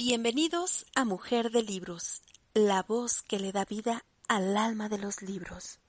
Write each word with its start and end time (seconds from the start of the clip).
Bienvenidos 0.00 0.86
a 0.94 1.04
Mujer 1.04 1.50
de 1.50 1.64
Libros, 1.64 2.22
la 2.54 2.84
voz 2.84 3.20
que 3.22 3.40
le 3.40 3.50
da 3.50 3.64
vida 3.64 4.04
al 4.28 4.56
alma 4.56 4.88
de 4.88 4.96
los 4.96 5.22
libros. 5.22 5.80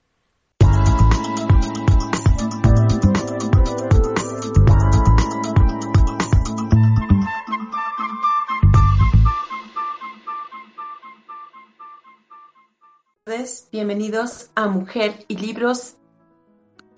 Bienvenidos 13.70 14.50
a 14.56 14.66
Mujer 14.66 15.24
y 15.28 15.36
Libros 15.36 15.94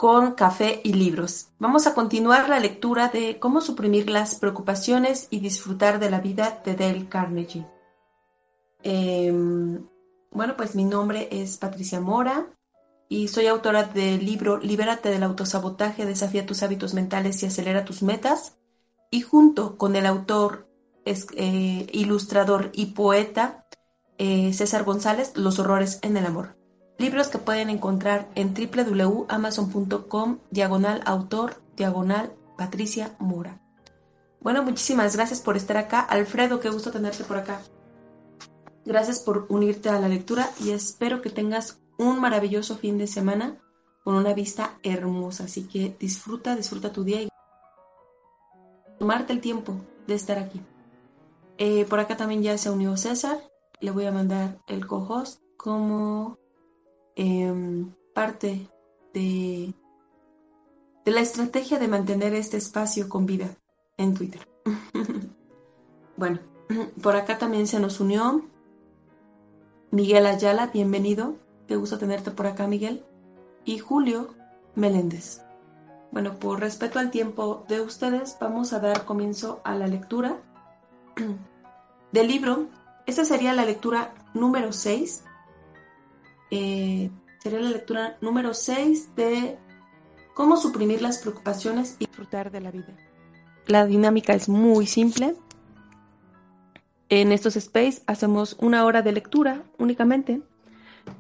con 0.03 0.33
Café 0.33 0.81
y 0.83 0.95
Libros. 0.95 1.51
Vamos 1.61 1.87
a 1.87 1.95
continuar 1.95 2.49
la 2.49 2.59
lectura 2.59 3.07
de 3.07 3.39
Cómo 3.39 3.61
suprimir 3.61 4.11
las 4.11 4.35
preocupaciones 4.35 5.29
y 5.31 5.39
disfrutar 5.39 6.01
de 6.01 6.11
la 6.11 6.19
vida 6.19 6.61
de 6.65 6.75
Dale 6.75 7.09
Carnegie. 7.09 7.69
Em, 8.83 9.87
bueno, 10.33 10.57
pues 10.57 10.75
mi 10.75 10.83
nombre 10.83 11.29
es 11.31 11.57
Patricia 11.57 12.01
Mora 12.01 12.49
y 13.09 13.29
soy 13.29 13.47
autora 13.47 13.85
del 13.85 14.27
libro 14.27 14.59
Libérate 14.59 15.09
del 15.09 15.23
autosabotaje, 15.23 16.05
desafía 16.05 16.47
tus 16.47 16.65
hábitos 16.65 16.95
mentales 16.95 17.41
y 17.41 17.47
acelera 17.47 17.85
tus 17.85 18.03
metas. 18.03 18.57
Y 19.09 19.21
junto 19.21 19.79
con 19.79 19.95
el 19.95 20.07
autor, 20.07 20.67
eh, 21.05 21.87
ilustrador 21.93 22.71
y 22.73 22.87
poeta 22.87 23.69
eh, 24.19 24.53
César 24.53 24.83
González, 24.83 25.37
Los 25.37 25.61
horrores 25.61 26.01
en 26.03 26.17
el 26.17 26.27
amor. 26.27 26.61
Libros 27.03 27.27
que 27.27 27.39
pueden 27.39 27.69
encontrar 27.69 28.29
en 28.37 28.55
www.amazon.com, 28.55 30.39
diagonal 30.53 31.03
autor, 31.05 31.61
diagonal 31.77 32.33
Patricia 32.57 33.17
Mora. 33.19 33.61
Bueno, 34.41 34.63
muchísimas 34.63 35.17
gracias 35.17 35.41
por 35.41 35.57
estar 35.57 35.79
acá. 35.79 35.99
Alfredo, 35.99 36.61
qué 36.61 36.71
gusto 36.71 36.93
tenerte 36.93 37.25
por 37.25 37.39
acá. 37.39 37.61
Gracias 38.85 39.19
por 39.19 39.47
unirte 39.49 39.89
a 39.89 39.99
la 39.99 40.09
lectura 40.09 40.49
y 40.61 40.71
espero 40.71 41.23
que 41.23 41.31
tengas 41.31 41.81
un 41.99 42.21
maravilloso 42.21 42.77
fin 42.77 42.99
de 42.99 43.09
semana 43.09 43.57
con 44.05 44.15
una 44.15 44.33
vista 44.33 44.79
hermosa. 44.85 45.47
Así 45.47 45.67
que 45.67 45.97
disfruta, 45.99 46.55
disfruta 46.55 46.93
tu 46.93 47.03
día 47.03 47.23
y 47.23 47.29
tomarte 49.01 49.33
el 49.33 49.41
tiempo 49.41 49.75
de 50.07 50.15
estar 50.15 50.39
aquí. 50.39 50.61
Eh, 51.59 51.85
por 51.85 51.99
acá 51.99 52.17
también 52.17 52.45
ya 52.45 52.57
se 52.59 52.71
unió 52.71 52.97
César. 52.97 53.41
Le 53.81 53.91
voy 53.91 54.07
a 54.07 54.13
mandar 54.13 54.61
el 54.69 54.87
co-host 54.87 55.41
como 55.57 56.39
Em, 57.15 57.93
parte 58.15 58.69
de, 59.13 59.75
de 61.05 61.11
la 61.11 61.21
estrategia 61.21 61.79
de 61.79 61.89
mantener 61.89 62.35
este 62.35 62.57
espacio 62.57 63.09
con 63.09 63.27
vida 63.27 63.55
en 63.97 64.15
Twitter. 64.15 64.49
bueno, 66.17 66.41
por 67.03 67.17
acá 67.17 67.39
también 67.39 67.67
se 67.67 67.81
nos 67.81 68.01
unió 68.01 68.43
Miguel 69.91 70.25
Ayala, 70.25 70.69
bienvenido. 70.69 71.37
Qué 71.69 71.77
gusto 71.77 71.99
tenerte 71.99 72.31
por 72.31 72.47
acá, 72.47 72.67
Miguel. 72.67 73.05
Y 73.67 73.79
Julio 73.79 74.35
Meléndez. 74.75 75.43
Bueno, 76.11 76.39
por 76.39 76.61
respeto 76.61 76.99
al 76.99 77.11
tiempo 77.11 77.67
de 77.69 77.83
ustedes, 77.83 78.39
vamos 78.41 78.73
a 78.73 78.81
dar 78.81 79.05
comienzo 79.05 79.61
a 79.65 79.75
la 79.75 79.87
lectura 79.87 80.39
del 82.13 82.27
libro. 82.27 82.69
Esta 83.05 83.27
sería 83.27 83.53
la 83.53 83.67
lectura 83.67 84.15
número 84.33 84.73
6 84.73 85.25
eh, 86.55 87.11
sería 87.39 87.61
la 87.61 87.71
lectura 87.71 88.19
número 88.21 88.53
6 88.53 89.17
de 89.17 89.57
cómo 90.35 90.59
suprimir 90.59 91.01
las 91.01 91.17
preocupaciones 91.17 91.97
y 91.99 92.05
disfrutar 92.05 92.51
de 92.51 92.61
la 92.61 92.71
vida. 92.71 92.95
La 93.67 93.87
dinámica 93.87 94.35
es 94.35 94.51
muy 94.51 94.87
simple. 94.87 95.35
En 97.09 97.33
estos 97.33 97.57
space 97.57 98.03
hacemos 98.07 98.55
una 98.61 98.85
hora 98.85 99.01
de 99.01 99.13
lectura 99.13 99.63
únicamente 99.79 100.43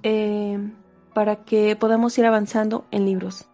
eh, 0.02 0.58
para 1.14 1.44
que 1.44 1.76
podamos 1.76 2.18
ir 2.18 2.26
avanzando 2.26 2.84
en 2.90 3.06
libros. 3.06 3.48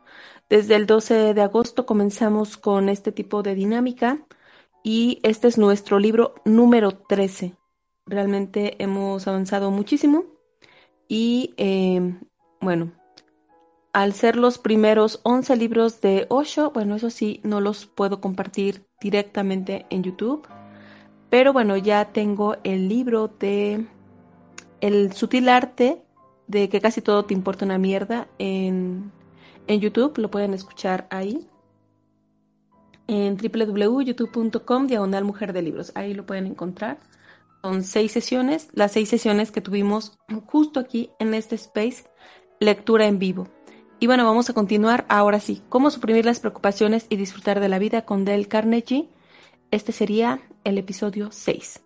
Desde 0.50 0.74
el 0.74 0.86
12 0.86 1.32
de 1.32 1.42
agosto 1.42 1.86
comenzamos 1.86 2.56
con 2.56 2.88
este 2.88 3.12
tipo 3.12 3.44
de 3.44 3.54
dinámica 3.54 4.18
y 4.82 5.20
este 5.22 5.46
es 5.46 5.58
nuestro 5.58 6.00
libro 6.00 6.34
número 6.44 6.90
13. 6.90 7.54
Realmente 8.04 8.82
hemos 8.82 9.28
avanzado 9.28 9.70
muchísimo 9.70 10.38
y 11.08 11.54
em, 11.56 12.20
bueno, 12.60 12.92
al 13.92 14.12
ser 14.12 14.36
los 14.36 14.58
primeros 14.58 15.20
11 15.24 15.56
libros 15.56 16.00
de 16.00 16.26
Osho, 16.28 16.70
bueno, 16.70 16.94
eso 16.94 17.10
sí, 17.10 17.41
no 17.42 17.60
los 17.60 17.86
puedo 17.86 18.20
compartir 18.20 18.86
directamente 19.00 19.86
en 19.91 20.02
YouTube. 20.02 20.46
Pero 21.30 21.52
bueno, 21.52 21.76
ya 21.76 22.12
tengo 22.12 22.56
el 22.64 22.88
libro 22.88 23.28
de 23.28 23.86
El 24.80 25.12
sutil 25.12 25.48
arte 25.48 26.02
de 26.46 26.69
que 26.69 26.80
casi 26.80 27.02
todo 27.02 27.25
te 27.25 27.34
importa 27.34 27.64
una 27.64 27.78
mierda 27.78 28.28
en, 28.38 29.10
en 29.66 29.80
YouTube. 29.80 30.19
Lo 30.19 30.30
pueden 30.30 30.54
escuchar 30.54 31.06
ahí. 31.10 31.46
En 33.06 33.36
www.youtube.com 33.36 34.86
diagonal 34.86 35.25
mujer 35.25 35.52
de 35.52 35.62
libros. 35.62 35.92
Ahí 35.94 36.14
lo 36.14 36.26
pueden 36.26 36.46
encontrar. 36.46 36.98
Son 37.68 37.84
seis 37.84 38.12
sesiones, 38.12 38.70
las 38.72 38.92
seis 38.92 39.10
sesiones 39.10 39.52
que 39.52 39.60
tuvimos 39.60 40.18
justo 40.46 40.80
aquí 40.80 41.10
en 41.18 41.34
este 41.34 41.56
space, 41.56 42.04
lectura 42.60 43.04
en 43.04 43.18
vivo. 43.18 43.46
Y 44.00 44.06
bueno, 44.06 44.24
vamos 44.24 44.48
a 44.48 44.54
continuar 44.54 45.04
ahora 45.10 45.38
sí. 45.38 45.62
¿Cómo 45.68 45.90
suprimir 45.90 46.24
las 46.24 46.40
preocupaciones 46.40 47.04
y 47.10 47.16
disfrutar 47.16 47.60
de 47.60 47.68
la 47.68 47.78
vida 47.78 48.06
con 48.06 48.24
Dale 48.24 48.48
Carnegie? 48.48 49.10
Este 49.70 49.92
sería 49.92 50.40
el 50.64 50.78
episodio 50.78 51.30
6. 51.30 51.84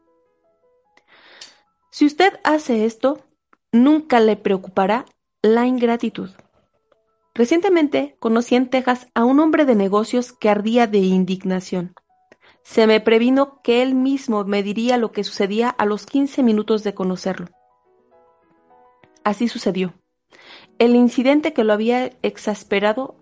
Si 1.91 2.07
usted 2.07 2.33
hace 2.45 2.85
esto, 2.85 3.19
nunca 3.73 4.21
le 4.21 4.37
preocupará 4.37 5.05
la 5.43 5.67
ingratitud. 5.67 6.31
Recientemente 7.35 8.15
conocí 8.21 8.55
en 8.55 8.71
Texas 8.71 9.09
a 9.15 9.25
un 9.25 9.41
hombre 9.41 9.65
de 9.65 9.75
negocios 9.75 10.33
que 10.33 10.49
ardía 10.49 10.87
de 10.87 10.99
indignación. 10.99 11.93
Se 12.63 12.87
me 12.87 13.01
previno 13.01 13.61
que 13.63 13.83
él 13.83 13.95
mismo 13.95 14.45
me 14.45 14.63
diría 14.63 14.97
lo 14.97 15.13
que 15.13 15.25
sucedía 15.25 15.69
a 15.69 15.85
los 15.85 16.07
15 16.07 16.43
minutos 16.43 16.85
de 16.85 16.95
conocerlo. 16.95 17.49
Así 19.25 19.49
sucedió. 19.49 19.95
El 20.79 20.95
incidente 20.95 21.53
que 21.53 21.65
lo 21.65 21.73
había 21.73 22.13
exasperado 22.23 23.17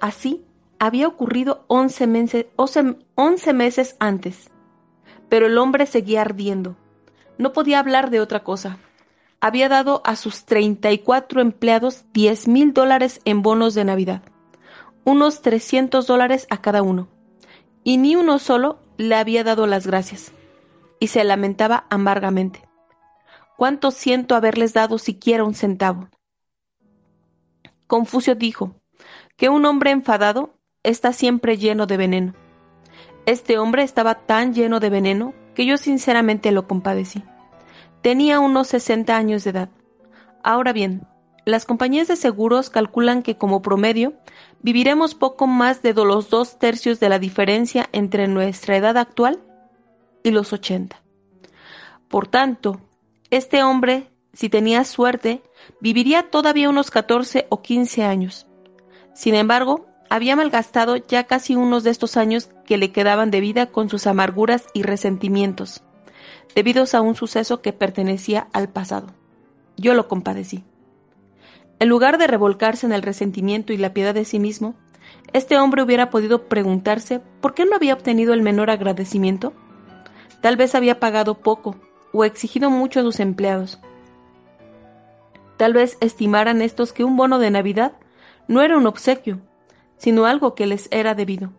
así 0.00 0.44
había 0.78 1.06
ocurrido 1.06 1.64
11 1.68 2.06
meses, 2.06 2.46
11 2.56 3.52
meses 3.52 3.96
antes. 4.00 4.50
Pero 5.28 5.46
el 5.46 5.58
hombre 5.58 5.86
seguía 5.86 6.22
ardiendo. 6.22 6.76
No 7.38 7.52
podía 7.52 7.78
hablar 7.78 8.10
de 8.10 8.20
otra 8.20 8.42
cosa. 8.44 8.78
Había 9.40 9.68
dado 9.68 10.00
a 10.04 10.16
sus 10.16 10.44
34 10.46 11.40
empleados 11.40 12.04
10 12.12 12.48
mil 12.48 12.72
dólares 12.72 13.20
en 13.24 13.42
bonos 13.42 13.74
de 13.74 13.84
Navidad, 13.84 14.22
unos 15.04 15.42
300 15.42 16.06
dólares 16.06 16.46
a 16.48 16.62
cada 16.62 16.82
uno 16.82 17.08
y 17.84 17.98
ni 17.98 18.16
uno 18.16 18.38
solo 18.38 18.80
le 18.96 19.14
había 19.14 19.44
dado 19.44 19.66
las 19.66 19.86
gracias, 19.86 20.32
y 20.98 21.08
se 21.08 21.22
lamentaba 21.22 21.86
amargamente. 21.90 22.66
¿Cuánto 23.56 23.92
siento 23.92 24.34
haberles 24.34 24.72
dado 24.72 24.98
siquiera 24.98 25.44
un 25.44 25.54
centavo? 25.54 26.08
Confucio 27.86 28.34
dijo 28.34 28.74
que 29.36 29.48
un 29.48 29.64
hombre 29.66 29.90
enfadado 29.90 30.58
está 30.82 31.12
siempre 31.12 31.56
lleno 31.56 31.86
de 31.86 31.96
veneno. 31.96 32.34
Este 33.26 33.58
hombre 33.58 33.82
estaba 33.82 34.26
tan 34.26 34.54
lleno 34.54 34.80
de 34.80 34.90
veneno 34.90 35.34
que 35.54 35.66
yo 35.66 35.76
sinceramente 35.76 36.50
lo 36.50 36.66
compadecí. 36.66 37.22
Tenía 38.02 38.40
unos 38.40 38.68
60 38.68 39.16
años 39.16 39.44
de 39.44 39.50
edad. 39.50 39.68
Ahora 40.42 40.72
bien, 40.72 41.06
las 41.46 41.64
compañías 41.64 42.08
de 42.08 42.16
seguros 42.16 42.70
calculan 42.70 43.22
que 43.22 43.36
como 43.36 43.62
promedio 43.62 44.14
viviremos 44.64 45.14
poco 45.14 45.46
más 45.46 45.82
de 45.82 45.92
los 45.92 46.30
dos 46.30 46.58
tercios 46.58 46.98
de 46.98 47.10
la 47.10 47.18
diferencia 47.18 47.90
entre 47.92 48.26
nuestra 48.26 48.78
edad 48.78 48.96
actual 48.96 49.38
y 50.22 50.30
los 50.30 50.54
80. 50.54 51.02
Por 52.08 52.28
tanto, 52.28 52.80
este 53.28 53.62
hombre, 53.62 54.08
si 54.32 54.48
tenía 54.48 54.84
suerte, 54.84 55.42
viviría 55.80 56.30
todavía 56.30 56.70
unos 56.70 56.90
14 56.90 57.46
o 57.50 57.60
15 57.60 58.04
años. 58.04 58.46
Sin 59.12 59.34
embargo, 59.34 59.86
había 60.08 60.34
malgastado 60.34 60.96
ya 60.96 61.24
casi 61.24 61.56
unos 61.56 61.84
de 61.84 61.90
estos 61.90 62.16
años 62.16 62.48
que 62.64 62.78
le 62.78 62.90
quedaban 62.90 63.30
de 63.30 63.40
vida 63.40 63.66
con 63.66 63.90
sus 63.90 64.06
amarguras 64.06 64.64
y 64.72 64.82
resentimientos. 64.82 65.82
debido 66.54 66.84
a 66.90 67.00
un 67.00 67.16
suceso 67.16 67.60
que 67.60 67.72
pertenecía 67.72 68.46
al 68.52 68.68
pasado. 68.68 69.08
Yo 69.76 69.92
lo 69.94 70.06
compadecí. 70.06 70.64
En 71.78 71.88
lugar 71.88 72.18
de 72.18 72.26
revolcarse 72.26 72.86
en 72.86 72.92
el 72.92 73.02
resentimiento 73.02 73.72
y 73.72 73.76
la 73.76 73.92
piedad 73.92 74.14
de 74.14 74.24
sí 74.24 74.38
mismo, 74.38 74.74
este 75.32 75.58
hombre 75.58 75.82
hubiera 75.82 76.10
podido 76.10 76.48
preguntarse 76.48 77.20
por 77.40 77.54
qué 77.54 77.64
no 77.64 77.74
había 77.74 77.94
obtenido 77.94 78.34
el 78.34 78.42
menor 78.42 78.70
agradecimiento. 78.70 79.52
Tal 80.40 80.56
vez 80.56 80.74
había 80.74 81.00
pagado 81.00 81.34
poco 81.34 81.76
o 82.12 82.24
exigido 82.24 82.70
mucho 82.70 83.00
a 83.00 83.02
sus 83.02 83.20
empleados. 83.20 83.80
Tal 85.56 85.72
vez 85.72 85.98
estimaran 86.00 86.62
estos 86.62 86.92
que 86.92 87.04
un 87.04 87.16
bono 87.16 87.38
de 87.38 87.50
Navidad 87.50 87.92
no 88.48 88.62
era 88.62 88.76
un 88.76 88.86
obsequio, 88.86 89.40
sino 89.96 90.26
algo 90.26 90.54
que 90.54 90.66
les 90.66 90.88
era 90.90 91.14
debido. 91.14 91.52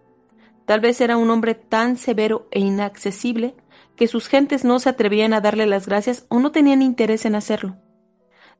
Tal 0.66 0.80
vez 0.80 1.00
era 1.02 1.18
un 1.18 1.30
hombre 1.30 1.56
tan 1.56 1.98
severo 1.98 2.48
e 2.52 2.60
inaccesible 2.60 3.56
que 3.96 4.08
sus 4.08 4.28
gentes 4.28 4.66
no 4.66 4.80
se 4.80 4.90
atrevían 4.90 5.34
a 5.34 5.42
darle 5.42 5.66
las 5.66 5.88
gracias 5.88 6.26
o 6.30 6.40
no 6.40 6.52
tenían 6.52 6.82
interés 6.82 7.26
en 7.26 7.36
hacerlo. 7.36 7.78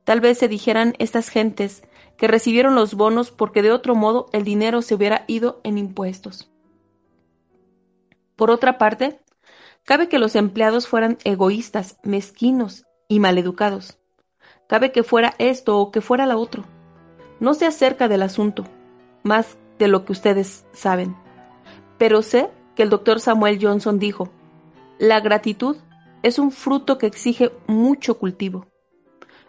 Tal 0.06 0.20
vez 0.20 0.38
se 0.38 0.46
dijeran 0.46 0.94
estas 1.00 1.28
gentes 1.28 1.82
que 2.16 2.28
recibieron 2.28 2.76
los 2.76 2.94
bonos 2.94 3.32
porque 3.32 3.60
de 3.60 3.72
otro 3.72 3.96
modo 3.96 4.26
el 4.32 4.44
dinero 4.44 4.80
se 4.80 4.94
hubiera 4.94 5.24
ido 5.26 5.60
en 5.64 5.78
impuestos. 5.78 6.48
Por 8.36 8.52
otra 8.52 8.78
parte, 8.78 9.18
cabe 9.82 10.08
que 10.08 10.20
los 10.20 10.36
empleados 10.36 10.86
fueran 10.86 11.18
egoístas, 11.24 11.98
mezquinos 12.04 12.84
y 13.08 13.18
maleducados. 13.18 13.98
Cabe 14.68 14.92
que 14.92 15.02
fuera 15.02 15.34
esto 15.40 15.76
o 15.80 15.90
que 15.90 16.00
fuera 16.00 16.24
la 16.24 16.36
otro. 16.36 16.62
No 17.40 17.54
sé 17.54 17.66
acerca 17.66 18.06
del 18.06 18.22
asunto, 18.22 18.62
más 19.24 19.58
de 19.80 19.88
lo 19.88 20.04
que 20.04 20.12
ustedes 20.12 20.66
saben. 20.72 21.16
Pero 21.98 22.22
sé 22.22 22.48
que 22.76 22.84
el 22.84 22.90
doctor 22.90 23.18
Samuel 23.18 23.58
Johnson 23.60 23.98
dijo, 23.98 24.30
la 25.00 25.18
gratitud 25.18 25.76
es 26.22 26.38
un 26.38 26.52
fruto 26.52 26.96
que 26.96 27.08
exige 27.08 27.50
mucho 27.66 28.18
cultivo. 28.18 28.68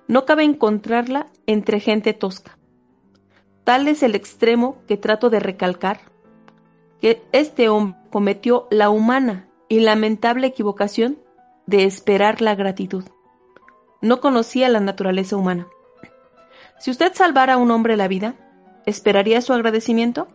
No 0.07 0.25
cabe 0.25 0.43
encontrarla 0.43 1.27
entre 1.45 1.79
gente 1.79 2.13
tosca. 2.13 2.57
Tal 3.63 3.87
es 3.87 4.03
el 4.03 4.15
extremo 4.15 4.77
que 4.87 4.95
trato 4.95 5.29
de 5.29 5.41
recalcar, 5.41 5.99
que 7.01 7.21
este 7.33 7.67
hombre 7.67 7.99
cometió 8.09 8.67
la 8.71 8.89
humana 8.89 9.49
y 9.67 9.81
lamentable 9.81 10.47
equivocación 10.47 11.19
de 11.65 11.83
esperar 11.83 12.41
la 12.41 12.55
gratitud. 12.55 13.03
No 14.01 14.21
conocía 14.21 14.69
la 14.69 14.79
naturaleza 14.79 15.35
humana. 15.35 15.67
Si 16.79 16.91
usted 16.91 17.13
salvara 17.13 17.55
a 17.55 17.57
un 17.57 17.71
hombre 17.71 17.97
la 17.97 18.07
vida, 18.07 18.35
¿esperaría 18.85 19.41
su 19.41 19.51
agradecimiento? 19.51 20.27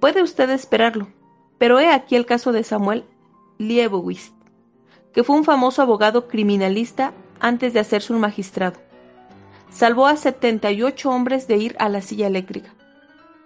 Puede 0.00 0.22
usted 0.22 0.48
esperarlo, 0.50 1.08
pero 1.58 1.78
he 1.78 1.90
aquí 1.90 2.16
el 2.16 2.24
caso 2.24 2.52
de 2.52 2.64
Samuel 2.64 3.04
Liebowitz, 3.58 4.32
que 5.12 5.24
fue 5.24 5.36
un 5.36 5.44
famoso 5.44 5.82
abogado 5.82 6.28
criminalista 6.28 7.12
antes 7.40 7.72
de 7.72 7.80
hacerse 7.80 8.12
un 8.12 8.20
magistrado. 8.20 8.80
Salvó 9.70 10.06
a 10.06 10.16
78 10.16 11.10
hombres 11.10 11.48
de 11.48 11.56
ir 11.56 11.76
a 11.78 11.88
la 11.88 12.00
silla 12.00 12.26
eléctrica. 12.26 12.74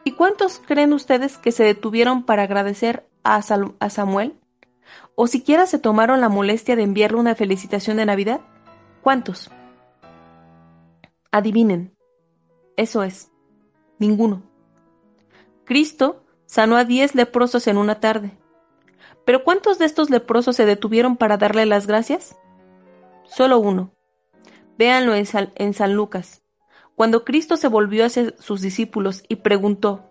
¿Y 0.05 0.13
cuántos 0.13 0.61
creen 0.65 0.93
ustedes 0.93 1.39
que 1.39 1.53
se 1.53 1.65
detuvieron 1.65 2.25
para 2.25 2.45
agradecer 2.45 3.07
a, 3.25 3.37
a 3.37 3.91
Samuel? 3.91 4.35
¿O 5.15 5.27
siquiera 5.27 5.67
se 5.67 5.79
tomaron 5.79 6.21
la 6.21 6.29
molestia 6.29 6.77
de 6.77 6.83
enviarle 6.83 7.19
una 7.19 7.35
felicitación 7.35 7.97
de 7.99 8.07
Navidad? 8.07 8.41
¿Cuántos? 9.03 9.51
Adivinen. 11.31 11.95
Eso 12.77 13.03
es. 13.03 13.31
Ninguno. 13.99 14.43
Cristo 15.65 16.25
sanó 16.47 16.77
a 16.77 16.85
diez 16.85 17.15
leprosos 17.15 17.67
en 17.67 17.77
una 17.77 18.01
tarde. 18.01 18.33
¿Pero 19.25 19.45
cuántos 19.45 19.79
de 19.79 19.85
estos 19.85 20.11
leprosos 20.11 20.57
se 20.57 20.67
detuvieron 20.67 21.17
para 21.17 21.37
darle 21.37 21.67
las 21.67 21.87
gracias? 21.87 22.37
Solo 23.31 23.61
uno. 23.61 23.95
Véanlo 24.77 25.15
en, 25.15 25.75
San 25.75 25.95
Lucas. 25.95 26.43
Cuando 26.97 27.25
Cristo 27.25 27.57
se 27.57 27.69
volvió 27.69 28.05
hacia 28.05 28.35
sus 28.39 28.61
discípulos 28.61 29.23
y 29.29 29.37
preguntó, 29.37 30.11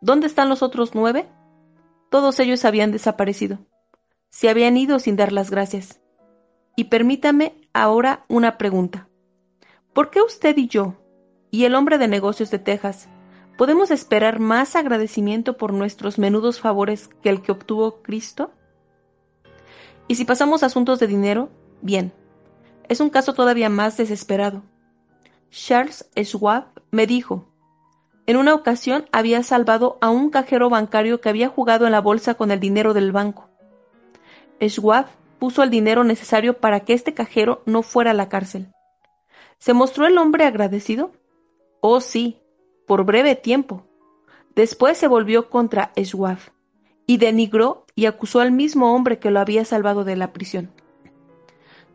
¿Dónde 0.00 0.26
están 0.26 0.48
los 0.48 0.62
otros 0.62 0.94
nueve? 0.94 1.28
Todos 2.10 2.40
ellos 2.40 2.64
habían 2.64 2.90
desaparecido. 2.90 3.60
Se 4.30 4.48
habían 4.48 4.76
ido 4.76 4.98
sin 4.98 5.14
dar 5.14 5.32
las 5.32 5.50
gracias. 5.50 6.00
Y 6.74 6.84
permítame 6.84 7.68
ahora 7.72 8.24
una 8.28 8.58
pregunta. 8.58 9.08
¿Por 9.92 10.10
qué 10.10 10.20
usted 10.20 10.56
y 10.56 10.66
yo, 10.66 10.96
y 11.52 11.66
el 11.66 11.76
hombre 11.76 11.98
de 11.98 12.08
negocios 12.08 12.50
de 12.50 12.58
Texas, 12.58 13.08
podemos 13.56 13.92
esperar 13.92 14.40
más 14.40 14.74
agradecimiento 14.74 15.56
por 15.56 15.72
nuestros 15.72 16.18
menudos 16.18 16.58
favores 16.58 17.08
que 17.22 17.28
el 17.28 17.42
que 17.42 17.52
obtuvo 17.52 18.02
Cristo? 18.02 18.52
Y 20.08 20.16
si 20.16 20.24
pasamos 20.24 20.62
a 20.62 20.66
asuntos 20.66 20.98
de 20.98 21.06
dinero, 21.06 21.50
bien, 21.80 22.12
es 22.90 22.98
un 22.98 23.08
caso 23.08 23.34
todavía 23.34 23.70
más 23.70 23.96
desesperado. 23.96 24.64
Charles 25.50 26.10
Schwab 26.16 26.64
me 26.90 27.06
dijo, 27.06 27.46
en 28.26 28.36
una 28.36 28.52
ocasión 28.52 29.06
había 29.12 29.44
salvado 29.44 29.96
a 30.00 30.10
un 30.10 30.28
cajero 30.28 30.68
bancario 30.70 31.20
que 31.20 31.28
había 31.28 31.48
jugado 31.48 31.86
en 31.86 31.92
la 31.92 32.00
bolsa 32.00 32.34
con 32.34 32.50
el 32.50 32.58
dinero 32.58 32.92
del 32.92 33.12
banco. 33.12 33.48
Schwab 34.60 35.06
puso 35.38 35.62
el 35.62 35.70
dinero 35.70 36.02
necesario 36.02 36.58
para 36.58 36.80
que 36.80 36.92
este 36.92 37.14
cajero 37.14 37.62
no 37.64 37.82
fuera 37.82 38.10
a 38.10 38.14
la 38.14 38.28
cárcel. 38.28 38.72
¿Se 39.58 39.72
mostró 39.72 40.06
el 40.06 40.18
hombre 40.18 40.44
agradecido? 40.44 41.12
Oh 41.80 42.00
sí, 42.00 42.40
por 42.88 43.04
breve 43.04 43.36
tiempo. 43.36 43.86
Después 44.56 44.98
se 44.98 45.06
volvió 45.06 45.48
contra 45.48 45.92
Schwab 45.96 46.38
y 47.06 47.18
denigró 47.18 47.86
y 47.94 48.06
acusó 48.06 48.40
al 48.40 48.50
mismo 48.50 48.96
hombre 48.96 49.20
que 49.20 49.30
lo 49.30 49.38
había 49.38 49.64
salvado 49.64 50.02
de 50.02 50.16
la 50.16 50.32
prisión. 50.32 50.72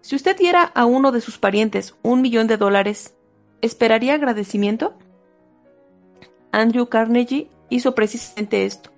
Si 0.06 0.16
usted 0.16 0.38
diera 0.38 0.62
a 0.62 0.86
uno 0.86 1.12
de 1.12 1.20
sus 1.20 1.40
parientes 1.40 1.96
un 2.04 2.22
millón 2.22 2.46
de 2.46 2.58
dólares, 2.58 3.16
¿esperaría 3.64 4.14
agradecimiento? 4.14 4.94
Andrew 6.52 6.90
Carnegie 6.90 7.50
hizo 7.72 7.96
precisamente 7.96 8.68
esto. 8.68 8.92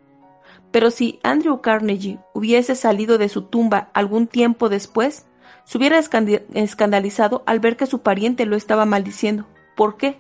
Pero 0.70 0.92
si 0.92 1.22
Andrew 1.24 1.62
Carnegie 1.62 2.20
hubiese 2.34 2.76
salido 2.76 3.18
de 3.18 3.30
su 3.30 3.44
tumba 3.44 3.90
algún 3.94 4.28
tiempo 4.28 4.68
después, 4.68 5.26
se 5.64 5.78
hubiera 5.78 5.98
escandalizado 5.98 7.42
al 7.46 7.62
ver 7.62 7.78
que 7.78 7.86
su 7.86 8.02
pariente 8.02 8.46
lo 8.46 8.58
estaba 8.58 8.84
maldiciendo. 8.84 9.48
¿Por 9.78 9.96
qué? 9.96 10.20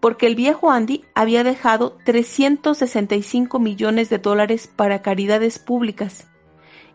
Porque 0.00 0.26
el 0.26 0.34
viejo 0.34 0.70
Andy 0.70 1.06
había 1.14 1.44
dejado 1.44 1.96
365 2.04 3.58
millones 3.58 4.10
de 4.10 4.18
dólares 4.18 4.66
para 4.66 5.00
caridades 5.00 5.58
públicas 5.58 6.26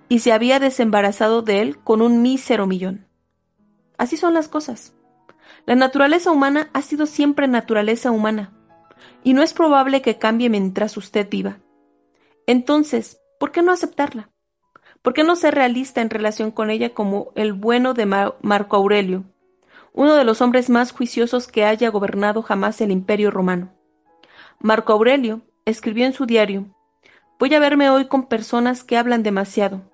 y 0.09 0.19
se 0.19 0.33
había 0.33 0.59
desembarazado 0.59 1.44
de 1.44 1.61
él 1.61 1.77
con 1.77 2.01
un 2.01 2.21
mísero 2.21 2.67
millón. 2.67 3.07
Así 3.98 4.17
son 4.17 4.34
las 4.34 4.48
cosas. 4.48 4.95
La 5.65 5.75
naturaleza 5.75 6.31
humana 6.31 6.69
ha 6.74 6.81
sido 6.81 7.05
siempre 7.05 7.48
naturaleza 7.48 8.12
humana, 8.12 8.53
y 9.24 9.34
no 9.34 9.43
es 9.43 9.53
probable 9.53 10.01
que 10.01 10.17
cambie 10.17 10.50
mientras 10.50 10.98
usted 10.98 11.29
viva. 11.29 11.60
Entonces, 12.48 13.22
¿por 13.39 13.51
qué 13.51 13.62
no 13.62 13.72
aceptarla? 13.72 14.31
¿Por 15.01 15.13
qué 15.13 15.24
no 15.24 15.36
ser 15.36 15.55
realista 15.55 16.01
en 16.01 16.10
relación 16.10 16.51
con 16.51 16.69
ella 16.69 16.93
como 16.93 17.31
el 17.36 17.53
bueno 17.53 17.93
de 17.93 18.05
Marco 18.05 18.75
Aurelio, 18.75 19.24
uno 19.93 20.15
de 20.15 20.24
los 20.24 20.41
hombres 20.41 20.69
más 20.69 20.91
juiciosos 20.91 21.48
que 21.48 21.65
haya 21.65 21.89
gobernado 21.89 22.41
jamás 22.41 22.81
el 22.81 22.91
imperio 22.91 23.31
romano? 23.31 23.74
Marco 24.60 24.91
Aurelio 24.91 25.41
escribió 25.65 26.05
en 26.05 26.13
su 26.13 26.25
diario, 26.25 26.75
Voy 27.38 27.53
a 27.53 27.60
verme 27.60 27.89
hoy 27.89 28.07
con 28.07 28.27
personas 28.27 28.84
que 28.84 28.98
hablan 28.98 29.24
demasiado, 29.24 29.88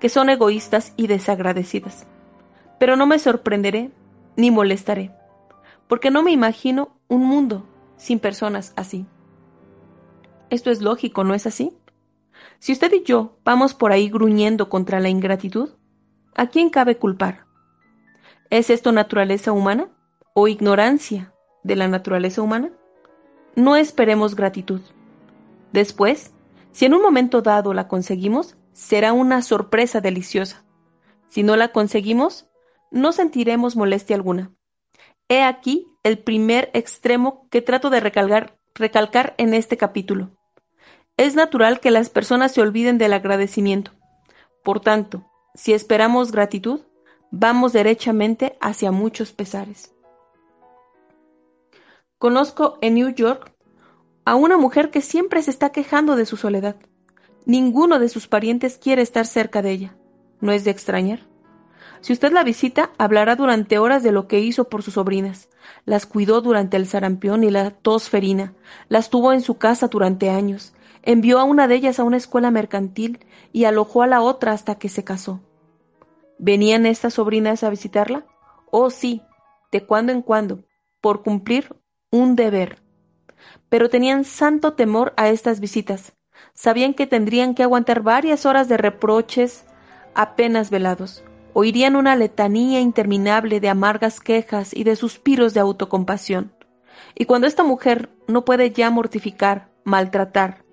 que 0.00 0.08
son 0.08 0.30
egoístas 0.30 0.92
y 0.96 1.06
desagradecidas. 1.06 2.06
Pero 2.78 2.96
no 2.96 3.06
me 3.06 3.18
sorprenderé 3.18 3.90
ni 4.36 4.50
molestaré, 4.50 5.10
porque 5.88 6.10
no 6.10 6.22
me 6.22 6.30
imagino 6.30 6.96
un 7.08 7.26
mundo 7.26 7.66
sin 7.96 8.20
personas 8.20 8.72
así. 8.76 9.06
Esto 10.50 10.70
es 10.70 10.80
lógico, 10.80 11.24
¿no 11.24 11.34
es 11.34 11.46
así? 11.46 11.76
Si 12.58 12.72
usted 12.72 12.92
y 12.92 13.02
yo 13.02 13.38
vamos 13.44 13.74
por 13.74 13.92
ahí 13.92 14.08
gruñendo 14.08 14.68
contra 14.68 15.00
la 15.00 15.08
ingratitud, 15.08 15.70
¿a 16.34 16.46
quién 16.46 16.70
cabe 16.70 16.96
culpar? 16.96 17.46
¿Es 18.50 18.70
esto 18.70 18.92
naturaleza 18.92 19.52
humana 19.52 19.88
o 20.34 20.48
ignorancia 20.48 21.32
de 21.64 21.76
la 21.76 21.88
naturaleza 21.88 22.42
humana? 22.42 22.70
No 23.56 23.76
esperemos 23.76 24.36
gratitud. 24.36 24.80
Después, 25.72 26.32
si 26.72 26.86
en 26.86 26.94
un 26.94 27.02
momento 27.02 27.42
dado 27.42 27.74
la 27.74 27.88
conseguimos, 27.88 28.56
será 28.78 29.12
una 29.12 29.42
sorpresa 29.42 30.00
deliciosa. 30.00 30.64
Si 31.28 31.42
no 31.42 31.56
la 31.56 31.72
conseguimos, 31.72 32.48
no 32.92 33.10
sentiremos 33.10 33.74
molestia 33.74 34.14
alguna. 34.14 34.52
He 35.28 35.42
aquí 35.42 35.88
el 36.04 36.20
primer 36.20 36.70
extremo 36.74 37.48
que 37.50 37.60
trato 37.60 37.90
de 37.90 37.98
recalcar, 37.98 38.56
recalcar 38.74 39.34
en 39.36 39.52
este 39.52 39.76
capítulo. 39.76 40.30
Es 41.16 41.34
natural 41.34 41.80
que 41.80 41.90
las 41.90 42.08
personas 42.08 42.52
se 42.52 42.60
olviden 42.60 42.98
del 42.98 43.12
agradecimiento. 43.12 43.90
Por 44.62 44.78
tanto, 44.78 45.28
si 45.54 45.72
esperamos 45.72 46.30
gratitud, 46.30 46.82
vamos 47.32 47.72
derechamente 47.72 48.56
hacia 48.60 48.92
muchos 48.92 49.32
pesares. 49.32 49.92
Conozco 52.18 52.78
en 52.80 52.94
New 52.94 53.08
York 53.08 53.52
a 54.24 54.36
una 54.36 54.56
mujer 54.56 54.92
que 54.92 55.00
siempre 55.00 55.42
se 55.42 55.50
está 55.50 55.70
quejando 55.70 56.14
de 56.14 56.26
su 56.26 56.36
soledad. 56.36 56.76
Ninguno 57.48 57.98
de 57.98 58.10
sus 58.10 58.28
parientes 58.28 58.76
quiere 58.76 59.00
estar 59.00 59.24
cerca 59.24 59.62
de 59.62 59.70
ella. 59.70 59.96
¿No 60.42 60.52
es 60.52 60.64
de 60.64 60.70
extrañar? 60.70 61.20
Si 62.02 62.12
usted 62.12 62.30
la 62.30 62.44
visita, 62.44 62.90
hablará 62.98 63.36
durante 63.36 63.78
horas 63.78 64.02
de 64.02 64.12
lo 64.12 64.28
que 64.28 64.40
hizo 64.40 64.68
por 64.68 64.82
sus 64.82 64.94
sobrinas. 64.94 65.48
Las 65.86 66.04
cuidó 66.04 66.42
durante 66.42 66.76
el 66.76 66.86
sarampión 66.86 67.44
y 67.44 67.50
la 67.50 67.70
tosferina. 67.70 68.52
Las 68.90 69.08
tuvo 69.08 69.32
en 69.32 69.40
su 69.40 69.56
casa 69.56 69.88
durante 69.88 70.28
años. 70.28 70.74
Envió 71.02 71.38
a 71.38 71.44
una 71.44 71.68
de 71.68 71.76
ellas 71.76 71.98
a 71.98 72.04
una 72.04 72.18
escuela 72.18 72.50
mercantil 72.50 73.24
y 73.50 73.64
alojó 73.64 74.02
a 74.02 74.06
la 74.06 74.20
otra 74.20 74.52
hasta 74.52 74.74
que 74.74 74.90
se 74.90 75.02
casó. 75.02 75.40
¿Venían 76.38 76.84
estas 76.84 77.14
sobrinas 77.14 77.64
a 77.64 77.70
visitarla? 77.70 78.26
Oh, 78.70 78.90
sí, 78.90 79.22
de 79.72 79.86
cuando 79.86 80.12
en 80.12 80.20
cuando, 80.20 80.64
por 81.00 81.22
cumplir 81.22 81.74
un 82.10 82.36
deber. 82.36 82.82
Pero 83.70 83.88
tenían 83.88 84.24
santo 84.24 84.74
temor 84.74 85.14
a 85.16 85.30
estas 85.30 85.60
visitas. 85.60 86.12
Sabían 86.54 86.94
que 86.94 87.06
tendrían 87.06 87.54
que 87.54 87.62
aguantar 87.62 88.02
varias 88.02 88.46
horas 88.46 88.68
de 88.68 88.76
reproches 88.76 89.64
apenas 90.14 90.70
velados. 90.70 91.24
Oirían 91.52 91.96
una 91.96 92.16
letanía 92.16 92.80
interminable 92.80 93.60
de 93.60 93.68
amargas 93.68 94.20
quejas 94.20 94.74
y 94.74 94.84
de 94.84 94.96
suspiros 94.96 95.54
de 95.54 95.60
autocompasión. 95.60 96.52
Y 97.14 97.24
cuando 97.24 97.46
esta 97.46 97.64
mujer 97.64 98.10
no 98.26 98.44
puede 98.44 98.70
ya 98.70 98.90
mortificar, 98.90 99.68
maltratar 99.84 100.64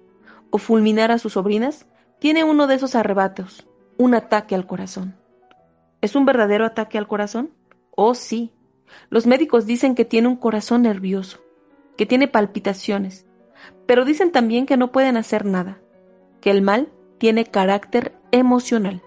o 0.50 0.58
fulminar 0.58 1.12
a 1.12 1.18
sus 1.18 1.34
sobrinas, 1.34 1.86
tiene 2.20 2.44
uno 2.44 2.68
de 2.68 2.76
esos 2.76 2.96
arrebatos, 2.96 3.68
un 3.98 4.16
ataque 4.16 4.56
al 4.56 4.68
corazón. 4.68 5.16
¿Es 6.02 6.16
un 6.16 6.26
verdadero 6.26 6.66
ataque 6.66 6.98
al 6.98 7.08
corazón? 7.08 7.52
Oh, 7.92 8.14
sí. 8.14 8.54
Los 9.10 9.26
médicos 9.26 9.66
dicen 9.66 9.96
que 9.96 10.06
tiene 10.06 10.28
un 10.28 10.36
corazón 10.36 10.84
nervioso, 10.84 11.40
que 11.98 12.06
tiene 12.06 12.28
palpitaciones, 12.28 13.25
pero 13.86 14.06
dicen 14.06 14.32
también 14.32 14.66
que 14.66 14.78
no 14.78 14.92
pueden 14.92 15.18
hacer 15.18 15.46
nada, 15.46 15.78
que 16.42 16.52
el 16.52 16.62
mal 16.62 16.90
tiene 17.18 17.46
carácter 17.46 18.14
emocional. 18.32 19.02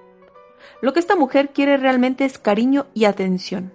Lo 0.80 0.92
que 0.92 1.00
esta 1.00 1.16
mujer 1.16 1.50
quiere 1.50 1.76
realmente 1.76 2.24
es 2.24 2.38
cariño 2.38 2.86
y 2.94 3.04
atención, 3.04 3.72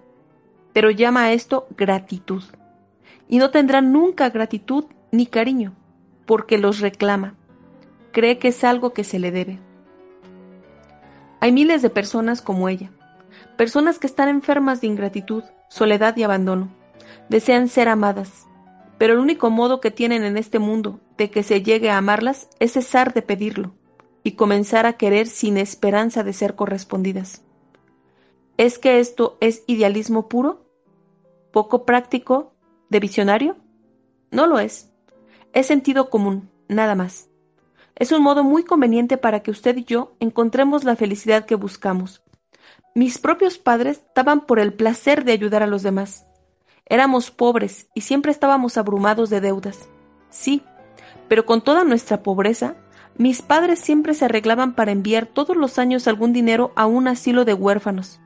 pero 0.71 0.91
llama 0.91 1.23
a 1.23 1.33
esto 1.33 1.67
gratitud. 1.77 2.43
Y 3.27 3.37
no 3.37 3.51
tendrá 3.51 3.81
nunca 3.81 4.29
gratitud 4.29 4.85
ni 5.11 5.25
cariño, 5.25 5.73
porque 6.25 6.57
los 6.57 6.79
reclama. 6.79 7.35
Cree 8.11 8.37
que 8.37 8.49
es 8.49 8.63
algo 8.63 8.93
que 8.93 9.03
se 9.03 9.19
le 9.19 9.31
debe. 9.31 9.59
Hay 11.39 11.51
miles 11.51 11.81
de 11.81 11.89
personas 11.89 12.41
como 12.41 12.69
ella, 12.69 12.91
personas 13.57 13.99
que 13.99 14.07
están 14.07 14.29
enfermas 14.29 14.81
de 14.81 14.87
ingratitud, 14.87 15.43
soledad 15.67 16.15
y 16.15 16.23
abandono. 16.23 16.69
Desean 17.27 17.67
ser 17.67 17.89
amadas, 17.89 18.47
pero 19.03 19.15
el 19.15 19.19
único 19.19 19.49
modo 19.49 19.81
que 19.81 19.91
tienen 19.91 20.23
en 20.23 20.37
este 20.37 20.59
mundo 20.59 21.01
de 21.17 21.29
que 21.29 21.43
se 21.43 21.61
llegue 21.61 21.89
a 21.89 21.97
amarlas 21.97 22.47
es 22.61 22.71
cesar 22.71 23.13
de 23.13 23.21
pedirlo 23.21 23.73
y 24.23 24.37
comenzar 24.37 24.85
a 24.85 24.93
querer 24.93 25.27
sin 25.27 25.57
esperanza 25.57 26.23
de 26.23 26.31
ser 26.31 26.55
correspondidas. 26.55 27.41
¿Es 28.55 28.79
que 28.79 29.01
esto 29.01 29.35
es 29.41 29.65
idealismo 29.67 30.29
puro? 30.29 30.65
¿Poco 31.51 31.83
práctico? 31.83 32.53
¿De 32.87 33.01
visionario? 33.01 33.57
No 34.31 34.47
lo 34.47 34.57
es. 34.57 34.89
Es 35.51 35.67
sentido 35.67 36.09
común, 36.09 36.49
nada 36.69 36.95
más. 36.95 37.27
Es 37.95 38.13
un 38.13 38.23
modo 38.23 38.45
muy 38.45 38.63
conveniente 38.63 39.17
para 39.17 39.41
que 39.41 39.51
usted 39.51 39.75
y 39.75 39.83
yo 39.83 40.15
encontremos 40.21 40.85
la 40.85 40.95
felicidad 40.95 41.43
que 41.45 41.55
buscamos. 41.55 42.23
Mis 42.95 43.17
propios 43.17 43.57
padres 43.57 44.01
daban 44.15 44.45
por 44.45 44.61
el 44.61 44.71
placer 44.71 45.25
de 45.25 45.33
ayudar 45.33 45.61
a 45.61 45.67
los 45.67 45.83
demás. 45.83 46.25
Éramos 46.85 47.31
pobres 47.31 47.87
y 47.93 48.01
siempre 48.01 48.31
estábamos 48.31 48.77
abrumados 48.77 49.29
de 49.29 49.41
deudas. 49.41 49.87
Sí, 50.29 50.63
pero 51.27 51.45
con 51.45 51.61
toda 51.61 51.83
nuestra 51.83 52.23
pobreza 52.23 52.75
mis 53.17 53.43
padres 53.43 53.79
siempre 53.79 54.15
se 54.15 54.25
arreglaban 54.25 54.73
para 54.73 54.91
enviar 54.91 55.27
todos 55.27 55.55
los 55.55 55.77
años 55.77 56.07
algún 56.07 56.33
dinero 56.33 56.71
a 56.75 56.87
un 56.87 57.07
asilo 57.07 57.45
de 57.45 57.53
huérfanos, 57.53 58.19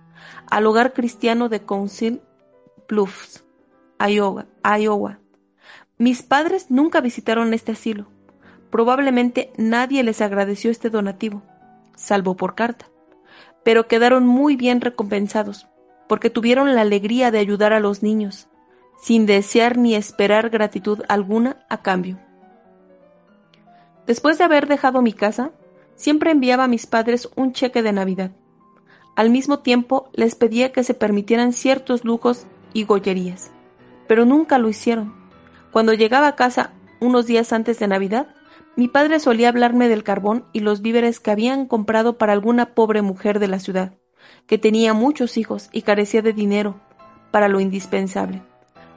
al 0.49 0.65
hogar 0.65 0.93
cristiano 0.93 1.49
de 1.49 1.65
Council 1.65 2.21
Bluffs, 2.87 3.43
Iowa. 3.99 4.45
Iowa. 4.63 5.19
Mis 5.97 6.21
padres 6.23 6.71
nunca 6.71 7.01
visitaron 7.01 7.53
este 7.53 7.73
asilo. 7.73 8.07
Probablemente 8.69 9.51
nadie 9.57 10.03
les 10.03 10.21
agradeció 10.21 10.71
este 10.71 10.89
donativo, 10.89 11.41
salvo 11.95 12.37
por 12.37 12.55
carta. 12.55 12.87
Pero 13.63 13.87
quedaron 13.87 14.25
muy 14.25 14.55
bien 14.55 14.79
recompensados, 14.79 15.67
porque 16.07 16.29
tuvieron 16.29 16.73
la 16.75 16.81
alegría 16.81 17.31
de 17.31 17.39
ayudar 17.39 17.73
a 17.73 17.79
los 17.79 18.03
niños, 18.03 18.47
sin 18.99 19.25
desear 19.25 19.77
ni 19.77 19.95
esperar 19.95 20.49
gratitud 20.49 21.03
alguna 21.07 21.65
a 21.69 21.81
cambio. 21.81 22.19
Después 24.05 24.37
de 24.37 24.45
haber 24.45 24.67
dejado 24.67 25.01
mi 25.01 25.13
casa, 25.13 25.51
siempre 25.95 26.31
enviaba 26.31 26.63
a 26.63 26.69
mis 26.69 26.85
padres 26.87 27.29
un 27.35 27.51
cheque 27.51 27.83
de 27.83 27.91
Navidad. 27.91 28.31
Al 29.15 29.29
mismo 29.29 29.59
tiempo 29.59 30.09
les 30.13 30.35
pedía 30.35 30.71
que 30.71 30.83
se 30.83 30.93
permitieran 30.93 31.51
ciertos 31.51 32.05
lujos 32.05 32.45
y 32.73 32.85
gollerías, 32.85 33.51
pero 34.07 34.25
nunca 34.25 34.59
lo 34.59 34.69
hicieron. 34.69 35.13
Cuando 35.71 35.93
llegaba 35.93 36.27
a 36.27 36.35
casa 36.35 36.73
unos 37.01 37.25
días 37.25 37.51
antes 37.51 37.79
de 37.79 37.87
Navidad, 37.87 38.27
mi 38.75 38.87
padre 38.87 39.19
solía 39.19 39.49
hablarme 39.49 39.89
del 39.89 40.03
carbón 40.03 40.45
y 40.53 40.59
los 40.59 40.81
víveres 40.81 41.19
que 41.19 41.31
habían 41.31 41.65
comprado 41.65 42.17
para 42.17 42.33
alguna 42.33 42.75
pobre 42.75 43.01
mujer 43.01 43.39
de 43.39 43.47
la 43.47 43.59
ciudad, 43.59 43.93
que 44.45 44.57
tenía 44.57 44.93
muchos 44.93 45.37
hijos 45.37 45.69
y 45.71 45.81
carecía 45.81 46.21
de 46.21 46.33
dinero 46.33 46.79
para 47.31 47.47
lo 47.47 47.59
indispensable. 47.59 48.41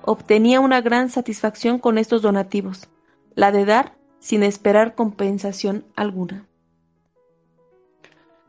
Obtenía 0.03 0.61
una 0.61 0.81
gran 0.81 1.11
satisfacción 1.11 1.79
con 1.79 1.99
estos 1.99 2.23
donativos, 2.23 2.89
la 3.35 3.53
de 3.53 3.65
dar 3.65 3.99
sin 4.19 4.43
esperar 4.43 4.95
compensación 4.95 5.85
alguna. 5.97 6.47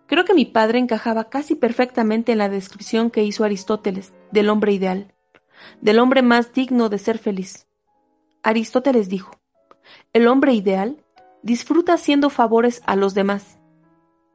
Creo 0.08 0.26
que 0.26 0.34
mi 0.34 0.46
padre 0.46 0.80
encajaba 0.80 1.30
casi 1.30 1.56
perfectamente 1.56 2.34
en 2.34 2.38
la 2.38 2.50
descripción 2.50 3.10
que 3.10 3.24
hizo 3.24 3.46
Aristóteles 3.46 4.14
del 4.32 4.50
hombre 4.50 4.74
ideal, 4.74 5.14
del 5.80 6.00
hombre 6.00 6.22
más 6.22 6.54
digno 6.54 6.90
de 6.90 6.98
ser 6.98 7.18
feliz. 7.18 7.68
Aristóteles 8.44 9.08
dijo, 9.08 9.40
el 10.14 10.28
hombre 10.28 10.54
ideal 10.54 11.04
disfruta 11.44 11.94
haciendo 11.94 12.30
favores 12.30 12.82
a 12.86 12.96
los 12.96 13.14
demás, 13.14 13.60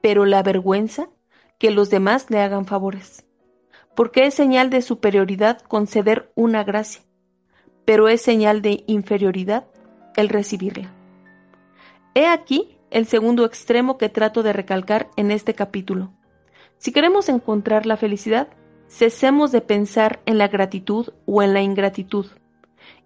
pero 0.01 0.25
la 0.25 0.43
vergüenza 0.43 1.11
que 1.59 1.71
los 1.71 1.91
demás 1.91 2.31
le 2.31 2.41
hagan 2.41 2.67
favores, 2.67 3.25
porque 3.95 4.27
es 4.27 4.35
señal 4.35 4.71
de 4.71 4.83
superioridad 4.83 5.61
conceder 5.61 6.31
una 6.35 6.65
gracia, 6.65 7.03
pero 7.85 8.09
es 8.09 8.21
señal 8.21 8.63
de 8.63 8.85
inferioridad 8.87 9.67
el 10.17 10.29
recibirla. 10.29 10.93
He 12.15 12.27
aquí 12.27 12.79
el 12.91 13.07
segundo 13.07 13.45
extremo 13.45 13.99
que 13.99 14.09
trato 14.09 14.43
de 14.43 14.53
recalcar 14.53 15.09
en 15.17 15.31
este 15.31 15.55
capítulo. 15.55 16.13
Si 16.79 16.93
queremos 16.93 17.29
encontrar 17.29 17.87
la 17.87 17.97
felicidad, 17.97 18.49
cesemos 18.89 19.53
de 19.53 19.61
pensar 19.61 20.21
en 20.27 20.39
la 20.39 20.49
gratitud 20.49 21.09
o 21.27 21.43
en 21.43 21.55
la 21.55 21.63
ingratitud 21.63 22.27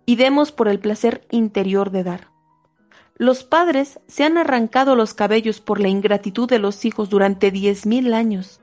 y 0.07 0.17
demos 0.17 0.53
por 0.53 0.69
el 0.69 0.81
placer 0.81 1.27
interior 1.31 1.91
de 1.91 2.05
dar. 2.05 2.30
Los 3.21 3.45
padres 3.45 4.01
se 4.07 4.25
han 4.25 4.39
arrancado 4.39 4.97
los 4.97 5.13
cabellos 5.13 5.61
por 5.61 5.79
la 5.79 5.89
ingratitud 5.89 6.49
de 6.49 6.59
los 6.59 6.87
hijos 6.87 7.11
durante 7.11 7.51
diez 7.51 7.85
mil 7.85 8.15
años. 8.15 8.63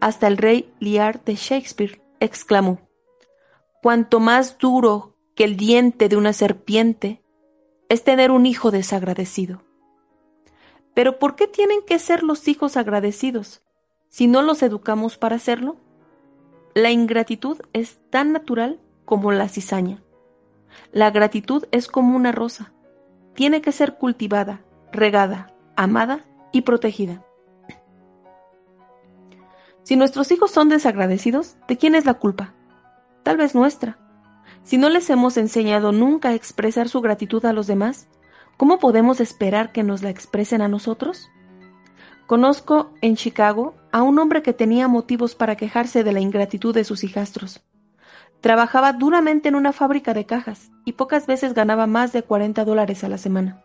Hasta 0.00 0.26
el 0.26 0.36
rey 0.36 0.74
Lear 0.80 1.22
de 1.22 1.36
Shakespeare 1.36 2.02
exclamó, 2.18 2.80
Cuanto 3.80 4.18
más 4.18 4.58
duro 4.58 5.14
que 5.36 5.44
el 5.44 5.56
diente 5.56 6.08
de 6.08 6.16
una 6.16 6.32
serpiente, 6.32 7.22
es 7.88 8.02
tener 8.02 8.32
un 8.32 8.46
hijo 8.46 8.72
desagradecido. 8.72 9.62
Pero 10.92 11.20
¿por 11.20 11.36
qué 11.36 11.46
tienen 11.46 11.82
que 11.86 12.00
ser 12.00 12.24
los 12.24 12.48
hijos 12.48 12.76
agradecidos 12.76 13.62
si 14.08 14.26
no 14.26 14.42
los 14.42 14.60
educamos 14.64 15.18
para 15.18 15.36
hacerlo? 15.36 15.76
La 16.74 16.90
ingratitud 16.90 17.60
es 17.72 18.00
tan 18.10 18.32
natural 18.32 18.80
como 19.04 19.30
la 19.30 19.48
cizaña. 19.48 20.02
La 20.90 21.12
gratitud 21.12 21.66
es 21.70 21.86
como 21.86 22.16
una 22.16 22.32
rosa. 22.32 22.72
Tiene 23.38 23.62
que 23.62 23.70
ser 23.70 23.98
cultivada, 23.98 24.64
regada, 24.90 25.54
amada 25.76 26.24
y 26.50 26.62
protegida. 26.62 27.24
Si 29.84 29.94
nuestros 29.94 30.32
hijos 30.32 30.50
son 30.50 30.68
desagradecidos, 30.68 31.56
¿de 31.68 31.76
quién 31.78 31.94
es 31.94 32.04
la 32.04 32.14
culpa? 32.14 32.56
Tal 33.22 33.36
vez 33.36 33.54
nuestra. 33.54 33.96
Si 34.64 34.76
no 34.76 34.88
les 34.88 35.08
hemos 35.08 35.36
enseñado 35.36 35.92
nunca 35.92 36.30
a 36.30 36.34
expresar 36.34 36.88
su 36.88 37.00
gratitud 37.00 37.44
a 37.44 37.52
los 37.52 37.68
demás, 37.68 38.08
¿cómo 38.56 38.80
podemos 38.80 39.20
esperar 39.20 39.70
que 39.70 39.84
nos 39.84 40.02
la 40.02 40.10
expresen 40.10 40.60
a 40.60 40.66
nosotros? 40.66 41.30
Conozco 42.26 42.92
en 43.02 43.14
Chicago 43.14 43.76
a 43.92 44.02
un 44.02 44.18
hombre 44.18 44.42
que 44.42 44.52
tenía 44.52 44.88
motivos 44.88 45.36
para 45.36 45.54
quejarse 45.54 46.02
de 46.02 46.10
la 46.10 46.18
ingratitud 46.18 46.74
de 46.74 46.82
sus 46.82 47.04
hijastros. 47.04 47.62
Trabajaba 48.40 48.92
duramente 48.92 49.48
en 49.48 49.56
una 49.56 49.72
fábrica 49.72 50.14
de 50.14 50.26
cajas 50.26 50.70
y 50.84 50.92
pocas 50.92 51.26
veces 51.26 51.54
ganaba 51.54 51.86
más 51.86 52.12
de 52.12 52.22
40 52.22 52.64
dólares 52.64 53.02
a 53.02 53.08
la 53.08 53.18
semana. 53.18 53.64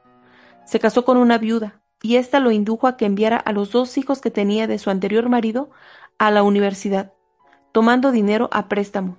Se 0.65 0.79
casó 0.79 1.05
con 1.05 1.17
una 1.17 1.37
viuda 1.37 1.81
y 2.01 2.15
ésta 2.15 2.39
lo 2.39 2.51
indujo 2.51 2.87
a 2.87 2.97
que 2.97 3.05
enviara 3.05 3.37
a 3.37 3.51
los 3.51 3.71
dos 3.71 3.97
hijos 3.97 4.19
que 4.19 4.31
tenía 4.31 4.67
de 4.67 4.79
su 4.79 4.89
anterior 4.89 5.29
marido 5.29 5.69
a 6.17 6.31
la 6.31 6.43
universidad, 6.43 7.13
tomando 7.71 8.11
dinero 8.11 8.49
a 8.51 8.67
préstamo. 8.67 9.17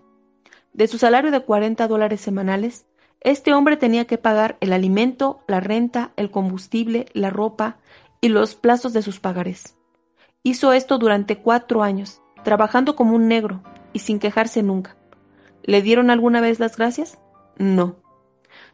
De 0.73 0.89
su 0.89 0.99
salario 0.99 1.31
de 1.31 1.41
40 1.41 1.87
dólares 1.87 2.21
semanales, 2.21 2.87
este 3.21 3.55
hombre 3.55 3.77
tenía 3.77 4.07
que 4.07 4.19
pagar 4.19 4.59
el 4.61 4.73
alimento, 4.73 5.41
la 5.47 5.61
renta, 5.61 6.13
el 6.17 6.31
combustible, 6.31 7.07
la 7.15 7.31
ropa 7.31 7.79
y 8.21 8.29
los 8.29 8.55
plazos 8.55 8.93
de 8.93 9.03
sus 9.03 9.21
pagares. 9.21 9.77
Hizo 10.43 10.73
esto 10.73 10.99
durante 10.99 11.39
cuatro 11.39 11.83
años 11.83 12.21
trabajando 12.43 12.97
como 12.97 13.17
un 13.17 13.29
negro 13.29 13.63
y 13.95 14.01
sin 14.01 14.19
quejarse 14.19 14.63
nunca. 14.63 14.97
¿Le 15.67 15.81
dieron 15.81 16.11
alguna 16.11 16.43
vez 16.43 16.61
las 16.61 16.77
gracias? 16.77 17.19
No. 17.57 17.97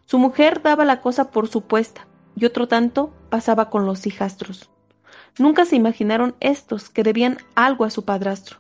Su 0.07 0.19
mujer 0.19 0.61
daba 0.61 0.85
la 0.85 1.01
cosa 1.01 1.31
por 1.31 1.47
supuesta 1.47 2.09
y 2.35 2.47
otro 2.47 2.67
tanto 2.67 3.15
pasaba 3.29 3.71
con 3.71 3.87
los 3.87 4.09
hijastros. 4.09 4.71
Nunca 5.39 5.65
se 5.65 5.77
imaginaron 5.77 6.35
estos 6.41 6.91
que 6.91 7.05
debían 7.05 7.39
algo 7.55 7.85
a 7.85 7.91
su 7.91 8.05
padrastro, 8.05 8.59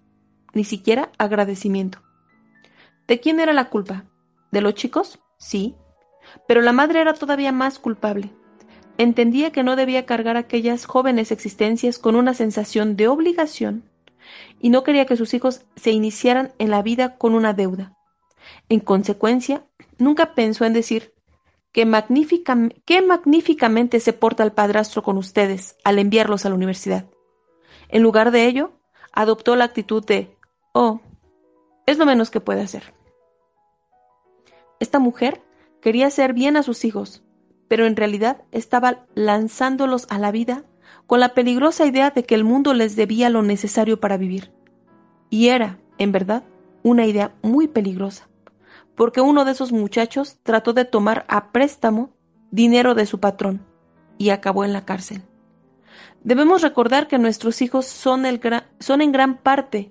ni 0.54 0.62
siquiera 0.62 1.10
agradecimiento. 1.18 2.02
¿De 3.08 3.18
quién 3.18 3.40
era 3.40 3.52
la 3.52 3.68
culpa? 3.68 4.04
¿De 4.52 4.60
los 4.60 4.74
chicos? 4.74 5.18
Sí. 5.36 5.74
Pero 6.46 6.62
la 6.62 6.72
madre 6.72 7.00
era 7.00 7.14
todavía 7.14 7.50
más 7.50 7.80
culpable. 7.80 8.32
Entendía 8.96 9.50
que 9.50 9.64
no 9.64 9.74
debía 9.74 10.06
cargar 10.06 10.36
aquellas 10.36 10.84
jóvenes 10.84 11.32
existencias 11.32 11.98
con 11.98 12.14
una 12.14 12.34
sensación 12.34 12.94
de 12.94 13.08
obligación 13.08 13.90
y 14.60 14.70
no 14.70 14.84
quería 14.84 15.06
que 15.06 15.16
sus 15.16 15.34
hijos 15.34 15.62
se 15.74 15.90
iniciaran 15.90 16.52
en 16.58 16.70
la 16.70 16.82
vida 16.82 17.16
con 17.16 17.34
una 17.34 17.54
deuda. 17.54 17.96
En 18.68 18.80
consecuencia, 18.80 19.64
nunca 19.98 20.34
pensó 20.34 20.64
en 20.64 20.72
decir 20.72 21.14
qué, 21.72 21.84
magníficamente 21.84 24.00
se 24.00 24.12
porta 24.12 24.42
el 24.42 24.52
padrastro 24.52 25.02
con 25.02 25.18
ustedes 25.18 25.76
al 25.84 25.98
enviarlos 25.98 26.44
a 26.44 26.48
la 26.48 26.54
universidad. 26.54 27.06
En 27.88 28.02
lugar 28.02 28.30
de 28.30 28.46
ello, 28.46 28.72
adoptó 29.12 29.56
la 29.56 29.64
actitud 29.64 30.04
de 30.04 30.36
oh, 30.72 31.00
es 31.86 31.98
lo 31.98 32.06
menos 32.06 32.30
que 32.30 32.40
puede 32.40 32.62
hacer. 32.62 32.94
Esta 34.78 34.98
mujer 34.98 35.42
quería 35.82 36.06
hacer 36.06 36.32
bien 36.32 36.56
a 36.56 36.62
sus 36.62 36.84
hijos, 36.84 37.22
pero 37.68 37.86
en 37.86 37.96
realidad 37.96 38.42
estaba 38.50 39.06
lanzándolos 39.14 40.06
a 40.10 40.18
la 40.18 40.30
vida 40.30 40.64
con 41.06 41.20
la 41.20 41.34
peligrosa 41.34 41.86
idea 41.86 42.10
de 42.10 42.24
que 42.24 42.34
el 42.34 42.44
mundo 42.44 42.72
les 42.72 42.96
debía 42.96 43.30
lo 43.30 43.42
necesario 43.42 44.00
para 44.00 44.16
vivir. 44.16 44.52
Y 45.28 45.48
era, 45.48 45.78
en 45.98 46.12
verdad, 46.12 46.44
una 46.82 47.06
idea 47.06 47.34
muy 47.42 47.68
peligrosa, 47.68 48.29
porque 49.00 49.22
uno 49.22 49.46
de 49.46 49.52
esos 49.52 49.72
muchachos 49.72 50.36
trató 50.42 50.74
de 50.74 50.84
tomar 50.84 51.24
a 51.26 51.52
préstamo 51.52 52.10
dinero 52.50 52.94
de 52.94 53.06
su 53.06 53.18
patrón 53.18 53.64
y 54.18 54.28
acabó 54.28 54.62
en 54.62 54.74
la 54.74 54.84
cárcel. 54.84 55.22
Debemos 56.22 56.60
recordar 56.60 57.08
que 57.08 57.16
nuestros 57.16 57.62
hijos 57.62 57.86
son, 57.86 58.24
son 58.78 59.00
en 59.00 59.10
gran 59.10 59.38
parte 59.38 59.90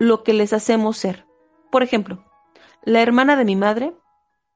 lo 0.00 0.24
que 0.24 0.32
les 0.32 0.52
hacemos 0.52 0.96
ser. 0.96 1.24
Por 1.70 1.84
ejemplo, 1.84 2.24
la 2.82 3.00
hermana 3.00 3.36
de 3.36 3.44
mi 3.44 3.54
madre 3.54 3.94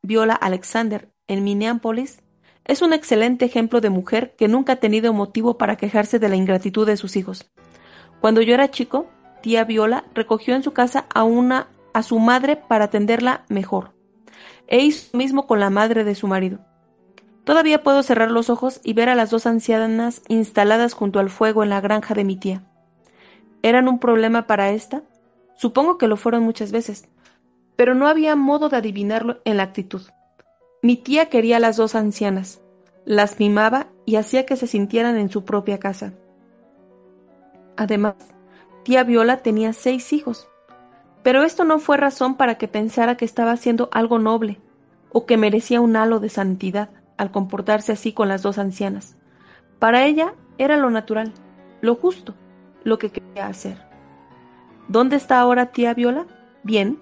Viola 0.03 0.35
Alexander, 0.35 1.13
en 1.29 1.45
Minneapolis, 1.45 2.25
es 2.65 2.83
un 2.83 2.93
excelente 2.93 3.45
ejemplo 3.45 3.81
de 3.81 3.91
mujer 3.91 4.35
que 4.37 4.49
nunca 4.49 4.73
ha 4.73 4.77
tenido 4.81 5.13
motivo 5.13 5.59
para 5.59 5.77
quejarse 5.77 6.19
de 6.19 6.29
la 6.29 6.35
ingratitud 6.35 6.89
de 6.89 6.97
sus 6.97 7.15
hijos. 7.15 7.53
Cuando 8.21 8.43
yo 8.43 8.53
era 8.53 8.69
chico, 8.69 9.07
tía 9.43 9.63
Viola 9.63 10.03
recogió 10.13 10.57
en 10.57 10.65
su 10.65 10.73
casa 10.73 11.07
a 11.15 11.23
una 11.23 11.69
a 11.97 12.03
su 12.03 12.19
madre 12.19 12.57
para 12.57 12.85
atenderla 12.85 13.47
mejor. 13.49 13.95
E 14.67 14.81
hizo 14.81 15.09
lo 15.15 15.19
mismo 15.19 15.47
con 15.47 15.61
la 15.61 15.71
madre 15.71 16.05
de 16.05 16.15
su 16.15 16.29
marido. 16.29 16.59
Todavía 17.45 17.83
puedo 17.83 18.03
cerrar 18.03 18.31
los 18.31 18.51
ojos 18.51 18.83
y 18.85 18.93
ver 18.93 19.09
a 19.09 19.15
las 19.15 19.31
dos 19.31 19.47
ancianas 19.47 20.21
instaladas 20.29 20.93
junto 20.93 21.21
al 21.21 21.31
fuego 21.31 21.63
en 21.63 21.71
la 21.71 21.81
granja 21.81 22.13
de 22.13 22.25
mi 22.25 22.37
tía. 22.37 22.63
¿Eran 23.63 23.89
un 23.89 23.99
problema 23.99 24.47
para 24.47 24.73
esta? 24.73 25.05
Supongo 25.55 25.97
que 25.97 26.07
lo 26.07 26.19
fueron 26.19 26.43
muchas 26.43 26.71
veces, 26.71 27.09
pero 27.77 27.95
no 27.95 28.09
había 28.09 28.37
modo 28.37 28.69
de 28.69 28.77
adivinarlo 28.77 29.41
en 29.47 29.57
la 29.57 29.63
actitud. 29.63 30.03
Mi 30.83 30.99
tía 30.99 31.31
quería 31.31 31.57
a 31.57 31.61
las 31.61 31.79
dos 31.79 31.95
ancianas, 31.95 32.61
las 33.07 33.41
mimaba 33.41 33.87
y 34.05 34.17
hacía 34.17 34.45
que 34.45 34.57
se 34.57 34.67
sintieran 34.67 35.17
en 35.17 35.31
su 35.31 35.47
propia 35.47 35.79
casa. 35.79 36.13
Además, 37.79 38.17
tía 38.85 39.03
Viola 39.03 39.39
tenía 39.39 39.73
seis 39.73 40.13
hijos, 40.13 40.47
pero 41.27 41.43
esto 41.43 41.65
no 41.65 41.81
fue 41.81 41.97
razón 41.97 42.37
para 42.37 42.55
que 42.55 42.69
pensara 42.69 43.17
que 43.17 43.25
estaba 43.25 43.51
haciendo 43.51 43.89
algo 43.91 44.21
noble 44.21 44.61
o 45.11 45.27
que 45.27 45.37
merecía 45.37 45.81
un 45.81 45.97
halo 45.97 46.21
de 46.21 46.29
santidad 46.29 46.91
al 47.17 47.33
comportarse 47.33 47.91
así 47.91 48.13
con 48.13 48.29
las 48.29 48.43
dos 48.43 48.59
ancianas. 48.59 49.17
Para 49.81 50.07
ella 50.07 50.35
era 50.57 50.77
lo 50.77 50.89
natural, 50.89 51.33
lo 51.81 51.97
justo, 51.97 52.37
lo 52.85 52.99
que 52.99 53.11
quería 53.11 53.49
hacer. 53.49 53.77
¿Dónde 54.87 55.17
está 55.17 55.41
ahora 55.41 55.73
tía 55.73 55.95
Viola? 55.95 56.27
Bien, 56.63 57.01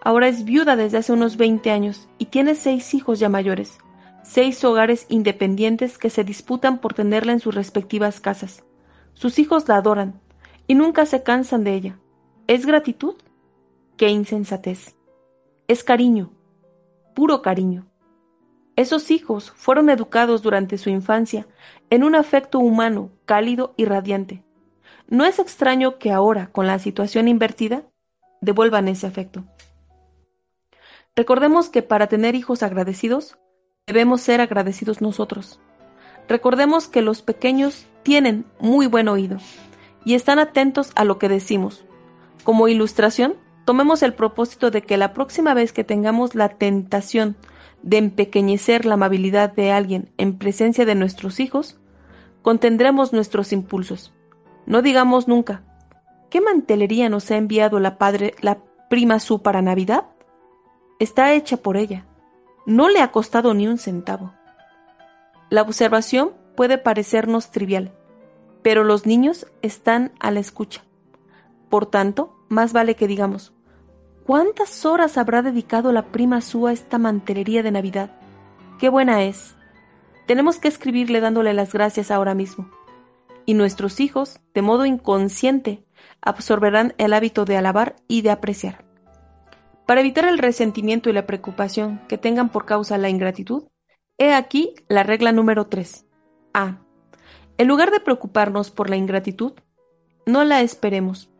Ahora 0.00 0.28
es 0.28 0.46
viuda 0.46 0.74
desde 0.74 0.96
hace 0.96 1.12
unos 1.12 1.36
20 1.36 1.70
años 1.70 2.08
y 2.16 2.26
tiene 2.26 2.54
seis 2.54 2.94
hijos 2.94 3.18
ya 3.18 3.28
mayores, 3.28 3.76
seis 4.22 4.64
hogares 4.64 5.04
independientes 5.10 5.98
que 5.98 6.08
se 6.08 6.24
disputan 6.24 6.78
por 6.78 6.94
tenerla 6.94 7.32
en 7.32 7.40
sus 7.40 7.54
respectivas 7.54 8.20
casas. 8.20 8.64
Sus 9.12 9.38
hijos 9.38 9.68
la 9.68 9.76
adoran 9.76 10.18
y 10.66 10.76
nunca 10.76 11.04
se 11.04 11.22
cansan 11.22 11.62
de 11.62 11.74
ella. 11.74 11.98
¿Es 12.46 12.64
gratitud? 12.64 13.16
¡Qué 13.96 14.10
insensatez! 14.10 14.94
Es 15.68 15.82
cariño, 15.82 16.30
puro 17.14 17.40
cariño. 17.40 17.86
Esos 18.76 19.10
hijos 19.10 19.52
fueron 19.52 19.88
educados 19.88 20.42
durante 20.42 20.76
su 20.76 20.90
infancia 20.90 21.46
en 21.88 22.04
un 22.04 22.14
afecto 22.14 22.58
humano, 22.58 23.08
cálido 23.24 23.72
y 23.78 23.86
radiante. 23.86 24.44
No 25.08 25.24
es 25.24 25.38
extraño 25.38 25.98
que 25.98 26.12
ahora, 26.12 26.48
con 26.52 26.66
la 26.66 26.78
situación 26.78 27.26
invertida, 27.26 27.84
devuelvan 28.42 28.88
ese 28.88 29.06
afecto. 29.06 29.46
Recordemos 31.14 31.70
que 31.70 31.80
para 31.80 32.06
tener 32.06 32.34
hijos 32.34 32.62
agradecidos, 32.62 33.38
debemos 33.86 34.20
ser 34.20 34.42
agradecidos 34.42 35.00
nosotros. 35.00 35.58
Recordemos 36.28 36.86
que 36.86 37.00
los 37.00 37.22
pequeños 37.22 37.86
tienen 38.02 38.44
muy 38.60 38.88
buen 38.88 39.08
oído 39.08 39.38
y 40.04 40.16
están 40.16 40.38
atentos 40.38 40.92
a 40.96 41.04
lo 41.04 41.18
que 41.18 41.30
decimos. 41.30 41.86
Como 42.44 42.68
ilustración, 42.68 43.45
tomemos 43.66 44.04
el 44.04 44.14
propósito 44.14 44.70
de 44.70 44.82
que 44.82 44.96
la 44.96 45.12
próxima 45.12 45.52
vez 45.52 45.72
que 45.72 45.82
tengamos 45.82 46.36
la 46.36 46.50
tentación 46.50 47.36
de 47.82 47.98
empequeñecer 47.98 48.86
la 48.86 48.94
amabilidad 48.94 49.52
de 49.52 49.72
alguien 49.72 50.12
en 50.18 50.38
presencia 50.38 50.86
de 50.86 50.94
nuestros 50.94 51.40
hijos, 51.40 51.78
contendremos 52.42 53.12
nuestros 53.12 53.52
impulsos. 53.52 54.14
No 54.66 54.82
digamos 54.82 55.26
nunca, 55.26 55.64
¿qué 56.30 56.40
mantelería 56.40 57.08
nos 57.08 57.28
ha 57.32 57.36
enviado 57.36 57.80
la 57.80 57.98
padre, 57.98 58.34
la 58.40 58.58
prima 58.88 59.18
Su 59.18 59.42
para 59.42 59.62
Navidad? 59.62 60.04
Está 61.00 61.34
hecha 61.34 61.56
por 61.56 61.76
ella. 61.76 62.06
No 62.66 62.88
le 62.88 63.00
ha 63.00 63.10
costado 63.10 63.52
ni 63.52 63.66
un 63.66 63.78
centavo. 63.78 64.32
La 65.50 65.62
observación 65.62 66.34
puede 66.56 66.78
parecernos 66.78 67.50
trivial, 67.50 67.92
pero 68.62 68.84
los 68.84 69.06
niños 69.06 69.48
están 69.60 70.12
a 70.20 70.30
la 70.30 70.38
escucha. 70.38 70.84
Por 71.68 71.86
tanto, 71.86 72.32
más 72.48 72.72
vale 72.72 72.94
que 72.94 73.08
digamos, 73.08 73.55
¿cuántas 74.26 74.84
horas 74.84 75.16
habrá 75.18 75.40
dedicado 75.42 75.92
la 75.92 76.06
prima 76.06 76.40
Sua 76.40 76.70
a 76.70 76.72
esta 76.72 76.98
mantelería 76.98 77.62
de 77.62 77.70
Navidad? 77.70 78.10
¡Qué 78.78 78.88
buena 78.88 79.22
es! 79.22 79.56
Tenemos 80.26 80.58
que 80.58 80.68
escribirle 80.68 81.20
dándole 81.20 81.54
las 81.54 81.72
gracias 81.72 82.10
ahora 82.10 82.34
mismo. 82.34 82.68
Y 83.46 83.54
nuestros 83.54 84.00
hijos, 84.00 84.40
de 84.52 84.62
modo 84.62 84.84
inconsciente, 84.84 85.84
absorberán 86.20 86.94
el 86.98 87.12
hábito 87.12 87.44
de 87.44 87.56
alabar 87.56 87.94
y 88.08 88.22
de 88.22 88.30
apreciar. 88.30 88.84
Para 89.86 90.00
evitar 90.00 90.24
el 90.24 90.38
resentimiento 90.38 91.08
y 91.08 91.12
la 91.12 91.26
preocupación 91.26 92.00
que 92.08 92.18
tengan 92.18 92.48
por 92.48 92.66
causa 92.66 92.98
la 92.98 93.08
ingratitud, 93.08 93.68
he 94.18 94.34
aquí 94.34 94.74
la 94.88 95.04
regla 95.04 95.30
número 95.30 95.68
3. 95.68 96.04
A. 96.52 96.78
En 97.58 97.68
lugar 97.68 97.92
de 97.92 98.00
preocuparnos 98.00 98.72
por 98.72 98.90
la 98.90 98.96
ingratitud, 98.96 99.52
no 100.26 100.42
la 100.42 100.62
esperemos. 100.62 101.30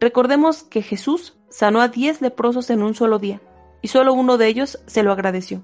Recordemos 0.00 0.62
que 0.62 0.80
Jesús 0.80 1.38
sanó 1.52 1.80
a 1.80 1.86
diez 1.86 2.20
leprosos 2.20 2.70
en 2.70 2.82
un 2.82 2.94
solo 2.94 3.20
día, 3.20 3.40
y 3.80 3.88
solo 3.88 4.12
uno 4.12 4.38
de 4.38 4.48
ellos 4.48 4.82
se 4.86 5.04
lo 5.04 5.12
agradeció. 5.12 5.62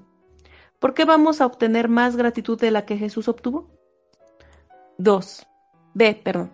¿Por 0.79 0.93
qué 0.93 1.03
vamos 1.03 1.41
a 1.41 1.45
obtener 1.45 1.89
más 1.89 2.15
gratitud 2.15 2.57
de 2.57 2.71
la 2.71 2.85
que 2.85 2.95
Jesús 2.95 3.27
obtuvo? 3.27 3.67
2. 4.97 5.45
B. 5.93 6.21
Perdón. 6.23 6.51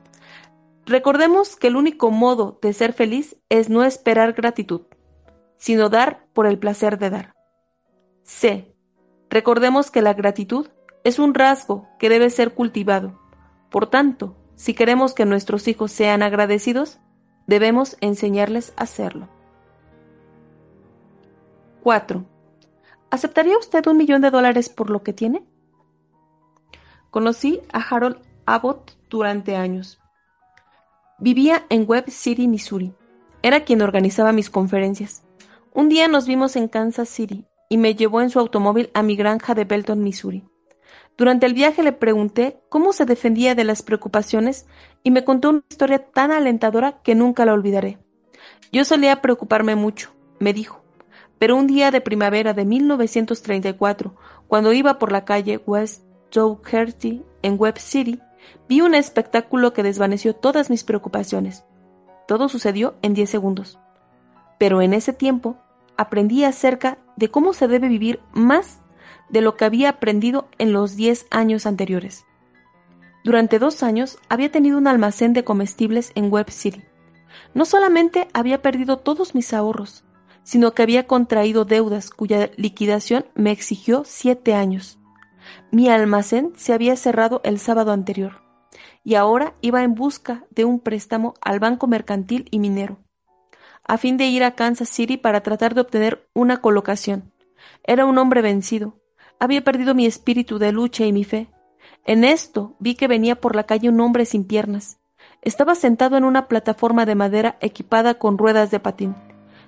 Recordemos 0.87 1.55
que 1.55 1.67
el 1.67 1.75
único 1.75 2.09
modo 2.09 2.57
de 2.63 2.73
ser 2.73 2.93
feliz 2.93 3.37
es 3.49 3.69
no 3.69 3.83
esperar 3.83 4.33
gratitud 4.33 4.87
sino 5.57 5.89
dar 5.89 6.27
por 6.33 6.47
el 6.47 6.59
placer 6.59 6.97
de 6.97 7.09
dar. 7.09 7.33
C. 8.23 8.75
Recordemos 9.29 9.91
que 9.91 10.01
la 10.01 10.13
gratitud 10.13 10.67
es 11.03 11.19
un 11.19 11.33
rasgo 11.33 11.87
que 11.99 12.09
debe 12.09 12.29
ser 12.29 12.53
cultivado. 12.53 13.19
Por 13.69 13.89
tanto, 13.89 14.37
si 14.55 14.73
queremos 14.73 15.13
que 15.13 15.25
nuestros 15.25 15.67
hijos 15.67 15.91
sean 15.91 16.23
agradecidos, 16.23 16.99
debemos 17.47 17.97
enseñarles 18.01 18.73
a 18.77 18.83
hacerlo. 18.83 19.27
4. 21.83 22.25
¿Aceptaría 23.11 23.57
usted 23.57 23.85
un 23.87 23.97
millón 23.97 24.21
de 24.21 24.31
dólares 24.31 24.69
por 24.69 24.89
lo 24.89 25.03
que 25.03 25.13
tiene? 25.13 25.43
Conocí 27.11 27.61
a 27.71 27.79
Harold 27.79 28.17
Abbott 28.45 28.97
durante 29.09 29.55
años. 29.55 29.99
Vivía 31.17 31.65
en 31.69 31.85
Webb 31.87 32.09
City, 32.09 32.47
Missouri. 32.47 32.93
Era 33.41 33.63
quien 33.63 33.81
organizaba 33.81 34.31
mis 34.31 34.49
conferencias. 34.49 35.23
Un 35.73 35.87
día 35.87 36.07
nos 36.07 36.27
vimos 36.27 36.55
en 36.55 36.67
Kansas 36.67 37.07
City 37.07 37.45
y 37.69 37.77
me 37.77 37.95
llevó 37.95 38.21
en 38.21 38.29
su 38.29 38.39
automóvil 38.39 38.89
a 38.93 39.01
mi 39.01 39.15
granja 39.15 39.53
de 39.53 39.65
Belton, 39.65 40.03
Missouri. 40.03 40.43
Durante 41.17 41.45
el 41.45 41.53
viaje 41.53 41.83
le 41.83 41.93
pregunté 41.93 42.59
cómo 42.69 42.91
se 42.91 43.05
defendía 43.05 43.55
de 43.55 43.63
las 43.63 43.81
preocupaciones 43.81 44.65
y 45.05 45.11
me 45.11 45.23
contó 45.23 45.51
una 45.51 45.61
historia 45.69 45.99
tan 45.99 46.31
alentadora 46.31 46.99
que 47.03 47.13
nunca 47.13 47.45
la 47.45 47.53
olvidaré. 47.53 47.99
Yo 48.71 48.83
solía 48.83 49.21
preocuparme 49.21 49.75
mucho, 49.75 50.09
me 50.39 50.51
dijo, 50.51 50.81
pero 51.37 51.55
un 51.55 51.67
día 51.67 51.91
de 51.91 52.01
primavera 52.01 52.53
de 52.53 52.65
1934, 52.65 54.15
cuando 54.47 54.73
iba 54.73 54.97
por 54.97 55.11
la 55.11 55.23
calle 55.23 55.61
West 55.67 56.03
Dougherty 56.31 57.23
en 57.43 57.55
Webb 57.59 57.77
City, 57.77 58.19
vi 58.67 58.81
un 58.81 58.95
espectáculo 58.95 59.73
que 59.73 59.83
desvaneció 59.83 60.35
todas 60.35 60.71
mis 60.71 60.83
preocupaciones. 60.83 61.65
Todo 62.27 62.49
sucedió 62.49 62.95
en 63.03 63.13
10 63.13 63.29
segundos. 63.29 63.77
Pero 64.57 64.81
en 64.81 64.91
ese 64.91 65.13
tiempo 65.13 65.55
aprendí 65.97 66.43
acerca 66.45 66.97
de 67.15 67.29
cómo 67.29 67.53
se 67.53 67.67
debe 67.67 67.89
vivir 67.89 68.21
más 68.33 68.79
de 69.29 69.41
lo 69.41 69.55
que 69.55 69.65
había 69.65 69.89
aprendido 69.89 70.47
en 70.57 70.73
los 70.73 70.95
10 70.95 71.27
años 71.29 71.67
anteriores. 71.67 72.25
Durante 73.25 73.57
dos 73.57 73.81
años 73.81 74.19
había 74.29 74.51
tenido 74.51 74.77
un 74.77 74.85
almacén 74.85 75.33
de 75.33 75.43
comestibles 75.43 76.11
en 76.13 76.31
Webb 76.31 76.51
City. 76.51 76.83
No 77.55 77.65
solamente 77.65 78.27
había 78.33 78.61
perdido 78.61 78.99
todos 78.99 79.33
mis 79.33 79.51
ahorros, 79.51 80.05
sino 80.43 80.75
que 80.75 80.83
había 80.83 81.07
contraído 81.07 81.65
deudas 81.65 82.11
cuya 82.11 82.51
liquidación 82.55 83.25
me 83.33 83.49
exigió 83.49 84.03
siete 84.05 84.53
años. 84.53 84.99
Mi 85.71 85.89
almacén 85.89 86.53
se 86.55 86.71
había 86.71 86.95
cerrado 86.95 87.41
el 87.43 87.57
sábado 87.57 87.91
anterior, 87.93 88.43
y 89.03 89.15
ahora 89.15 89.55
iba 89.61 89.81
en 89.81 89.95
busca 89.95 90.45
de 90.51 90.63
un 90.63 90.79
préstamo 90.79 91.33
al 91.41 91.59
Banco 91.59 91.87
Mercantil 91.87 92.47
y 92.51 92.59
Minero, 92.59 92.99
a 93.87 93.97
fin 93.97 94.17
de 94.17 94.25
ir 94.25 94.43
a 94.43 94.53
Kansas 94.53 94.89
City 94.89 95.17
para 95.17 95.41
tratar 95.41 95.73
de 95.73 95.81
obtener 95.81 96.29
una 96.35 96.61
colocación. 96.61 97.33
Era 97.83 98.05
un 98.05 98.19
hombre 98.19 98.43
vencido, 98.43 99.01
había 99.39 99.63
perdido 99.63 99.95
mi 99.95 100.05
espíritu 100.05 100.59
de 100.59 100.71
lucha 100.71 101.05
y 101.05 101.11
mi 101.11 101.23
fe. 101.23 101.49
En 102.05 102.23
esto 102.23 102.75
vi 102.79 102.95
que 102.95 103.07
venía 103.07 103.35
por 103.35 103.55
la 103.55 103.63
calle 103.63 103.89
un 103.89 103.99
hombre 103.99 104.25
sin 104.25 104.45
piernas. 104.45 104.99
Estaba 105.41 105.75
sentado 105.75 106.17
en 106.17 106.23
una 106.23 106.47
plataforma 106.47 107.05
de 107.05 107.15
madera 107.15 107.57
equipada 107.59 108.15
con 108.15 108.37
ruedas 108.37 108.71
de 108.71 108.79
patín 108.79 109.15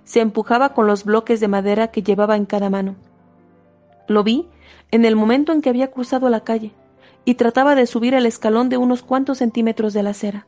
se 0.07 0.21
empujaba 0.21 0.69
con 0.69 0.87
los 0.87 1.03
bloques 1.03 1.41
de 1.41 1.49
madera 1.49 1.89
que 1.89 2.01
llevaba 2.01 2.37
en 2.37 2.45
cada 2.45 2.69
mano. 2.69 2.95
Lo 4.07 4.23
vi 4.23 4.47
en 4.89 5.03
el 5.03 5.17
momento 5.17 5.51
en 5.51 5.61
que 5.61 5.69
había 5.69 5.91
cruzado 5.91 6.29
la 6.29 6.45
calle 6.45 6.73
y 7.25 7.35
trataba 7.35 7.75
de 7.75 7.85
subir 7.85 8.13
el 8.13 8.25
escalón 8.25 8.69
de 8.69 8.77
unos 8.77 9.03
cuantos 9.03 9.39
centímetros 9.39 9.93
de 9.93 10.03
la 10.03 10.11
acera. 10.11 10.47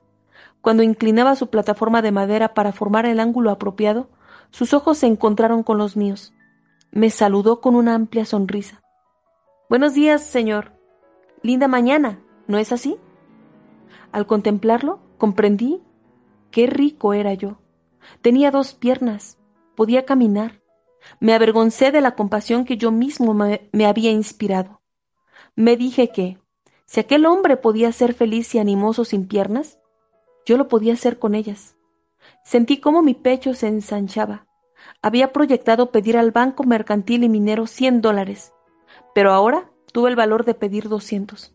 Cuando 0.62 0.82
inclinaba 0.82 1.36
su 1.36 1.50
plataforma 1.50 2.02
de 2.02 2.14
madera 2.14 2.54
para 2.54 2.72
formar 2.72 3.06
el 3.06 3.20
ángulo 3.20 3.52
apropiado, 3.52 4.08
sus 4.50 4.74
ojos 4.74 4.98
se 5.00 5.08
encontraron 5.08 5.62
con 5.62 5.78
los 5.78 5.98
míos. 5.98 6.34
Me 6.92 7.10
saludó 7.10 7.60
con 7.60 7.76
una 7.76 7.96
amplia 7.96 8.24
sonrisa. 8.24 8.82
Buenos 9.70 9.94
días, 9.94 10.24
señor. 10.24 10.79
Linda 11.42 11.68
mañana, 11.68 12.22
¿no 12.48 12.58
es 12.58 12.72
así? 12.72 12.98
Al 14.12 14.28
contemplarlo, 14.28 15.00
comprendí 15.18 15.82
qué 16.52 16.68
rico 16.68 17.14
era 17.14 17.34
yo. 17.34 17.60
Tenía 18.22 18.52
dos 18.52 18.74
piernas, 18.74 19.38
podía 19.76 20.06
caminar. 20.06 20.62
Me 21.20 21.34
avergoncé 21.34 21.92
de 21.92 22.02
la 22.02 22.16
compasión 22.16 22.66
que 22.66 22.76
yo 22.76 22.92
mismo 22.92 23.34
me, 23.34 23.86
había 23.86 24.12
inspirado. 24.12 24.82
Me 25.56 25.78
dije 25.78 26.10
que, 26.12 26.38
si 26.86 27.00
aquel 27.00 27.26
hombre 27.26 27.56
podía 27.56 27.92
ser 27.94 28.14
feliz 28.14 28.54
y 28.56 28.60
animoso 28.60 29.06
sin 29.06 29.28
piernas, 29.28 29.80
yo 30.46 30.58
lo 30.58 30.68
podía 30.68 30.94
hacer 30.94 31.20
con 31.20 31.36
ellas. 31.36 31.78
Sentí 32.44 32.80
cómo 32.80 33.02
mi 33.02 33.14
pecho 33.14 33.54
se 33.54 33.68
ensanchaba. 33.68 34.48
Había 35.02 35.32
proyectado 35.32 35.92
pedir 35.92 36.18
al 36.18 36.32
banco 36.32 36.64
mercantil 36.64 37.24
y 37.24 37.30
minero 37.30 37.68
cien 37.68 38.02
dólares, 38.02 38.54
pero 39.14 39.32
ahora 39.32 39.69
tuve 39.92 40.10
el 40.10 40.16
valor 40.16 40.46
de 40.46 40.54
pedir 40.54 40.90
doscientos. 40.90 41.54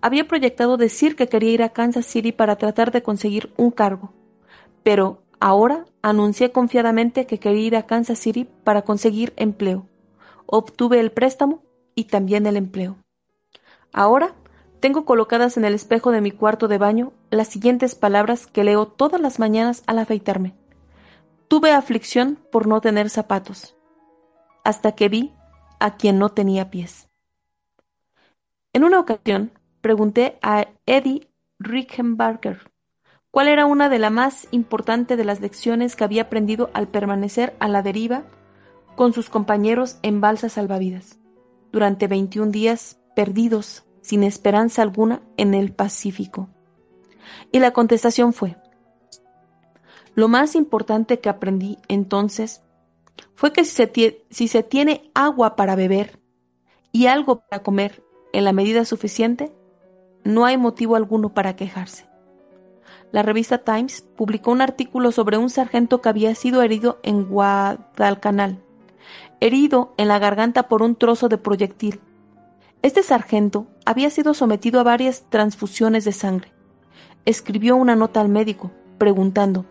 Había 0.00 0.28
proyectado 0.28 0.76
decir 0.76 1.16
que 1.16 1.28
quería 1.28 1.52
ir 1.52 1.62
a 1.62 1.70
Kansas 1.70 2.06
City 2.06 2.32
para 2.32 2.56
tratar 2.56 2.92
de 2.92 3.02
conseguir 3.02 3.52
un 3.56 3.70
cargo, 3.70 4.12
pero 4.82 5.22
Ahora 5.40 5.84
anuncié 6.02 6.50
confiadamente 6.50 7.26
que 7.26 7.38
quería 7.38 7.66
ir 7.66 7.76
a 7.76 7.86
Kansas 7.86 8.18
City 8.18 8.48
para 8.64 8.82
conseguir 8.82 9.32
empleo. 9.36 9.86
Obtuve 10.46 10.98
el 10.98 11.12
préstamo 11.12 11.62
y 11.94 12.04
también 12.04 12.46
el 12.46 12.56
empleo. 12.56 12.96
Ahora 13.92 14.34
tengo 14.80 15.04
colocadas 15.04 15.56
en 15.56 15.64
el 15.64 15.74
espejo 15.74 16.10
de 16.10 16.20
mi 16.20 16.32
cuarto 16.32 16.66
de 16.66 16.78
baño 16.78 17.12
las 17.30 17.48
siguientes 17.48 17.94
palabras 17.94 18.46
que 18.46 18.64
leo 18.64 18.86
todas 18.86 19.20
las 19.20 19.38
mañanas 19.38 19.84
al 19.86 19.98
afeitarme. 19.98 20.54
Tuve 21.46 21.70
aflicción 21.70 22.38
por 22.50 22.66
no 22.66 22.80
tener 22.80 23.08
zapatos, 23.08 23.76
hasta 24.64 24.92
que 24.92 25.08
vi 25.08 25.32
a 25.78 25.96
quien 25.96 26.18
no 26.18 26.30
tenía 26.30 26.70
pies. 26.70 27.07
En 28.78 28.84
una 28.84 29.00
ocasión 29.00 29.50
pregunté 29.80 30.38
a 30.40 30.68
Eddie 30.86 31.26
Rickenbarger 31.58 32.70
cuál 33.32 33.48
era 33.48 33.66
una 33.66 33.88
de 33.88 33.98
las 33.98 34.12
más 34.12 34.46
importantes 34.52 35.18
de 35.18 35.24
las 35.24 35.40
lecciones 35.40 35.96
que 35.96 36.04
había 36.04 36.22
aprendido 36.22 36.70
al 36.74 36.86
permanecer 36.86 37.56
a 37.58 37.66
la 37.66 37.82
deriva 37.82 38.22
con 38.94 39.12
sus 39.12 39.30
compañeros 39.30 39.98
en 40.02 40.20
balsas 40.20 40.52
salvavidas, 40.52 41.18
durante 41.72 42.06
21 42.06 42.52
días 42.52 43.00
perdidos 43.16 43.84
sin 44.00 44.22
esperanza 44.22 44.82
alguna 44.82 45.22
en 45.36 45.54
el 45.54 45.72
Pacífico. 45.72 46.48
Y 47.50 47.58
la 47.58 47.72
contestación 47.72 48.32
fue, 48.32 48.58
lo 50.14 50.28
más 50.28 50.54
importante 50.54 51.18
que 51.18 51.28
aprendí 51.28 51.78
entonces 51.88 52.62
fue 53.34 53.52
que 53.52 53.64
si 53.64 53.74
se, 53.74 54.24
si 54.30 54.46
se 54.46 54.62
tiene 54.62 55.10
agua 55.14 55.56
para 55.56 55.74
beber 55.74 56.20
y 56.92 57.06
algo 57.06 57.40
para 57.40 57.64
comer 57.64 58.04
en 58.32 58.44
la 58.44 58.52
medida 58.52 58.84
suficiente, 58.84 59.52
no 60.24 60.44
hay 60.44 60.56
motivo 60.56 60.96
alguno 60.96 61.34
para 61.34 61.56
quejarse 61.56 62.08
la 63.10 63.22
revista 63.22 63.58
Times 63.58 64.02
publicó 64.16 64.50
un 64.50 64.60
artículo 64.60 65.12
sobre 65.12 65.38
un 65.38 65.50
sargento 65.50 66.02
que 66.02 66.08
había 66.08 66.34
sido 66.34 66.62
herido 66.62 66.98
en 67.02 67.24
Guadalcanal, 67.24 68.62
herido 69.40 69.94
en 69.96 70.08
la 70.08 70.18
garganta 70.18 70.68
por 70.68 70.82
un 70.82 70.94
trozo 70.94 71.28
de 71.28 71.38
proyectil. 71.38 72.00
Este 72.82 73.02
sargento 73.02 73.66
había 73.86 74.10
sido 74.10 74.34
sometido 74.34 74.78
a 74.80 74.84
varias 74.84 75.24
transfusiones 75.30 76.04
de 76.04 76.12
sangre. 76.12 76.52
Escribió 77.24 77.76
una 77.76 77.96
nota 77.96 78.20
al 78.20 78.28
médico, 78.28 78.70
preguntando, 78.98 79.64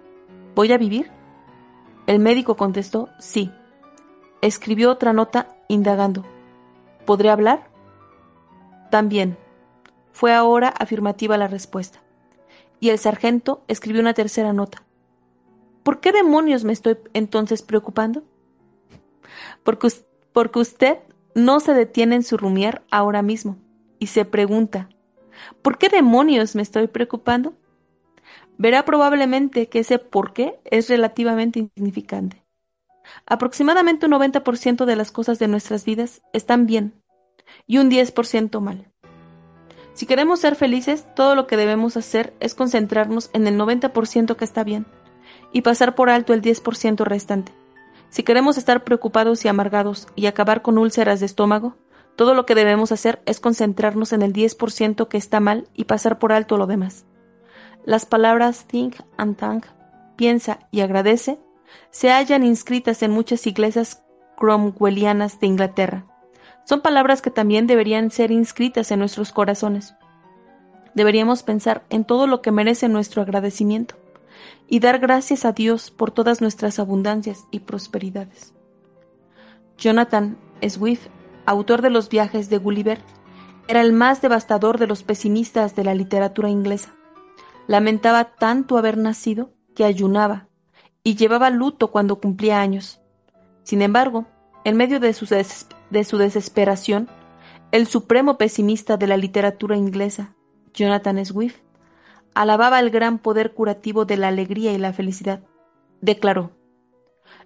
¿Voy 0.55 0.71
a 0.71 0.77
vivir? 0.77 1.11
El 2.07 2.19
médico 2.19 2.55
contestó, 2.57 3.09
sí. 3.19 3.51
Escribió 4.41 4.91
otra 4.91 5.13
nota 5.13 5.47
indagando, 5.67 6.25
¿podré 7.05 7.29
hablar? 7.29 7.69
También. 8.89 9.37
Fue 10.11 10.33
ahora 10.33 10.69
afirmativa 10.69 11.37
la 11.37 11.47
respuesta 11.47 12.01
y 12.79 12.89
el 12.89 12.99
sargento 12.99 13.63
escribió 13.67 14.01
una 14.01 14.13
tercera 14.13 14.53
nota. 14.53 14.83
¿Por 15.83 15.99
qué 15.99 16.11
demonios 16.11 16.63
me 16.63 16.73
estoy 16.73 16.97
entonces 17.13 17.61
preocupando? 17.61 18.23
Porque, 19.63 19.89
porque 20.33 20.59
usted 20.59 20.99
no 21.35 21.59
se 21.59 21.73
detiene 21.73 22.15
en 22.15 22.23
su 22.23 22.37
rumiar 22.37 22.83
ahora 22.91 23.21
mismo 23.21 23.57
y 23.99 24.07
se 24.07 24.25
pregunta, 24.25 24.89
¿por 25.61 25.77
qué 25.77 25.89
demonios 25.89 26.55
me 26.55 26.61
estoy 26.61 26.87
preocupando? 26.87 27.53
Verá 28.57 28.85
probablemente 28.85 29.69
que 29.69 29.79
ese 29.79 29.99
por 29.99 30.33
qué 30.33 30.59
es 30.65 30.89
relativamente 30.89 31.59
insignificante. 31.59 32.43
Aproximadamente 33.25 34.07
un 34.07 34.13
90% 34.13 34.85
de 34.85 34.95
las 34.95 35.11
cosas 35.11 35.39
de 35.39 35.47
nuestras 35.47 35.85
vidas 35.85 36.21
están 36.33 36.65
bien 36.65 37.01
y 37.65 37.77
un 37.77 37.89
10% 37.89 38.59
mal. 38.61 38.91
Si 39.97 40.05
queremos 40.05 40.41
ser 40.41 40.55
felices, 40.55 41.07
todo 41.15 41.33
lo 41.33 41.47
que 41.47 41.57
debemos 41.57 41.97
hacer 41.97 42.35
es 42.39 42.53
concentrarnos 42.53 43.31
en 43.33 43.47
el 43.47 43.57
90% 43.57 44.35
que 44.35 44.45
está 44.45 44.63
bien 44.63 44.85
y 45.51 45.63
pasar 45.63 45.95
por 45.95 46.11
alto 46.11 46.33
el 46.33 46.43
10% 46.43 47.03
restante. 47.03 47.51
Si 48.09 48.21
queremos 48.21 48.59
estar 48.59 48.83
preocupados 48.83 49.43
y 49.43 49.47
amargados 49.47 50.07
y 50.15 50.27
acabar 50.27 50.61
con 50.61 50.77
úlceras 50.77 51.19
de 51.19 51.25
estómago, 51.25 51.77
todo 52.15 52.35
lo 52.35 52.45
que 52.45 52.53
debemos 52.53 52.91
hacer 52.91 53.23
es 53.25 53.39
concentrarnos 53.39 54.13
en 54.13 54.21
el 54.21 54.33
10% 54.33 55.07
que 55.07 55.17
está 55.17 55.39
mal 55.39 55.67
y 55.73 55.85
pasar 55.85 56.19
por 56.19 56.31
alto 56.31 56.57
lo 56.57 56.67
demás. 56.67 57.07
Las 57.83 58.05
palabras 58.05 58.65
think 58.67 58.97
and 59.17 59.35
thank, 59.35 59.65
piensa 60.15 60.59
y 60.69 60.81
agradece, 60.81 61.39
se 61.89 62.11
hallan 62.11 62.43
inscritas 62.43 63.01
en 63.01 63.09
muchas 63.09 63.47
iglesias 63.47 64.03
cromwellianas 64.37 65.39
de 65.39 65.47
Inglaterra 65.47 66.05
son 66.67 66.81
palabras 66.81 67.21
que 67.21 67.31
también 67.31 67.65
deberían 67.65 68.11
ser 68.11 68.29
inscritas 68.29 68.91
en 68.91 68.99
nuestros 68.99 69.31
corazones. 69.31 69.95
Deberíamos 70.95 71.41
pensar 71.41 71.85
en 71.89 72.03
todo 72.03 72.27
lo 72.27 72.41
que 72.41 72.51
merece 72.51 72.89
nuestro 72.89 73.21
agradecimiento 73.21 73.95
y 74.67 74.81
dar 74.81 74.99
gracias 74.99 75.45
a 75.45 75.53
Dios 75.53 75.91
por 75.91 76.11
todas 76.11 76.41
nuestras 76.41 76.77
abundancias 76.77 77.47
y 77.51 77.61
prosperidades. 77.61 78.53
Jonathan 79.77 80.37
Swift, 80.67 81.07
autor 81.45 81.81
de 81.81 81.89
los 81.89 82.09
viajes 82.09 82.49
de 82.49 82.57
Gulliver, 82.57 82.99
era 83.69 83.79
el 83.79 83.93
más 83.93 84.21
devastador 84.21 84.77
de 84.77 84.87
los 84.87 85.03
pesimistas 85.03 85.73
de 85.73 85.85
la 85.85 85.95
literatura 85.95 86.49
inglesa. 86.49 86.93
Lamentaba 87.67 88.35
tanto 88.35 88.77
haber 88.77 88.97
nacido 88.97 89.51
que 89.73 89.85
ayunaba 89.85 90.49
y 91.01 91.15
llevaba 91.15 91.49
luto 91.49 91.91
cuando 91.91 92.19
cumplía 92.19 92.59
años. 92.59 92.99
Sin 93.63 93.81
embargo, 93.81 94.25
en 94.67 94.75
medio 94.75 94.99
de 94.99 95.13
su, 95.13 95.25
de 95.91 96.03
su 96.03 96.17
desesperación, 96.17 97.07
el 97.71 97.87
supremo 97.87 98.37
pesimista 98.37 98.97
de 98.97 99.07
la 99.07 99.15
literatura 99.15 99.77
inglesa, 99.77 100.35
Jonathan 100.73 101.25
Swift, 101.25 101.55
alababa 102.33 102.81
el 102.81 102.89
gran 102.89 103.17
poder 103.17 103.53
curativo 103.53 104.03
de 104.03 104.17
la 104.17 104.27
alegría 104.27 104.73
y 104.73 104.77
la 104.77 104.91
felicidad. 104.91 105.39
declaró, 106.01 106.51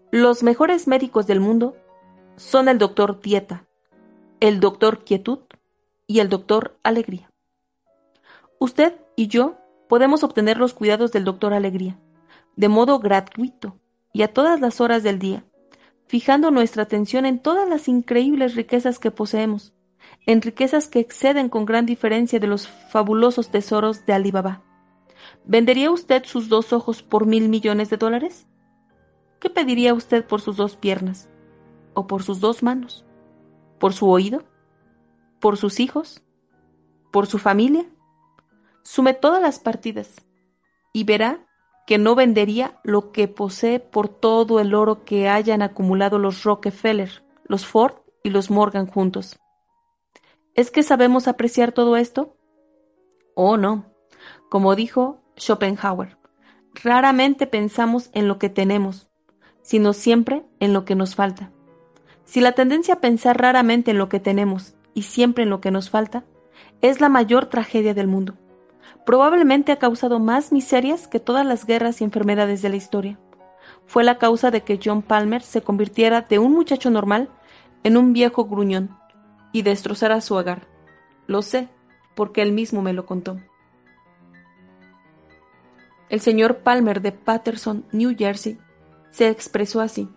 los 0.10 0.41
mejores 0.41 0.88
médicos 0.88 1.27
del 1.27 1.39
mundo 1.39 1.77
son 2.38 2.67
el 2.67 2.79
doctor 2.79 3.21
Dieta, 3.21 3.67
el 4.39 4.60
doctor 4.60 5.03
Quietud 5.03 5.41
y 6.07 6.21
el 6.21 6.27
doctor 6.27 6.79
Alegría. 6.81 7.29
Usted 8.57 8.95
y 9.15 9.27
yo 9.27 9.60
podemos 9.88 10.23
obtener 10.23 10.57
los 10.57 10.73
cuidados 10.73 11.12
del 11.12 11.25
doctor 11.25 11.53
Alegría, 11.53 11.99
de 12.55 12.67
modo 12.67 12.97
gratuito 12.97 13.77
y 14.12 14.23
a 14.23 14.34
todas 14.34 14.60
las 14.60 14.81
horas 14.81 15.03
del 15.03 15.19
día, 15.19 15.45
fijando 16.12 16.52
nuestra 16.52 16.84
atención 16.84 17.26
en 17.26 17.39
todas 17.39 17.69
las 17.69 17.88
increíbles 17.88 18.56
riquezas 18.56 19.00
que 19.00 19.12
poseemos, 19.12 19.74
en 20.26 20.41
riquezas 20.41 20.89
que 20.89 21.00
exceden 21.00 21.47
con 21.47 21.63
gran 21.63 21.86
diferencia 21.86 22.38
de 22.38 22.47
los 22.47 22.67
fabulosos 22.67 23.50
tesoros 23.50 24.06
de 24.06 24.12
Alibaba. 24.12 24.62
¿Vendería 25.45 25.89
usted 25.89 26.26
sus 26.26 26.50
dos 26.50 26.74
ojos 26.74 27.02
por 27.02 27.26
mil 27.26 27.47
millones 27.47 27.89
de 27.89 27.95
dólares? 27.95 28.45
¿Qué 29.39 29.50
pediría 29.50 29.93
usted 29.93 30.26
por 30.26 30.41
sus 30.41 30.58
dos 30.58 30.76
piernas? 30.76 31.30
¿O 31.93 32.08
por 32.08 32.24
sus 32.24 32.41
dos 32.41 32.62
manos? 32.62 33.06
¿Por 33.80 33.93
su 33.93 34.10
oído? 34.10 34.43
¿Por 35.39 35.56
sus 35.56 35.80
hijos? 35.80 36.21
¿Por 37.13 37.26
su 37.26 37.38
familia? 37.38 37.86
Sume 38.84 39.13
todas 39.13 39.41
las 39.41 39.60
partidas 39.60 40.26
y 40.91 41.06
verá 41.06 41.47
que 41.86 41.98
no 41.98 42.15
vendería 42.15 42.80
lo 42.84 43.12
que 43.12 43.28
posee 43.28 43.80
por 43.80 44.08
todo 44.08 44.60
el 44.60 44.74
oro 44.74 45.04
que 45.04 45.30
hayan 45.30 45.62
acumulado 45.62 46.20
los 46.20 46.44
Rockefeller, 46.44 47.24
los 47.46 47.65
Ford 47.65 47.96
y 48.24 48.30
los 48.30 48.50
Morgan 48.50 48.88
juntos. 48.88 49.39
¿Es 50.54 50.72
que 50.72 50.84
sabemos 50.84 51.28
apreciar 51.28 51.72
todo 51.72 51.98
esto? 51.98 52.36
Oh, 53.36 53.58
no. 53.58 53.86
Como 54.50 54.76
dijo 54.76 55.22
Schopenhauer, 55.38 56.17
raramente 56.84 57.48
pensamos 57.48 58.10
en 58.13 58.28
lo 58.28 58.38
que 58.38 58.50
tenemos, 58.50 59.08
sino 59.62 59.94
siempre 59.94 60.46
en 60.60 60.74
lo 60.74 60.86
que 60.86 60.96
nos 60.96 61.15
falta. 61.15 61.52
Si 62.26 62.41
la 62.41 62.52
tendencia 62.52 62.96
a 62.96 63.02
pensar 63.02 63.39
raramente 63.41 63.91
en 63.91 63.98
lo 63.98 64.10
que 64.10 64.20
tenemos 64.20 64.76
y 64.94 65.04
siempre 65.04 65.44
en 65.44 65.50
lo 65.50 65.62
que 65.62 65.72
nos 65.72 65.89
falta, 65.89 66.26
es 66.82 67.02
la 67.02 67.10
mayor 67.10 67.48
tragedia 67.48 67.94
del 67.94 68.08
mundo. 68.08 68.36
Probablemente 69.06 69.71
ha 69.71 69.80
causado 69.80 70.19
más 70.19 70.51
miserias 70.51 71.08
que 71.08 71.19
todas 71.19 71.45
las 71.45 71.65
guerras 71.65 72.01
y 72.01 72.04
enfermedades 72.04 72.62
de 72.62 72.69
la 72.69 72.75
historia. 72.75 73.19
Fue 73.86 74.04
la 74.04 74.17
causa 74.17 74.51
de 74.51 74.62
que 74.62 74.80
John 74.84 75.01
Palmer 75.01 75.41
se 75.41 75.62
convirtiera 75.62 76.21
de 76.21 76.39
un 76.39 76.54
muchacho 76.54 76.89
normal 76.89 77.30
en 77.84 77.97
un 77.97 78.13
viejo 78.13 78.45
gruñón 78.45 78.97
y 79.51 79.63
destrozara 79.63 80.21
su 80.21 80.36
hogar. 80.36 80.67
Lo 81.27 81.41
sé, 81.41 81.69
porque 82.15 82.41
él 82.41 82.51
mismo 82.51 82.82
me 82.82 82.93
lo 82.93 83.06
contó. 83.06 83.38
El 86.10 86.19
señor 86.19 86.58
Palmer 86.58 87.01
de 87.01 87.12
Patterson, 87.12 87.86
New 87.91 88.15
Jersey, 88.17 88.60
se 89.12 89.30
expresó 89.30 89.82
así. 89.82 90.10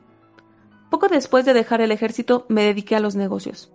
Poco 0.90 1.08
después 1.08 1.44
de 1.44 1.54
dejar 1.54 1.80
el 1.80 1.92
ejército 1.92 2.46
me 2.48 2.62
dediqué 2.62 2.96
a 2.96 3.00
los 3.00 3.16
negocios. 3.16 3.72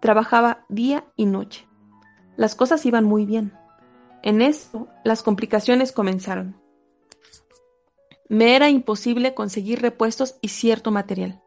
Trabajaba 0.00 0.64
día 0.68 1.04
y 1.16 1.26
noche. 1.26 1.66
Las 2.36 2.54
cosas 2.54 2.84
iban 2.86 3.04
muy 3.04 3.26
bien. 3.26 3.52
En 4.22 4.42
esto, 4.42 4.88
las 5.04 5.22
complicaciones 5.22 5.92
comenzaron. 5.92 6.60
Me 8.28 8.56
era 8.56 8.70
imposible 8.70 9.34
conseguir 9.34 9.80
repuestos 9.80 10.36
y 10.40 10.48
cierto 10.48 10.90
material. 10.90 11.40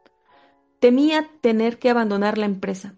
Temía 0.78 1.28
tener 1.42 1.78
que 1.78 1.90
abandonar 1.90 2.38
la 2.38 2.46
empresa. 2.46 2.94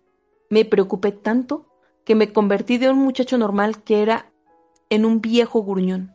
Me 0.51 0.65
preocupé 0.65 1.11
tanto 1.11 1.67
que 2.05 2.15
me 2.15 2.33
convertí 2.33 2.79
de 2.79 2.91
un 2.91 2.99
muchacho 2.99 3.39
normal 3.39 3.83
que 3.83 4.03
era 4.03 4.31
en 4.89 5.05
un 5.05 5.21
viejo 5.21 5.65
gruñón. 5.65 6.15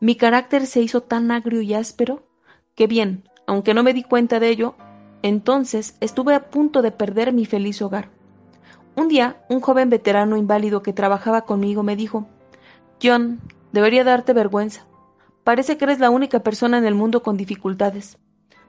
Mi 0.00 0.16
carácter 0.16 0.66
se 0.66 0.80
hizo 0.80 1.02
tan 1.02 1.30
agrio 1.30 1.60
y 1.60 1.74
áspero 1.74 2.26
que 2.74 2.86
bien, 2.86 3.28
aunque 3.46 3.74
no 3.74 3.82
me 3.82 3.92
di 3.92 4.02
cuenta 4.02 4.40
de 4.40 4.48
ello, 4.48 4.74
entonces 5.22 5.96
estuve 6.00 6.34
a 6.34 6.50
punto 6.50 6.82
de 6.82 6.90
perder 6.90 7.32
mi 7.32 7.46
feliz 7.46 7.80
hogar. 7.80 8.10
Un 8.96 9.08
día, 9.08 9.44
un 9.48 9.60
joven 9.60 9.90
veterano 9.90 10.36
inválido 10.36 10.82
que 10.82 10.92
trabajaba 10.92 11.42
conmigo 11.42 11.82
me 11.82 11.96
dijo, 11.96 12.28
Debería 13.72 14.02
darte 14.02 14.32
vergüenza. 14.32 14.86
Parece 15.42 15.76
que 15.76 15.84
eres 15.84 15.98
la 15.98 16.08
única 16.08 16.40
persona 16.40 16.78
en 16.78 16.86
el 16.86 16.94
mundo 16.94 17.22
con 17.22 17.36
dificultades. 17.36 18.16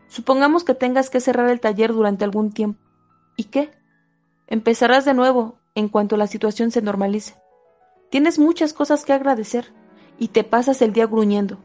Supongamos 0.09 0.65
que 0.65 0.75
tengas 0.75 1.09
que 1.09 1.21
cerrar 1.21 1.49
el 1.49 1.61
taller 1.61 1.93
durante 1.93 2.25
algún 2.25 2.51
tiempo. 2.51 2.81
¿Y 3.37 3.45
qué? 3.45 3.71
Empezarás 4.47 5.05
de 5.05 5.13
nuevo 5.13 5.57
en 5.73 5.87
cuanto 5.87 6.17
la 6.17 6.27
situación 6.27 6.71
se 6.71 6.81
normalice. 6.81 7.35
Tienes 8.09 8.37
muchas 8.37 8.73
cosas 8.73 9.05
que 9.05 9.13
agradecer 9.13 9.71
y 10.19 10.27
te 10.27 10.43
pasas 10.43 10.81
el 10.81 10.91
día 10.91 11.05
gruñendo. 11.05 11.57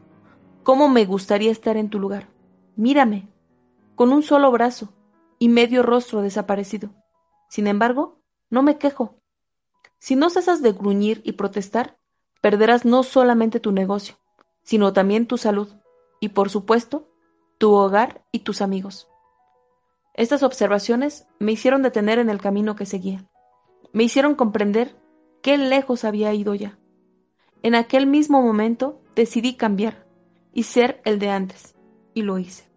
¿Cómo 0.63 0.87
me 0.87 1.05
gustaría 1.05 1.51
estar 1.51 1.75
en 1.75 1.89
tu 1.89 1.99
lugar? 1.99 2.29
Mírame, 2.77 3.27
con 3.95 4.13
un 4.13 4.23
solo 4.23 4.49
brazo 4.49 4.93
y 5.39 5.49
medio 5.49 5.83
rostro 5.83 6.21
desaparecido. 6.21 6.89
Sin 7.49 7.67
embargo, 7.67 8.21
no 8.49 8.63
me 8.63 8.77
quejo. 8.77 9.17
Si 9.99 10.15
no 10.15 10.29
cesas 10.29 10.61
de 10.61 10.71
gruñir 10.71 11.21
y 11.25 11.33
protestar, 11.33 11.97
perderás 12.41 12.85
no 12.85 13.03
solamente 13.03 13.59
tu 13.59 13.71
negocio, 13.71 14.15
sino 14.63 14.93
también 14.93 15.27
tu 15.27 15.37
salud 15.37 15.69
y, 16.19 16.29
por 16.29 16.49
supuesto, 16.49 17.07
tu 17.57 17.73
hogar 17.73 18.25
y 18.31 18.39
tus 18.39 18.61
amigos. 18.61 19.07
Estas 20.13 20.43
observaciones 20.43 21.27
me 21.39 21.53
hicieron 21.53 21.83
detener 21.83 22.19
en 22.19 22.29
el 22.29 22.41
camino 22.41 22.75
que 22.75 22.85
seguía. 22.85 23.25
Me 23.93 24.03
hicieron 24.03 24.35
comprender 24.35 24.95
qué 25.41 25.57
lejos 25.57 26.03
había 26.03 26.33
ido 26.33 26.53
ya. 26.55 26.77
En 27.63 27.75
aquel 27.75 28.07
mismo 28.07 28.41
momento 28.41 29.01
decidí 29.15 29.55
cambiar 29.55 30.07
y 30.53 30.63
ser 30.63 31.01
el 31.05 31.19
de 31.19 31.29
antes, 31.29 31.75
y 32.13 32.23
lo 32.23 32.37
hice. 32.39 32.69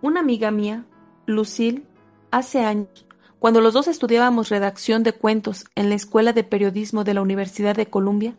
Una 0.00 0.20
amiga 0.20 0.50
mía, 0.50 0.86
Lucille, 1.26 1.84
hace 2.30 2.60
años, 2.60 3.07
cuando 3.38 3.60
los 3.60 3.72
dos 3.72 3.86
estudiábamos 3.86 4.48
redacción 4.48 5.02
de 5.02 5.12
cuentos 5.12 5.64
en 5.76 5.88
la 5.88 5.94
Escuela 5.94 6.32
de 6.32 6.44
Periodismo 6.44 7.04
de 7.04 7.14
la 7.14 7.22
Universidad 7.22 7.76
de 7.76 7.86
Columbia, 7.86 8.36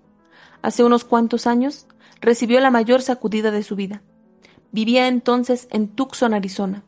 hace 0.61 0.83
unos 0.83 1.05
cuantos 1.05 1.47
años, 1.47 1.87
recibió 2.19 2.59
la 2.59 2.69
mayor 2.69 3.01
sacudida 3.01 3.51
de 3.51 3.63
su 3.63 3.75
vida. 3.75 4.01
Vivía 4.71 5.07
entonces 5.07 5.67
en 5.71 5.87
Tucson, 5.87 6.33
Arizona. 6.33 6.83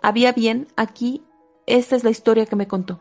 Había 0.00 0.32
bien, 0.32 0.68
aquí, 0.76 1.22
esta 1.66 1.96
es 1.96 2.04
la 2.04 2.10
historia 2.10 2.46
que 2.46 2.56
me 2.56 2.66
contó. 2.66 3.00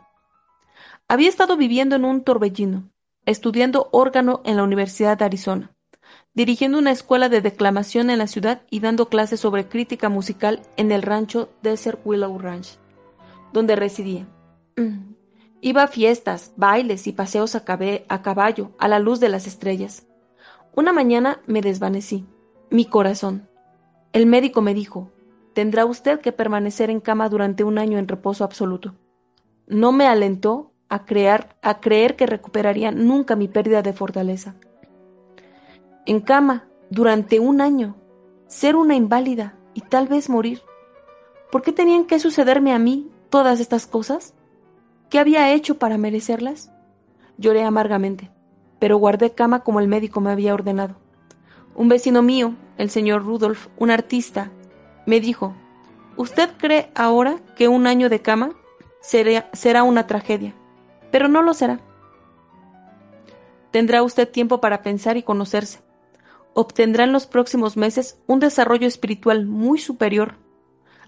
Había 1.08 1.30
estado 1.30 1.56
viviendo 1.56 1.96
en 1.96 2.06
un 2.06 2.24
torbellino, 2.24 2.90
estudiando 3.26 3.90
órgano 3.92 4.42
en 4.44 4.58
la 4.58 4.64
Universidad 4.64 5.18
de 5.18 5.26
Arizona, 5.26 5.72
dirigiendo 6.34 6.78
una 6.78 6.92
escuela 6.92 7.30
de 7.30 7.42
declamación 7.42 8.10
en 8.10 8.20
la 8.20 8.28
ciudad 8.28 8.64
y 8.70 8.82
dando 8.82 9.08
clases 9.08 9.40
sobre 9.40 9.70
crítica 9.70 10.10
musical 10.10 10.62
en 10.76 10.92
el 10.92 11.02
rancho 11.02 11.50
Desert 11.62 12.02
Willow 12.04 12.38
Ranch 12.40 12.78
donde 13.54 13.76
residía. 13.76 14.28
Mm. 14.76 15.14
Iba 15.62 15.84
a 15.84 15.88
fiestas, 15.88 16.52
bailes 16.58 17.08
y 17.08 17.14
paseos 17.14 17.56
a, 17.56 17.64
a 18.10 18.22
caballo, 18.22 18.72
a 18.80 18.90
la 18.90 19.00
luz 19.00 19.22
de 19.22 19.30
las 19.30 19.48
estrellas. 19.48 20.06
Una 20.76 20.92
mañana 20.92 21.40
me 21.46 21.62
desvanecí. 21.62 22.26
Mi 22.70 22.86
corazón. 22.86 23.48
El 24.12 24.26
médico 24.26 24.62
me 24.62 24.74
dijo, 24.74 25.12
tendrá 25.54 25.86
usted 25.86 26.20
que 26.20 26.32
permanecer 26.32 26.90
en 26.90 27.00
cama 27.00 27.30
durante 27.30 27.64
un 27.64 27.78
año 27.78 27.98
en 27.98 28.08
reposo 28.08 28.44
absoluto. 28.44 28.96
No 29.68 29.92
me 29.92 30.08
alentó 30.08 30.74
a, 30.90 31.06
crear, 31.06 31.56
a 31.62 31.80
creer 31.80 32.16
que 32.16 32.26
recuperaría 32.26 32.92
nunca 32.92 33.36
mi 33.36 33.48
pérdida 33.48 33.82
de 33.82 33.94
fortaleza. 33.94 34.56
En 36.06 36.20
cama, 36.20 36.68
durante 36.90 37.40
un 37.40 37.62
año, 37.62 37.96
ser 38.48 38.76
una 38.76 38.96
inválida 38.96 39.56
y 39.74 39.82
tal 39.82 40.08
vez 40.08 40.30
morir. 40.30 40.62
¿Por 41.52 41.62
qué 41.62 41.72
tenían 41.72 42.06
que 42.06 42.20
sucederme 42.20 42.74
a 42.74 42.80
mí 42.80 43.13
todas 43.34 43.60
estas 43.60 43.88
cosas? 43.88 44.36
¿Qué 45.10 45.18
había 45.18 45.52
hecho 45.54 45.80
para 45.80 45.98
merecerlas? 45.98 46.72
Lloré 47.40 47.64
amargamente, 47.64 48.30
pero 48.78 48.98
guardé 48.98 49.32
cama 49.32 49.64
como 49.64 49.80
el 49.80 49.88
médico 49.88 50.22
me 50.22 50.30
había 50.30 50.54
ordenado. 50.54 50.98
Un 51.74 51.90
vecino 51.90 52.22
mío, 52.22 52.54
el 52.78 52.92
señor 52.92 53.24
Rudolf, 53.24 53.70
un 53.76 53.90
artista, 53.90 54.52
me 55.08 55.20
dijo, 55.20 55.56
Usted 56.16 56.52
cree 56.60 56.92
ahora 56.94 57.38
que 57.56 57.68
un 57.68 57.88
año 57.88 58.08
de 58.08 58.22
cama 58.22 58.52
será, 59.02 59.50
será 59.54 59.82
una 59.82 60.06
tragedia, 60.06 60.54
pero 61.10 61.28
no 61.28 61.42
lo 61.42 61.56
será. 61.56 61.80
Tendrá 63.72 64.04
usted 64.04 64.30
tiempo 64.30 64.62
para 64.62 64.84
pensar 64.84 65.18
y 65.18 65.24
conocerse. 65.24 65.80
Obtendrá 66.54 67.06
en 67.06 67.14
los 67.14 67.26
próximos 67.26 67.78
meses 67.78 68.20
un 68.28 68.40
desarrollo 68.40 68.88
espiritual 68.88 69.48
muy 69.48 69.80
superior 69.80 70.36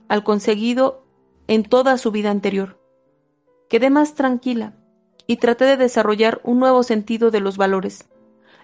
al 0.08 0.24
conseguido 0.24 1.05
en 1.48 1.64
toda 1.64 1.98
su 1.98 2.12
vida 2.12 2.32
anterior. 2.32 2.80
Quedé 3.70 3.90
más 3.90 4.16
tranquila 4.16 4.74
y 5.28 5.38
traté 5.38 5.66
de 5.66 5.78
desarrollar 5.78 6.42
un 6.44 6.60
nuevo 6.60 6.84
sentido 6.84 7.32
de 7.32 7.40
los 7.40 7.58
valores. 7.58 8.08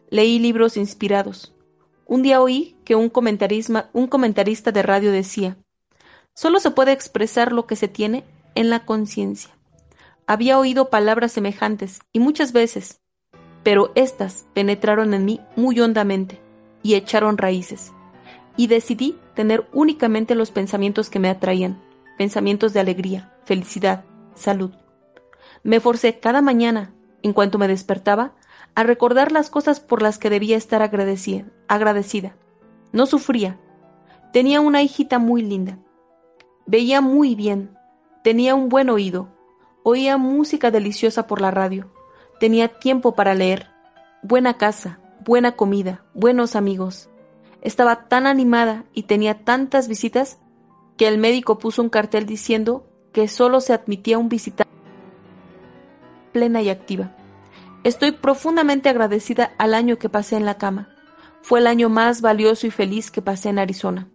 Leí 0.10 0.39
libros 0.39 0.78
inspirados. 0.78 1.56
Un 2.06 2.22
día 2.22 2.41
oí 2.41 2.76
que 2.84 2.96
un, 2.96 3.10
comentarista 3.10 4.72
de 4.72 4.84
radio 4.84 5.12
decía, 5.12 5.58
solo 6.34 6.60
se 6.60 6.72
puede 6.72 6.91
expresar 6.91 7.52
lo 7.52 7.65
que 7.65 7.76
se 7.76 7.88
tiene 7.88 8.26
en 8.56 8.70
la 8.70 8.86
conciencia. 8.86 9.52
Había 10.28 10.60
oído 10.60 10.89
palabras 10.89 11.32
semejantes 11.32 12.00
y 12.12 12.20
muchas 12.20 12.52
veces, 12.52 13.02
pero 13.63 13.91
éstas 13.96 14.46
penetraron 14.54 15.13
en 15.13 15.26
mí 15.26 15.39
muy 15.56 15.80
hondamente 15.80 16.39
y 16.84 16.96
echaron 16.96 17.38
raíces. 17.38 17.91
y 18.58 18.67
decidí 18.67 19.17
tener 19.34 19.65
únicamente 19.72 20.36
los 20.36 20.52
pensamientos 20.52 21.10
que 21.10 21.20
me 21.20 21.30
atraían, 21.30 21.82
pensamientos 22.17 22.74
de 22.74 22.80
alegría, 22.80 23.34
felicidad, 23.45 24.04
salud. 24.36 24.71
Me 25.63 25.80
forcé 25.80 26.19
cada 26.19 26.41
mañana, 26.41 26.93
en 27.21 27.34
cuanto 27.34 27.58
me 27.58 27.67
despertaba, 27.67 28.34
a 28.76 28.84
recordar 28.84 29.32
las 29.32 29.50
cosas 29.50 29.80
por 29.80 30.02
las 30.02 30.17
que 30.17 30.30
debía 30.30 30.58
estar 30.58 30.82
agradecida. 30.82 32.36
No 32.91 33.06
sufría. 33.06 33.60
Tenía 34.34 34.62
una 34.62 34.82
hijita 34.82 35.19
muy 35.19 35.41
linda. 35.41 35.78
Veía 36.65 37.02
muy 37.02 37.36
bien. 37.36 37.78
Tenía 38.24 38.56
un 38.56 38.69
buen 38.69 38.89
oído. 38.89 39.30
Oía 39.84 40.17
música 40.17 40.71
deliciosa 40.71 41.28
por 41.28 41.41
la 41.41 41.52
radio. 41.52 41.91
Tenía 42.39 42.67
tiempo 42.67 43.13
para 43.13 43.34
leer. 43.34 43.67
Buena 44.24 44.58
casa, 44.58 45.00
buena 45.26 45.54
comida, 45.54 46.04
buenos 46.13 46.56
amigos. 46.56 47.10
Estaba 47.62 48.08
tan 48.08 48.26
animada 48.26 48.86
y 48.93 49.04
tenía 49.04 49.43
tantas 49.43 49.88
visitas 49.88 50.39
que 50.97 51.08
el 51.08 51.17
médico 51.17 51.58
puso 51.58 51.82
un 51.82 51.89
cartel 51.89 52.25
diciendo 52.25 52.88
que 53.12 53.27
solo 53.27 53.62
se 53.62 53.73
admitía 53.73 54.17
un 54.17 54.30
visitante 54.30 54.71
plena 56.32 56.62
y 56.62 56.69
activa. 56.69 57.15
Estoy 57.84 58.12
profundamente 58.12 58.89
agradecida 58.89 59.54
al 59.58 59.73
año 59.73 59.97
que 59.97 60.10
pasé 60.10 60.38
en 60.38 60.45
la 60.45 60.58
cama. 60.58 60.89
Fue 61.41 61.60
el 61.60 61.67
año 61.67 61.89
más 61.89 62.21
valioso 62.21 62.67
y 62.67 62.71
feliz 62.71 63.12
que 63.12 63.21
pasé 63.21 63.49
en 63.49 63.60
Arizona. 63.60 64.10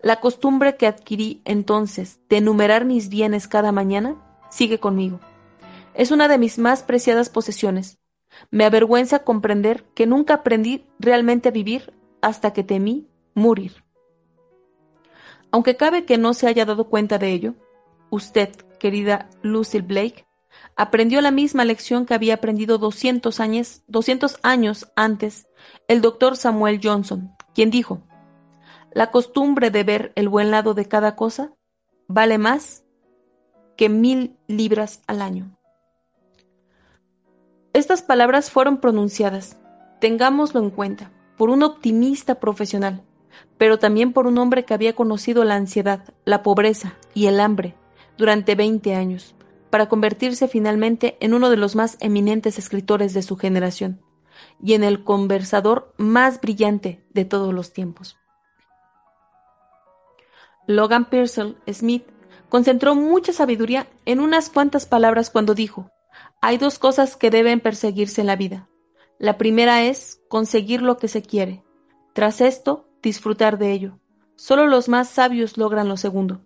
La 0.00 0.20
costumbre 0.20 0.76
que 0.76 0.86
adquirí 0.86 1.42
entonces 1.44 2.20
de 2.28 2.38
enumerar 2.38 2.84
mis 2.84 3.08
bienes 3.08 3.48
cada 3.48 3.72
mañana 3.72 4.16
sigue 4.50 4.78
conmigo. 4.78 5.20
Es 5.94 6.10
una 6.10 6.28
de 6.28 6.38
mis 6.38 6.58
más 6.58 6.82
preciadas 6.82 7.28
posesiones. 7.28 7.98
Me 8.50 8.64
avergüenza 8.64 9.20
comprender 9.20 9.84
que 9.94 10.06
nunca 10.06 10.34
aprendí 10.34 10.86
realmente 10.98 11.48
a 11.48 11.52
vivir 11.52 11.92
hasta 12.20 12.52
que 12.52 12.64
temí 12.64 13.08
morir. 13.34 13.84
Aunque 15.52 15.76
cabe 15.76 16.06
que 16.06 16.18
no 16.18 16.34
se 16.34 16.48
haya 16.48 16.64
dado 16.64 16.88
cuenta 16.88 17.18
de 17.18 17.32
ello, 17.32 17.54
usted, 18.10 18.50
querida 18.80 19.28
Lucille 19.42 19.86
Blake, 19.86 20.26
aprendió 20.76 21.20
la 21.20 21.30
misma 21.30 21.64
lección 21.64 22.06
que 22.06 22.14
había 22.14 22.34
aprendido 22.34 22.78
200 22.78 23.38
años, 23.38 23.82
200 23.86 24.38
años 24.42 24.90
antes 24.96 25.46
el 25.88 26.00
doctor 26.00 26.36
Samuel 26.36 26.80
Johnson, 26.82 27.36
quien 27.54 27.70
dijo, 27.70 28.02
la 28.92 29.10
costumbre 29.10 29.70
de 29.70 29.84
ver 29.84 30.12
el 30.16 30.28
buen 30.28 30.50
lado 30.50 30.74
de 30.74 30.86
cada 30.86 31.16
cosa 31.16 31.52
vale 32.08 32.38
más 32.38 32.84
que 33.76 33.88
mil 33.88 34.36
libras 34.48 35.02
al 35.06 35.22
año. 35.22 35.56
Estas 37.72 38.02
palabras 38.02 38.50
fueron 38.50 38.78
pronunciadas, 38.80 39.58
tengámoslo 40.00 40.60
en 40.60 40.70
cuenta, 40.70 41.10
por 41.36 41.48
un 41.48 41.62
optimista 41.62 42.36
profesional, 42.36 43.02
pero 43.58 43.78
también 43.78 44.12
por 44.12 44.26
un 44.26 44.38
hombre 44.38 44.64
que 44.64 44.74
había 44.74 44.94
conocido 44.94 45.44
la 45.44 45.54
ansiedad, 45.54 46.04
la 46.24 46.42
pobreza 46.42 46.94
y 47.14 47.26
el 47.26 47.40
hambre 47.40 47.74
durante 48.16 48.54
20 48.54 48.94
años, 48.94 49.34
para 49.70 49.88
convertirse 49.88 50.48
finalmente 50.48 51.16
en 51.20 51.34
uno 51.34 51.48
de 51.50 51.56
los 51.56 51.76
más 51.76 51.96
eminentes 52.00 52.58
escritores 52.58 53.14
de 53.14 53.22
su 53.22 53.36
generación 53.36 54.00
y 54.62 54.74
en 54.74 54.84
el 54.84 55.04
conversador 55.04 55.94
más 55.96 56.40
brillante 56.40 57.04
de 57.10 57.24
todos 57.24 57.54
los 57.54 57.72
tiempos. 57.72 58.16
Logan 60.66 61.06
Pearsall 61.06 61.56
Smith 61.70 62.04
concentró 62.48 62.94
mucha 62.94 63.32
sabiduría 63.32 63.88
en 64.04 64.20
unas 64.20 64.50
cuantas 64.50 64.86
palabras 64.86 65.30
cuando 65.30 65.54
dijo, 65.54 65.90
hay 66.40 66.58
dos 66.58 66.78
cosas 66.78 67.16
que 67.16 67.30
deben 67.30 67.60
perseguirse 67.60 68.20
en 68.20 68.26
la 68.26 68.36
vida. 68.36 68.68
La 69.18 69.38
primera 69.38 69.84
es 69.84 70.20
conseguir 70.28 70.82
lo 70.82 70.98
que 70.98 71.08
se 71.08 71.22
quiere. 71.22 71.62
Tras 72.12 72.40
esto, 72.40 72.88
disfrutar 73.02 73.58
de 73.58 73.72
ello. 73.72 73.98
Solo 74.36 74.66
los 74.66 74.88
más 74.88 75.08
sabios 75.08 75.58
logran 75.58 75.88
lo 75.88 75.96
segundo. 75.96 76.40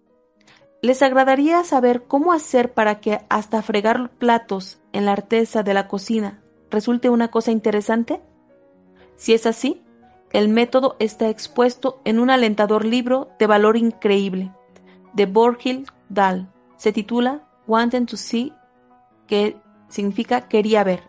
¿Les 0.82 1.02
agradaría 1.02 1.64
saber 1.64 2.04
cómo 2.04 2.32
hacer 2.32 2.72
para 2.72 3.00
que 3.00 3.20
hasta 3.28 3.62
fregar 3.62 4.10
platos 4.10 4.80
en 4.92 5.06
la 5.06 5.12
artesa 5.12 5.62
de 5.62 5.74
la 5.74 5.88
cocina 5.88 6.42
resulte 6.70 7.10
una 7.10 7.28
cosa 7.28 7.50
interesante? 7.50 8.20
Si 9.16 9.32
es 9.32 9.46
así, 9.46 9.82
el 10.32 10.48
método 10.48 10.96
está 10.98 11.28
expuesto 11.28 12.00
en 12.04 12.18
un 12.18 12.30
alentador 12.30 12.84
libro 12.84 13.30
de 13.38 13.46
valor 13.46 13.76
increíble 13.76 14.52
de 15.14 15.26
Borgil 15.26 15.86
Dahl. 16.10 16.46
Se 16.76 16.92
titula 16.92 17.48
Wanting 17.66 18.06
to 18.06 18.16
See, 18.16 18.52
que 19.26 19.56
significa 19.88 20.46
quería 20.46 20.84
ver. 20.84 21.02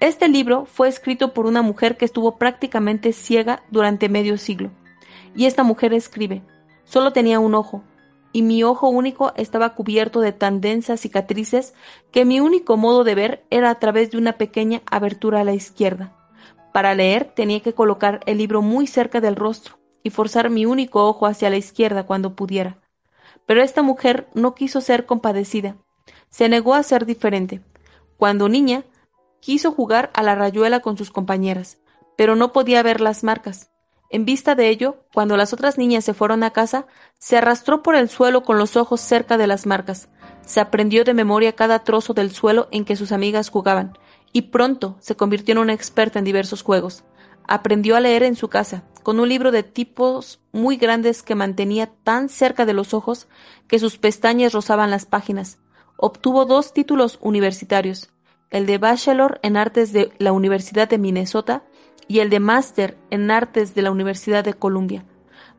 Este 0.00 0.28
libro 0.28 0.66
fue 0.66 0.88
escrito 0.88 1.32
por 1.32 1.46
una 1.46 1.62
mujer 1.62 1.96
que 1.96 2.04
estuvo 2.04 2.36
prácticamente 2.36 3.12
ciega 3.12 3.62
durante 3.70 4.08
medio 4.08 4.36
siglo. 4.38 4.70
Y 5.36 5.46
esta 5.46 5.62
mujer 5.62 5.94
escribe, 5.94 6.42
solo 6.84 7.12
tenía 7.12 7.40
un 7.40 7.54
ojo, 7.54 7.82
y 8.32 8.42
mi 8.42 8.64
ojo 8.64 8.88
único 8.88 9.32
estaba 9.36 9.74
cubierto 9.74 10.20
de 10.20 10.32
tan 10.32 10.60
densas 10.60 11.00
cicatrices 11.00 11.72
que 12.10 12.24
mi 12.24 12.40
único 12.40 12.76
modo 12.76 13.04
de 13.04 13.14
ver 13.14 13.44
era 13.48 13.70
a 13.70 13.78
través 13.78 14.10
de 14.10 14.18
una 14.18 14.32
pequeña 14.32 14.82
abertura 14.90 15.40
a 15.40 15.44
la 15.44 15.54
izquierda. 15.54 16.16
Para 16.72 16.94
leer 16.94 17.32
tenía 17.36 17.60
que 17.60 17.74
colocar 17.74 18.20
el 18.26 18.38
libro 18.38 18.60
muy 18.60 18.88
cerca 18.88 19.20
del 19.20 19.36
rostro 19.36 19.78
y 20.02 20.10
forzar 20.10 20.50
mi 20.50 20.66
único 20.66 21.06
ojo 21.06 21.26
hacia 21.26 21.48
la 21.48 21.56
izquierda 21.56 22.06
cuando 22.06 22.34
pudiera. 22.34 22.78
Pero 23.46 23.62
esta 23.62 23.82
mujer 23.82 24.26
no 24.34 24.56
quiso 24.56 24.80
ser 24.80 25.06
compadecida. 25.06 25.76
Se 26.28 26.48
negó 26.48 26.74
a 26.74 26.82
ser 26.82 27.06
diferente. 27.06 27.60
Cuando 28.16 28.48
niña, 28.48 28.84
quiso 29.44 29.72
jugar 29.72 30.10
a 30.14 30.22
la 30.22 30.34
rayuela 30.34 30.80
con 30.80 30.96
sus 30.96 31.10
compañeras, 31.10 31.76
pero 32.16 32.34
no 32.34 32.50
podía 32.54 32.82
ver 32.82 33.02
las 33.02 33.22
marcas. 33.22 33.70
En 34.08 34.24
vista 34.24 34.54
de 34.54 34.70
ello, 34.70 35.04
cuando 35.12 35.36
las 35.36 35.52
otras 35.52 35.76
niñas 35.76 36.02
se 36.02 36.14
fueron 36.14 36.42
a 36.44 36.50
casa, 36.50 36.86
se 37.18 37.36
arrastró 37.36 37.82
por 37.82 37.94
el 37.94 38.08
suelo 38.08 38.42
con 38.42 38.56
los 38.56 38.74
ojos 38.74 39.02
cerca 39.02 39.36
de 39.36 39.46
las 39.46 39.66
marcas. 39.66 40.08
Se 40.46 40.60
aprendió 40.60 41.04
de 41.04 41.12
memoria 41.12 41.52
cada 41.52 41.80
trozo 41.80 42.14
del 42.14 42.30
suelo 42.30 42.68
en 42.70 42.86
que 42.86 42.96
sus 42.96 43.12
amigas 43.12 43.50
jugaban, 43.50 43.98
y 44.32 44.42
pronto 44.42 44.96
se 45.00 45.14
convirtió 45.14 45.52
en 45.52 45.58
una 45.58 45.74
experta 45.74 46.18
en 46.18 46.24
diversos 46.24 46.62
juegos. 46.62 47.04
Aprendió 47.46 47.96
a 47.96 48.00
leer 48.00 48.22
en 48.22 48.36
su 48.36 48.48
casa, 48.48 48.84
con 49.02 49.20
un 49.20 49.28
libro 49.28 49.50
de 49.50 49.62
tipos 49.62 50.40
muy 50.52 50.78
grandes 50.78 51.22
que 51.22 51.34
mantenía 51.34 51.92
tan 52.02 52.30
cerca 52.30 52.64
de 52.64 52.72
los 52.72 52.94
ojos 52.94 53.28
que 53.68 53.78
sus 53.78 53.98
pestañas 53.98 54.54
rozaban 54.54 54.90
las 54.90 55.04
páginas. 55.04 55.58
Obtuvo 55.98 56.46
dos 56.46 56.72
títulos 56.72 57.18
universitarios, 57.20 58.13
el 58.54 58.66
de 58.66 58.78
Bachelor 58.78 59.40
en 59.42 59.56
Artes 59.56 59.92
de 59.92 60.12
la 60.18 60.30
Universidad 60.30 60.88
de 60.88 60.96
Minnesota 60.96 61.64
y 62.06 62.20
el 62.20 62.30
de 62.30 62.38
máster 62.38 62.96
en 63.10 63.32
artes 63.32 63.74
de 63.74 63.82
la 63.82 63.90
Universidad 63.90 64.44
de 64.44 64.54
Columbia. 64.54 65.04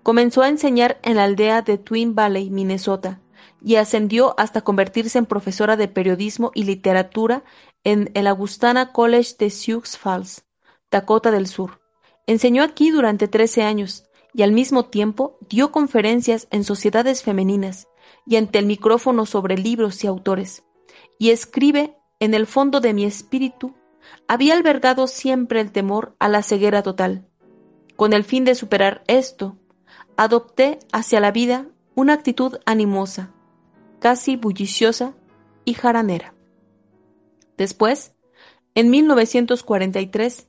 Comenzó 0.02 0.44
a 0.44 0.48
enseñar 0.48 0.98
en 1.04 1.18
la 1.18 1.26
aldea 1.26 1.62
de 1.62 1.78
Twin 1.78 2.16
Valley, 2.16 2.50
Minnesota, 2.50 3.20
y 3.62 3.76
ascendió 3.76 4.34
hasta 4.40 4.62
convertirse 4.62 5.18
en 5.18 5.26
profesora 5.26 5.76
de 5.76 5.90
periodismo 5.90 6.52
y 6.56 6.64
literatura 6.64 7.44
en 7.84 8.12
el 8.14 8.28
Augustana 8.28 8.94
College 8.94 9.36
de 9.40 9.50
Sioux 9.50 9.98
Falls, 9.98 10.46
Dakota 10.90 11.32
del 11.32 11.48
Sur. 11.48 11.82
Enseñó 12.28 12.64
aquí 12.64 12.92
durante 12.92 13.28
13 13.28 13.64
años 13.64 14.06
y 14.34 14.44
al 14.44 14.54
mismo 14.54 14.86
tiempo 14.86 15.38
dio 15.50 15.74
conferencias 15.74 16.48
en 16.50 16.64
sociedades 16.64 17.24
femeninas 17.24 17.90
y 18.26 18.38
ante 18.38 18.58
el 18.58 18.68
micrófono 18.68 19.26
sobre 19.26 19.58
libros 19.58 20.02
y 20.06 20.08
autores. 20.08 20.64
Y 21.20 21.32
escribe 21.32 21.95
en 22.20 22.34
el 22.34 22.48
fondo 22.48 22.80
de 22.80 22.94
mi 22.94 23.06
espíritu 23.06 23.74
había 24.28 24.54
albergado 24.54 25.08
siempre 25.08 25.62
el 25.62 25.72
temor 25.72 26.16
a 26.20 26.30
la 26.30 26.44
ceguera 26.44 26.84
total. 26.84 27.28
Con 27.96 28.14
el 28.14 28.24
fin 28.24 28.46
de 28.46 28.56
superar 28.56 29.04
esto, 29.08 29.58
adopté 30.18 30.80
hacia 30.92 31.20
la 31.20 31.32
vida 31.32 31.68
una 31.96 32.14
actitud 32.14 32.58
animosa, 32.66 33.32
casi 34.00 34.36
bulliciosa 34.36 35.14
y 35.64 35.74
jaranera. 35.74 36.34
Después, 37.58 38.14
en 38.76 38.90
1943, 38.90 40.48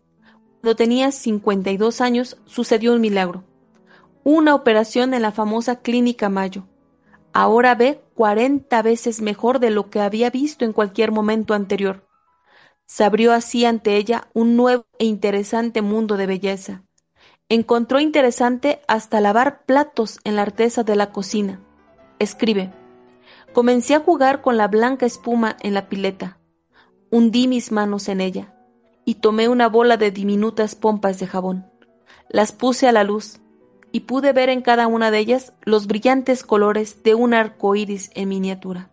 cuando 0.61 0.77
tenía 0.77 1.13
52 1.13 2.01
años, 2.01 2.39
sucedió 2.45 2.93
un 2.93 3.01
milagro. 3.01 3.45
Una 4.25 4.55
operación 4.57 5.15
en 5.15 5.23
la 5.23 5.31
famosa 5.31 5.81
Clínica 5.81 6.29
Mayo. 6.29 6.67
Ahora 7.33 7.77
ve 7.77 8.03
40 8.17 8.81
veces 8.81 9.21
mejor 9.21 9.61
de 9.61 9.71
lo 9.71 9.91
que 9.91 10.01
había 10.01 10.31
visto 10.31 10.65
en 10.65 10.73
cualquier 10.73 11.13
momento 11.13 11.53
anterior. 11.53 12.09
Se 12.87 13.05
abrió 13.05 13.33
así 13.33 13.67
ante 13.67 13.97
ella 13.97 14.29
un 14.33 14.57
nuevo 14.57 14.87
e 14.99 15.05
interesante 15.05 15.83
mundo 15.83 16.17
de 16.17 16.27
belleza. 16.27 16.83
Encontró 17.51 18.01
interesante 18.01 18.81
hasta 18.89 19.21
lavar 19.21 19.67
platos 19.67 20.19
en 20.25 20.35
la 20.35 20.43
artesa 20.43 20.83
de 20.83 20.97
la 20.97 21.13
cocina. 21.13 21.61
Escribe. 22.19 22.73
Comencé 23.53 23.95
a 23.95 24.01
jugar 24.01 24.41
con 24.41 24.57
la 24.57 24.67
blanca 24.67 25.05
espuma 25.05 25.59
en 25.61 25.75
la 25.75 25.91
pileta. 25.91 26.39
Hundí 27.11 27.49
mis 27.49 27.71
manos 27.71 28.09
en 28.09 28.23
ella 28.23 28.55
y 29.05 29.17
tomé 29.17 29.49
una 29.51 29.69
bola 29.69 29.99
de 29.99 30.11
diminutas 30.11 30.75
pompas 30.75 31.19
de 31.19 31.27
jabón. 31.27 31.71
Las 32.31 32.53
puse 32.53 32.89
a 32.89 32.93
la 32.93 33.05
luz 33.05 33.41
y 33.97 34.01
pude 34.01 34.35
ver 34.35 34.51
en 34.51 34.61
cada 34.61 34.89
una 34.89 35.11
de 35.11 35.19
ellas 35.19 35.55
los 35.63 35.87
brillantes 35.87 36.43
colores 36.43 37.03
de 37.03 37.15
un 37.15 37.33
arco 37.33 37.75
iris 37.75 38.11
en 38.13 38.29
miniatura. 38.29 38.91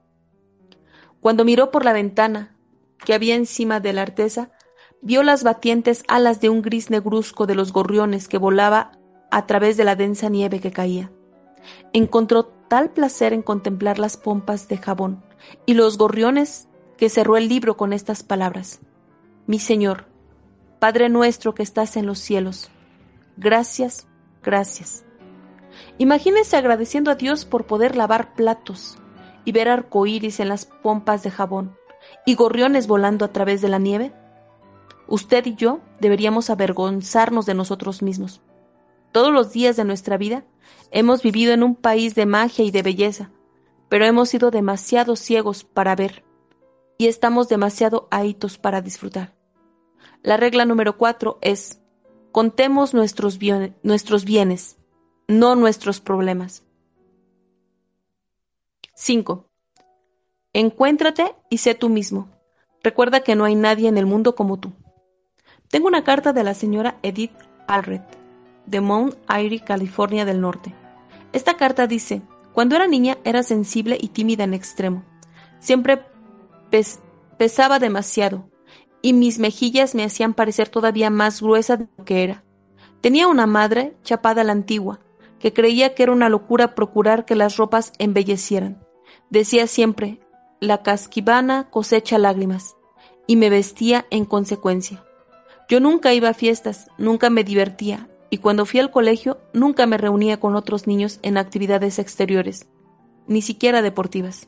Cuando 1.19 1.43
miró 1.43 1.71
por 1.71 1.83
la 1.83 1.91
ventana, 1.91 2.55
que 3.03 3.13
había 3.13 3.35
encima 3.35 3.81
de 3.81 3.91
la 3.91 4.03
artesa, 4.03 4.51
vio 5.01 5.21
las 5.21 5.43
batientes 5.43 6.05
alas 6.07 6.39
de 6.39 6.47
un 6.47 6.61
gris 6.61 6.89
negruzco 6.89 7.45
de 7.47 7.53
los 7.53 7.73
gorriones 7.73 8.29
que 8.29 8.37
volaba 8.37 8.93
a 9.29 9.45
través 9.45 9.75
de 9.75 9.83
la 9.83 9.97
densa 9.97 10.29
nieve 10.29 10.61
que 10.61 10.71
caía. 10.71 11.11
Encontró 11.91 12.45
tal 12.69 12.91
placer 12.91 13.33
en 13.33 13.41
contemplar 13.41 13.99
las 13.99 14.15
pompas 14.15 14.69
de 14.69 14.77
jabón 14.77 15.21
y 15.65 15.73
los 15.73 15.97
gorriones 15.97 16.69
que 16.95 17.09
cerró 17.09 17.35
el 17.35 17.49
libro 17.49 17.75
con 17.75 17.91
estas 17.91 18.23
palabras. 18.23 18.79
Mi 19.47 19.59
Señor, 19.59 20.05
Padre 20.79 21.09
nuestro 21.09 21.53
que 21.53 21.63
estás 21.63 21.97
en 21.97 22.05
los 22.05 22.19
cielos, 22.19 22.71
gracias, 23.35 24.07
gracias. 24.43 25.05
Imagínese 25.97 26.57
agradeciendo 26.57 27.11
a 27.11 27.15
Dios 27.15 27.45
por 27.45 27.65
poder 27.65 27.95
lavar 27.95 28.33
platos 28.33 28.97
y 29.45 29.51
ver 29.51 29.69
arcoíris 29.69 30.39
en 30.39 30.49
las 30.49 30.65
pompas 30.65 31.23
de 31.23 31.31
jabón 31.31 31.75
y 32.25 32.35
gorriones 32.35 32.87
volando 32.87 33.25
a 33.25 33.31
través 33.31 33.61
de 33.61 33.69
la 33.69 33.79
nieve. 33.79 34.13
Usted 35.07 35.45
y 35.45 35.55
yo 35.55 35.79
deberíamos 35.99 36.49
avergonzarnos 36.49 37.45
de 37.45 37.53
nosotros 37.53 38.01
mismos. 38.01 38.41
Todos 39.11 39.31
los 39.31 39.51
días 39.51 39.75
de 39.75 39.83
nuestra 39.83 40.17
vida 40.17 40.43
hemos 40.91 41.21
vivido 41.21 41.53
en 41.53 41.63
un 41.63 41.75
país 41.75 42.15
de 42.15 42.25
magia 42.25 42.65
y 42.65 42.71
de 42.71 42.81
belleza, 42.81 43.31
pero 43.89 44.05
hemos 44.05 44.29
sido 44.29 44.49
demasiado 44.49 45.15
ciegos 45.15 45.63
para 45.63 45.95
ver 45.95 46.23
y 46.97 47.07
estamos 47.07 47.49
demasiado 47.49 48.07
ahitos 48.11 48.57
para 48.57 48.81
disfrutar. 48.81 49.35
La 50.21 50.37
regla 50.37 50.65
número 50.65 50.97
cuatro 50.97 51.37
es, 51.41 51.81
contemos 52.33 52.95
nuestros, 52.95 53.37
bienes, 53.37 54.77
no 55.27 55.55
nuestros 55.55 56.01
problemas. 56.01 56.63
5. 58.95 59.47
Encuéntrate 60.51 61.35
y 61.51 61.59
sé 61.59 61.75
tú 61.75 61.89
mismo. 61.89 62.29
Recuerda 62.81 63.21
que 63.21 63.35
no 63.35 63.45
hay 63.45 63.53
nadie 63.55 63.87
en 63.87 63.97
el 63.99 64.07
mundo 64.07 64.35
como 64.35 64.57
tú. 64.57 64.73
Tengo 65.69 65.87
una 65.87 66.03
carta 66.03 66.33
de 66.33 66.43
la 66.43 66.55
señora 66.55 66.97
Edith 67.03 67.37
Alred, 67.67 68.01
de 68.65 68.81
Mount 68.81 69.15
Airy, 69.27 69.59
California 69.59 70.25
del 70.25 70.41
Norte. 70.41 70.73
Esta 71.33 71.55
carta 71.55 71.85
dice, 71.85 72.23
cuando 72.51 72.75
era 72.75 72.87
niña 72.87 73.19
era 73.23 73.43
sensible 73.43 73.95
y 74.01 74.07
tímida 74.07 74.43
en 74.43 74.55
extremo. 74.55 75.03
Siempre 75.59 76.03
pesaba 77.37 77.77
demasiado, 77.77 78.49
y 79.03 79.11
mis 79.13 79.37
mejillas 79.37 79.93
me 79.93 80.05
hacían 80.05 80.33
parecer 80.33 80.69
todavía 80.69 81.11
más 81.11 81.41
gruesa 81.41 81.77
de 81.77 81.87
lo 81.97 82.05
que 82.05 82.23
era. 82.23 82.43
Tenía 83.01 83.27
una 83.27 83.45
madre, 83.45 83.95
chapada 84.01 84.41
a 84.41 84.43
la 84.45 84.53
antigua, 84.53 85.01
que 85.39 85.51
creía 85.51 85.93
que 85.93 86.03
era 86.03 86.13
una 86.13 86.29
locura 86.29 86.73
procurar 86.73 87.25
que 87.25 87.35
las 87.35 87.57
ropas 87.57 87.91
embellecieran. 87.99 88.81
Decía 89.29 89.67
siempre, 89.67 90.21
la 90.61 90.83
casquivana 90.83 91.69
cosecha 91.69 92.17
lágrimas, 92.17 92.77
y 93.27 93.35
me 93.35 93.49
vestía 93.49 94.05
en 94.09 94.23
consecuencia. 94.23 95.03
Yo 95.67 95.81
nunca 95.81 96.13
iba 96.13 96.29
a 96.29 96.33
fiestas, 96.33 96.87
nunca 96.97 97.29
me 97.29 97.43
divertía, 97.43 98.07
y 98.29 98.37
cuando 98.37 98.65
fui 98.65 98.79
al 98.79 98.89
colegio 98.89 99.37
nunca 99.53 99.85
me 99.85 99.97
reunía 99.97 100.39
con 100.39 100.55
otros 100.55 100.87
niños 100.87 101.19
en 101.23 101.37
actividades 101.37 101.99
exteriores, 101.99 102.69
ni 103.27 103.41
siquiera 103.41 103.81
deportivas. 103.81 104.47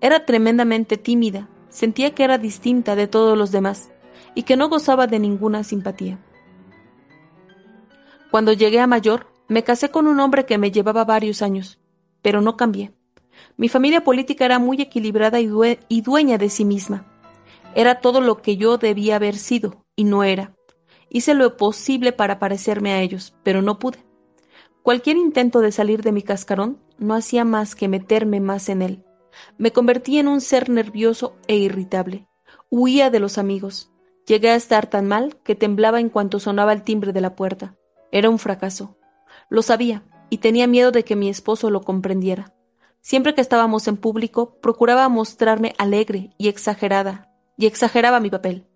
Era 0.00 0.24
tremendamente 0.24 0.96
tímida, 0.96 1.50
sentía 1.68 2.14
que 2.14 2.24
era 2.24 2.38
distinta 2.38 2.96
de 2.96 3.06
todos 3.06 3.36
los 3.36 3.50
demás, 3.52 3.90
y 4.34 4.42
que 4.42 4.56
no 4.56 4.68
gozaba 4.68 5.06
de 5.06 5.18
ninguna 5.18 5.64
simpatía. 5.64 6.18
Cuando 8.30 8.52
llegué 8.52 8.80
a 8.80 8.86
mayor, 8.86 9.26
me 9.48 9.64
casé 9.64 9.90
con 9.90 10.06
un 10.06 10.20
hombre 10.20 10.44
que 10.44 10.58
me 10.58 10.70
llevaba 10.70 11.04
varios 11.04 11.40
años, 11.40 11.80
pero 12.20 12.40
no 12.42 12.56
cambié. 12.56 12.92
Mi 13.56 13.68
familia 13.68 14.04
política 14.04 14.44
era 14.44 14.58
muy 14.58 14.80
equilibrada 14.82 15.40
y, 15.40 16.00
dueña 16.02 16.38
de 16.38 16.50
sí 16.50 16.64
misma. 16.64 17.06
Era 17.74 18.00
todo 18.00 18.20
lo 18.20 18.42
que 18.42 18.56
yo 18.56 18.76
debía 18.76 19.16
haber 19.16 19.36
sido, 19.36 19.84
y 19.96 20.04
no 20.04 20.24
era. 20.24 20.54
Hice 21.08 21.34
lo 21.34 21.56
posible 21.56 22.12
para 22.12 22.38
parecerme 22.38 22.92
a 22.92 23.00
ellos, 23.00 23.34
pero 23.42 23.62
no 23.62 23.78
pude. 23.78 24.04
Cualquier 24.82 25.16
intento 25.16 25.60
de 25.60 25.72
salir 25.72 26.02
de 26.02 26.12
mi 26.12 26.22
cascarón 26.22 26.78
no 26.98 27.14
hacía 27.14 27.44
más 27.44 27.74
que 27.74 27.88
meterme 27.88 28.40
más 28.40 28.68
en 28.68 28.82
él. 28.82 29.04
Me 29.56 29.72
convertí 29.72 30.18
en 30.18 30.28
un 30.28 30.40
ser 30.40 30.68
nervioso 30.70 31.36
e 31.46 31.56
irritable. 31.56 32.28
Huía 32.70 33.10
de 33.10 33.20
los 33.20 33.38
amigos. 33.38 33.90
Llegué 34.26 34.50
a 34.50 34.56
estar 34.56 34.88
tan 34.88 35.06
mal 35.06 35.36
que 35.42 35.54
temblaba 35.54 36.00
en 36.00 36.10
cuanto 36.10 36.38
sonaba 36.40 36.72
el 36.72 36.82
timbre 36.82 37.12
de 37.12 37.20
la 37.20 37.34
puerta. 37.34 37.76
Era 38.12 38.30
un 38.30 38.38
fracaso. 38.38 38.96
Lo 39.48 39.62
sabía, 39.62 40.02
y 40.30 40.38
tenía 40.38 40.66
miedo 40.66 40.92
de 40.92 41.04
que 41.04 41.16
mi 41.16 41.28
esposo 41.28 41.70
lo 41.70 41.80
comprendiera. 41.82 42.54
Siempre 43.00 43.34
que 43.34 43.40
estábamos 43.40 43.88
en 43.88 43.96
público, 43.96 44.58
procuraba 44.60 45.08
mostrarme 45.08 45.74
alegre 45.78 46.34
y 46.36 46.48
exagerada, 46.48 47.32
y 47.56 47.66
exageraba 47.66 48.20
mi 48.20 48.28
papel. 48.28 48.66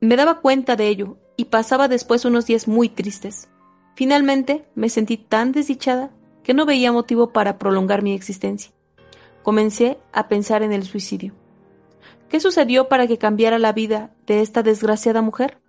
Me 0.00 0.16
daba 0.16 0.40
cuenta 0.40 0.76
de 0.76 0.88
ello, 0.88 1.16
y 1.36 1.46
pasaba 1.46 1.88
después 1.88 2.24
unos 2.24 2.46
días 2.46 2.68
muy 2.68 2.88
tristes. 2.88 3.48
Finalmente 3.94 4.68
me 4.74 4.88
sentí 4.88 5.16
tan 5.16 5.52
desdichada 5.52 6.10
que 6.42 6.54
no 6.54 6.66
veía 6.66 6.92
motivo 6.92 7.32
para 7.32 7.58
prolongar 7.58 8.02
mi 8.02 8.12
existencia. 8.12 8.72
Comencé 9.44 9.98
a 10.14 10.26
pensar 10.26 10.62
en 10.62 10.72
el 10.72 10.84
suicidio. 10.84 11.34
¿Qué 12.30 12.40
sucedió 12.40 12.88
para 12.88 13.06
que 13.06 13.18
cambiara 13.18 13.58
la 13.58 13.74
vida 13.74 14.10
de 14.26 14.40
esta 14.40 14.62
desgraciada 14.62 15.20
mujer? 15.20 15.60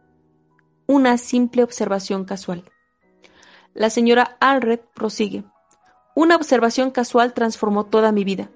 Una 0.88 1.18
simple 1.18 1.62
observación 1.62 2.24
casual. 2.24 2.64
La 3.74 3.90
señora 3.90 4.38
Alred 4.40 4.80
prosigue. 4.94 5.44
Una 6.16 6.38
observación 6.38 6.90
casual 6.90 7.34
transformó 7.34 7.86
toda 7.86 8.14
mi 8.14 8.24
vida. 8.24 8.50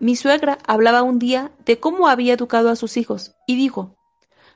Mi 0.00 0.16
suegra 0.16 0.58
hablaba 0.66 1.04
un 1.04 1.20
día 1.20 1.52
de 1.64 1.78
cómo 1.78 2.08
había 2.08 2.34
educado 2.34 2.68
a 2.68 2.76
sus 2.76 2.96
hijos 2.96 3.36
y 3.46 3.54
dijo, 3.54 3.94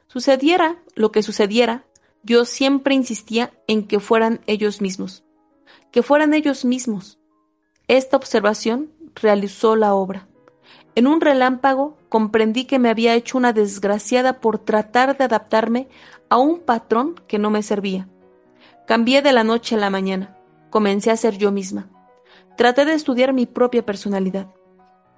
sucediera 0.09 0.83
lo 0.97 1.13
que 1.13 1.23
sucediera, 1.23 1.87
yo 2.25 2.45
siempre 2.45 2.97
insistía 2.97 3.53
en 3.69 3.87
que 3.87 4.01
fueran 4.01 4.41
ellos 4.49 4.81
mismos, 4.81 5.23
que 5.93 6.03
fueran 6.03 6.35
ellos 6.35 6.65
mismos. 6.65 7.21
Esta 7.87 8.17
observación 8.17 8.91
realizó 9.15 9.77
la 9.77 9.95
obra. 9.95 10.29
En 10.95 11.07
un 11.07 11.21
relámpago 11.21 11.97
comprendí 12.09 12.65
que 12.65 12.79
me 12.79 12.91
había 12.91 13.15
hecho 13.15 13.39
una 13.39 13.53
desgraciada 13.53 14.41
por 14.41 14.59
tratar 14.59 15.17
de 15.17 15.25
adaptarme 15.25 15.89
a 16.29 16.39
un 16.39 16.61
patrón 16.61 17.15
que 17.27 17.39
no 17.39 17.51
me 17.51 17.63
servía. 17.63 18.09
Cambié 18.87 19.23
de 19.23 19.33
la 19.33 19.45
noche 19.45 19.77
a 19.77 19.79
la 19.79 19.91
mañana. 19.91 20.37
Comencé 20.71 21.11
a 21.11 21.17
ser 21.17 21.39
yo 21.39 21.53
misma. 21.53 21.89
Traté 22.57 22.85
de 22.85 22.95
estudiar 22.95 23.33
mi 23.33 23.47
propia 23.47 23.85
personalidad. 23.87 24.49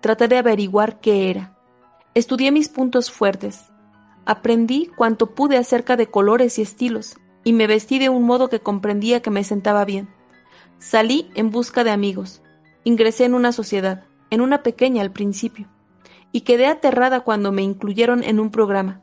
Traté 0.00 0.28
de 0.28 0.38
averiguar 0.38 1.00
qué 1.00 1.30
era. 1.30 1.56
Estudié 2.14 2.52
mis 2.52 2.68
puntos 2.68 3.10
fuertes. 3.10 3.72
Aprendí 4.26 4.86
cuanto 4.96 5.34
pude 5.34 5.56
acerca 5.56 5.96
de 5.96 6.06
colores 6.06 6.58
y 6.58 6.62
estilos, 6.62 7.16
y 7.42 7.52
me 7.52 7.66
vestí 7.66 7.98
de 7.98 8.08
un 8.08 8.22
modo 8.22 8.48
que 8.48 8.60
comprendía 8.60 9.20
que 9.20 9.30
me 9.30 9.42
sentaba 9.42 9.84
bien. 9.84 10.08
Salí 10.78 11.30
en 11.34 11.50
busca 11.50 11.82
de 11.82 11.90
amigos. 11.90 12.43
Ingresé 12.84 13.24
en 13.24 13.34
una 13.34 13.52
sociedad, 13.52 14.04
en 14.30 14.40
una 14.40 14.62
pequeña 14.62 15.02
al 15.02 15.12
principio, 15.12 15.68
y 16.32 16.42
quedé 16.42 16.66
aterrada 16.66 17.20
cuando 17.20 17.50
me 17.50 17.62
incluyeron 17.62 18.22
en 18.22 18.38
un 18.38 18.50
programa. 18.50 19.02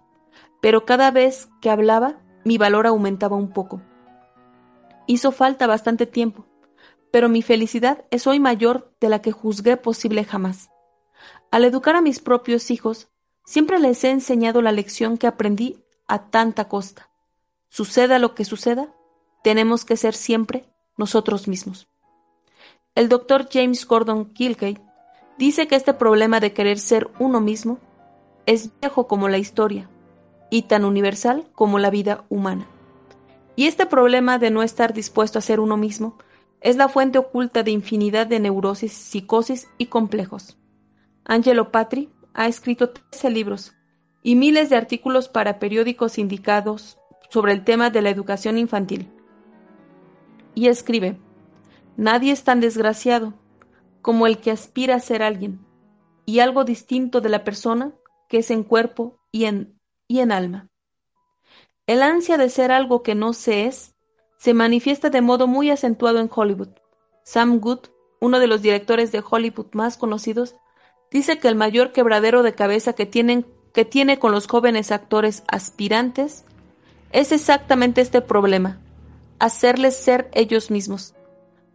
Pero 0.61 0.85
cada 0.85 1.11
vez 1.11 1.49
que 1.61 1.69
hablaba, 1.69 2.21
mi 2.45 2.57
valor 2.57 2.87
aumentaba 2.87 3.35
un 3.35 3.51
poco. 3.51 3.81
Hizo 5.07 5.31
falta 5.31 5.67
bastante 5.67 6.05
tiempo, 6.05 6.45
pero 7.11 7.27
mi 7.27 7.41
felicidad 7.41 8.05
es 8.11 8.27
hoy 8.27 8.39
mayor 8.39 8.93
de 9.01 9.09
la 9.09 9.21
que 9.21 9.31
juzgué 9.31 9.77
posible 9.77 10.23
jamás. 10.23 10.69
Al 11.51 11.65
educar 11.65 11.95
a 11.95 12.01
mis 12.01 12.19
propios 12.19 12.71
hijos, 12.71 13.09
siempre 13.45 13.79
les 13.79 14.03
he 14.03 14.11
enseñado 14.11 14.61
la 14.61 14.71
lección 14.71 15.17
que 15.17 15.27
aprendí 15.27 15.83
a 16.07 16.29
tanta 16.29 16.69
costa. 16.69 17.09
Suceda 17.69 18.19
lo 18.19 18.35
que 18.35 18.45
suceda, 18.45 18.93
tenemos 19.43 19.85
que 19.85 19.97
ser 19.97 20.13
siempre 20.13 20.69
nosotros 20.97 21.47
mismos. 21.47 21.90
El 22.93 23.07
doctor 23.07 23.47
James 23.49 23.87
Gordon 23.87 24.25
Kilkey 24.33 24.77
dice 25.37 25.65
que 25.67 25.77
este 25.77 25.93
problema 25.93 26.41
de 26.41 26.51
querer 26.51 26.77
ser 26.77 27.09
uno 27.19 27.39
mismo 27.39 27.79
es 28.45 28.69
viejo 28.81 29.07
como 29.07 29.29
la 29.29 29.37
historia 29.37 29.89
y 30.49 30.63
tan 30.63 30.83
universal 30.83 31.47
como 31.53 31.79
la 31.79 31.89
vida 31.89 32.25
humana. 32.27 32.67
Y 33.55 33.67
este 33.67 33.85
problema 33.85 34.39
de 34.39 34.51
no 34.51 34.61
estar 34.61 34.93
dispuesto 34.93 35.39
a 35.39 35.41
ser 35.41 35.61
uno 35.61 35.77
mismo 35.77 36.17
es 36.59 36.75
la 36.75 36.89
fuente 36.89 37.17
oculta 37.17 37.63
de 37.63 37.71
infinidad 37.71 38.27
de 38.27 38.41
neurosis, 38.41 38.91
psicosis 38.91 39.69
y 39.77 39.85
complejos. 39.85 40.57
Angelo 41.23 41.71
Patri 41.71 42.09
ha 42.33 42.47
escrito 42.47 42.89
13 42.89 43.29
libros 43.29 43.73
y 44.21 44.35
miles 44.35 44.69
de 44.69 44.75
artículos 44.75 45.29
para 45.29 45.59
periódicos 45.59 46.17
indicados 46.17 46.97
sobre 47.29 47.53
el 47.53 47.63
tema 47.63 47.89
de 47.89 48.01
la 48.01 48.09
educación 48.09 48.57
infantil. 48.57 49.09
Y 50.55 50.67
escribe, 50.67 51.17
Nadie 52.01 52.31
es 52.31 52.43
tan 52.43 52.61
desgraciado 52.61 53.35
como 54.01 54.25
el 54.25 54.39
que 54.39 54.49
aspira 54.49 54.95
a 54.95 54.99
ser 54.99 55.21
alguien, 55.21 55.63
y 56.25 56.39
algo 56.39 56.63
distinto 56.63 57.21
de 57.21 57.29
la 57.29 57.43
persona 57.43 57.93
que 58.27 58.39
es 58.39 58.49
en 58.49 58.63
cuerpo 58.63 59.19
y 59.31 59.45
en, 59.45 60.31
alma. 60.31 60.67
El 61.85 62.01
ansia 62.01 62.39
de 62.39 62.49
ser 62.49 62.71
algo 62.71 63.03
que 63.03 63.13
no 63.13 63.33
se 63.33 63.67
es 63.67 63.93
se 64.39 64.55
manifiesta 64.55 65.11
de 65.11 65.21
modo 65.21 65.45
muy 65.45 65.69
acentuado 65.69 66.17
en 66.19 66.31
Hollywood. 66.33 66.69
Sam 67.23 67.59
Good, 67.59 67.89
uno 68.19 68.39
de 68.39 68.47
los 68.47 68.63
directores 68.63 69.11
de 69.11 69.23
Hollywood 69.29 69.67
más 69.73 69.95
conocidos, 69.97 70.55
dice 71.11 71.37
que 71.37 71.49
el 71.49 71.55
mayor 71.55 71.91
quebradero 71.91 72.41
de 72.41 72.55
cabeza 72.55 72.93
que, 72.93 73.05
tienen, 73.05 73.45
que 73.75 73.85
tiene 73.85 74.17
con 74.17 74.31
los 74.31 74.47
jóvenes 74.47 74.91
actores 74.91 75.43
aspirantes 75.47 76.45
es 77.11 77.31
exactamente 77.31 78.01
este 78.01 78.21
problema. 78.21 78.81
hacerles 79.37 79.97
ser 79.97 80.31
ellos 80.33 80.71
mismos. 80.71 81.13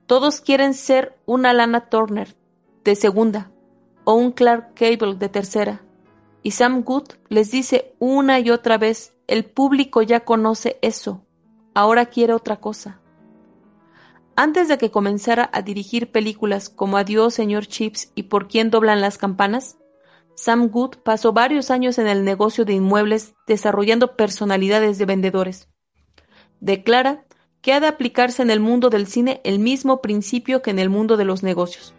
Todos 0.07 0.41
quieren 0.41 0.75
ser 0.75 1.19
una 1.27 1.53
Lana 1.53 1.89
Turner 1.89 2.37
de 2.85 2.95
segunda 2.95 3.51
o 4.05 4.15
un 4.15 4.31
Clark 4.31 4.75
Cable 4.75 5.17
de 5.17 5.29
tercera. 5.29 5.83
Y 6.45 6.53
Sam 6.53 6.83
Good 6.83 7.15
les 7.29 7.51
dice 7.51 7.97
una 7.99 8.39
y 8.39 8.51
otra 8.51 8.79
vez, 8.79 9.17
el 9.27 9.45
público 9.45 10.03
ya 10.03 10.21
conoce 10.21 10.79
eso, 10.81 11.27
ahora 11.75 12.07
quiere 12.07 12.35
otra 12.35 12.61
cosa. 12.61 13.01
Antes 14.37 14.69
de 14.69 14.79
que 14.79 14.93
comenzara 14.93 15.51
a 15.53 15.63
dirigir 15.63 16.13
películas 16.13 16.69
como 16.69 16.99
Adiós, 16.99 17.35
señor 17.35 17.67
Chips 17.67 18.13
y 18.15 18.25
Por 18.25 18.47
quién 18.47 18.71
doblan 18.71 19.01
las 19.01 19.19
campanas, 19.19 19.77
Sam 20.37 20.69
Good 20.69 20.99
pasó 21.03 21.33
varios 21.33 21.73
años 21.73 21.99
en 21.99 22.07
el 22.07 22.23
negocio 22.23 22.65
de 22.65 22.75
inmuebles 22.75 23.35
desarrollando 23.49 24.15
personalidades 24.15 24.99
de 24.99 25.07
vendedores. 25.07 25.69
Declara 26.61 27.26
que 27.67 27.73
ha 27.73 27.81
de 27.81 27.89
aplicarse 27.89 28.43
en 28.43 28.51
el 28.51 28.61
mundo 28.61 28.91
del 28.91 29.09
cine 29.09 29.41
el 29.43 29.59
mismo 29.59 30.01
principio 30.01 30.62
que 30.62 30.71
en 30.71 30.79
el 30.79 30.89
mundo 30.89 31.17
de 31.17 31.25
los 31.25 31.43
negocios. 31.43 31.95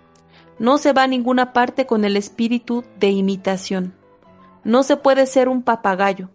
No 0.59 0.77
se 0.77 0.93
va 0.93 1.03
a 1.03 1.07
ninguna 1.07 1.51
parte 1.51 1.85
con 1.85 2.05
el 2.05 2.15
espíritu 2.15 2.85
de 3.01 3.09
imitación. 3.09 3.93
No 4.63 4.83
se 4.83 4.95
puede 4.95 5.25
ser 5.25 5.49
un 5.49 5.63
papagayo. 5.63 6.29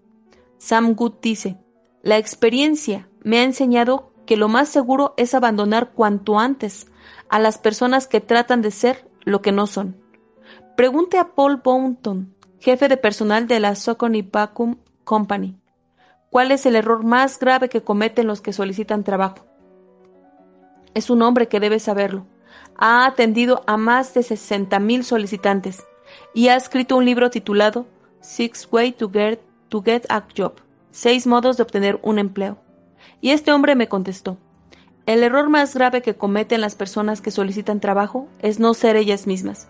Sam 0.59 0.93
Good 0.93 1.15
dice, 1.23 1.57
la 2.03 2.19
experiencia 2.19 3.09
me 3.23 3.39
ha 3.39 3.45
enseñado 3.45 4.13
que 4.27 4.37
lo 4.37 4.49
más 4.49 4.69
seguro 4.69 5.15
es 5.17 5.33
abandonar 5.33 5.93
cuanto 5.93 6.39
antes 6.39 6.89
a 7.31 7.39
las 7.39 7.57
personas 7.57 8.07
que 8.07 8.21
tratan 8.21 8.61
de 8.61 8.71
ser 8.71 9.09
lo 9.23 9.41
que 9.41 9.51
no 9.51 9.67
son. 9.67 9.97
Pregunte 10.77 11.17
a 11.17 11.35
Paul 11.35 11.63
Bounton, 11.65 12.35
jefe 12.61 12.87
de 12.87 12.99
personal 12.99 13.47
de 13.47 13.61
la 13.61 13.77
Socony 13.77 14.29
Vacuum 14.31 14.77
Company, 15.05 15.57
¿Cuál 16.33 16.51
es 16.51 16.65
el 16.65 16.77
error 16.77 17.05
más 17.05 17.39
grave 17.39 17.69
que 17.69 17.83
cometen 17.83 18.27
los 18.27 18.41
que 18.41 18.55
solicitan 18.55 19.05
trabajo? 19.05 19.45
Es 20.95 21.11
un 21.11 21.21
hombre 21.21 21.47
que 21.47 21.61
debe 21.61 21.79
saberlo. 21.79 22.25
Ha 22.79 23.05
atendido 23.05 23.63
a 23.67 23.77
más 23.77 24.15
de 24.15 24.23
60.000 24.23 25.03
solicitantes 25.03 25.85
y 26.33 26.49
ha 26.49 26.57
escrito 26.57 26.97
un 26.97 27.05
libro 27.05 27.29
titulado 27.29 27.85
Six 28.23 28.67
Ways 28.73 28.97
to 28.97 29.11
Get, 29.11 29.41
to 29.69 29.83
get 29.83 30.07
a 30.09 30.25
Job, 30.35 30.55
seis 30.91 31.27
modos 31.27 31.59
de 31.59 31.65
obtener 31.65 32.01
un 32.03 32.19
empleo. 32.19 32.57
Y 33.21 33.33
este 33.33 33.53
hombre 33.53 33.75
me 33.75 33.91
contestó, 33.91 34.39
el 35.05 35.23
error 35.25 35.51
más 35.51 35.75
grave 35.75 36.01
que 36.01 36.15
cometen 36.15 36.63
las 36.63 36.77
personas 36.77 37.21
que 37.21 37.31
solicitan 37.31 37.79
trabajo 37.79 38.27
es 38.39 38.59
no 38.59 38.73
ser 38.73 38.97
ellas 38.97 39.27
mismas. 39.27 39.69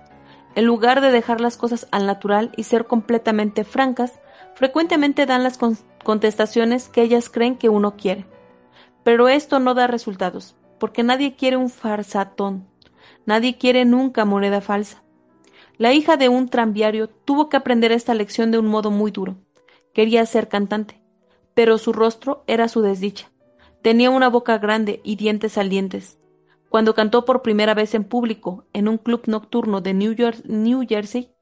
En 0.55 0.67
lugar 0.67 1.01
de 1.01 1.11
dejar 1.11 1.41
las 1.41 1.57
cosas 1.57 1.89
al 1.91 2.07
natural 2.07 2.53
y 2.57 2.63
ser 2.63 2.87
completamente 2.87 3.65
francas, 3.65 4.13
frecuentemente 4.55 5.27
dan 5.27 5.43
las 5.43 5.59
contestaciones 6.05 6.89
que 6.89 7.03
ellas 7.03 7.29
creen 7.29 7.57
que 7.57 7.69
uno 7.69 7.97
quiere. 7.97 8.27
Pero 9.05 9.29
esto 9.29 9.59
no 9.59 9.75
da 9.75 9.87
resultados, 9.87 10.57
porque 10.79 11.03
nadie 11.03 11.35
quiere 11.35 11.57
un 11.57 11.71
farsatón, 11.71 12.69
nadie 13.27 13.59
quiere 13.59 13.85
nunca 13.85 14.25
moneda 14.25 14.61
falsa. 14.61 15.03
La 15.79 15.93
hija 15.93 16.17
de 16.17 16.29
un 16.29 16.49
tranviario 16.49 17.09
tuvo 17.09 17.49
que 17.49 17.57
aprender 17.57 17.93
esta 17.93 18.15
lección 18.15 18.51
de 18.51 18.59
un 18.59 18.67
modo 18.67 18.91
muy 18.91 19.11
duro. 19.11 19.37
Quería 19.95 20.25
ser 20.27 20.49
cantante, 20.49 21.03
pero 21.55 21.79
su 21.79 21.93
rostro 21.93 22.45
era 22.47 22.69
su 22.69 22.83
desdicha. 22.83 23.31
Tenía 23.83 24.11
una 24.11 24.29
boca 24.29 24.59
grande 24.59 25.01
y 25.03 25.17
dientes 25.17 25.53
salientes. 25.53 26.19
Cuando 26.69 26.95
cantó 26.95 27.25
por 27.25 27.43
primera 27.43 27.75
vez 27.75 27.95
en 27.95 28.05
público 28.05 28.65
en 28.73 28.89
un 28.89 28.97
club 28.97 29.23
nocturno 29.27 29.81
de 29.81 29.93
New, 29.93 30.13
York, 30.13 30.43
New 30.45 30.87
Jersey, 30.89 31.33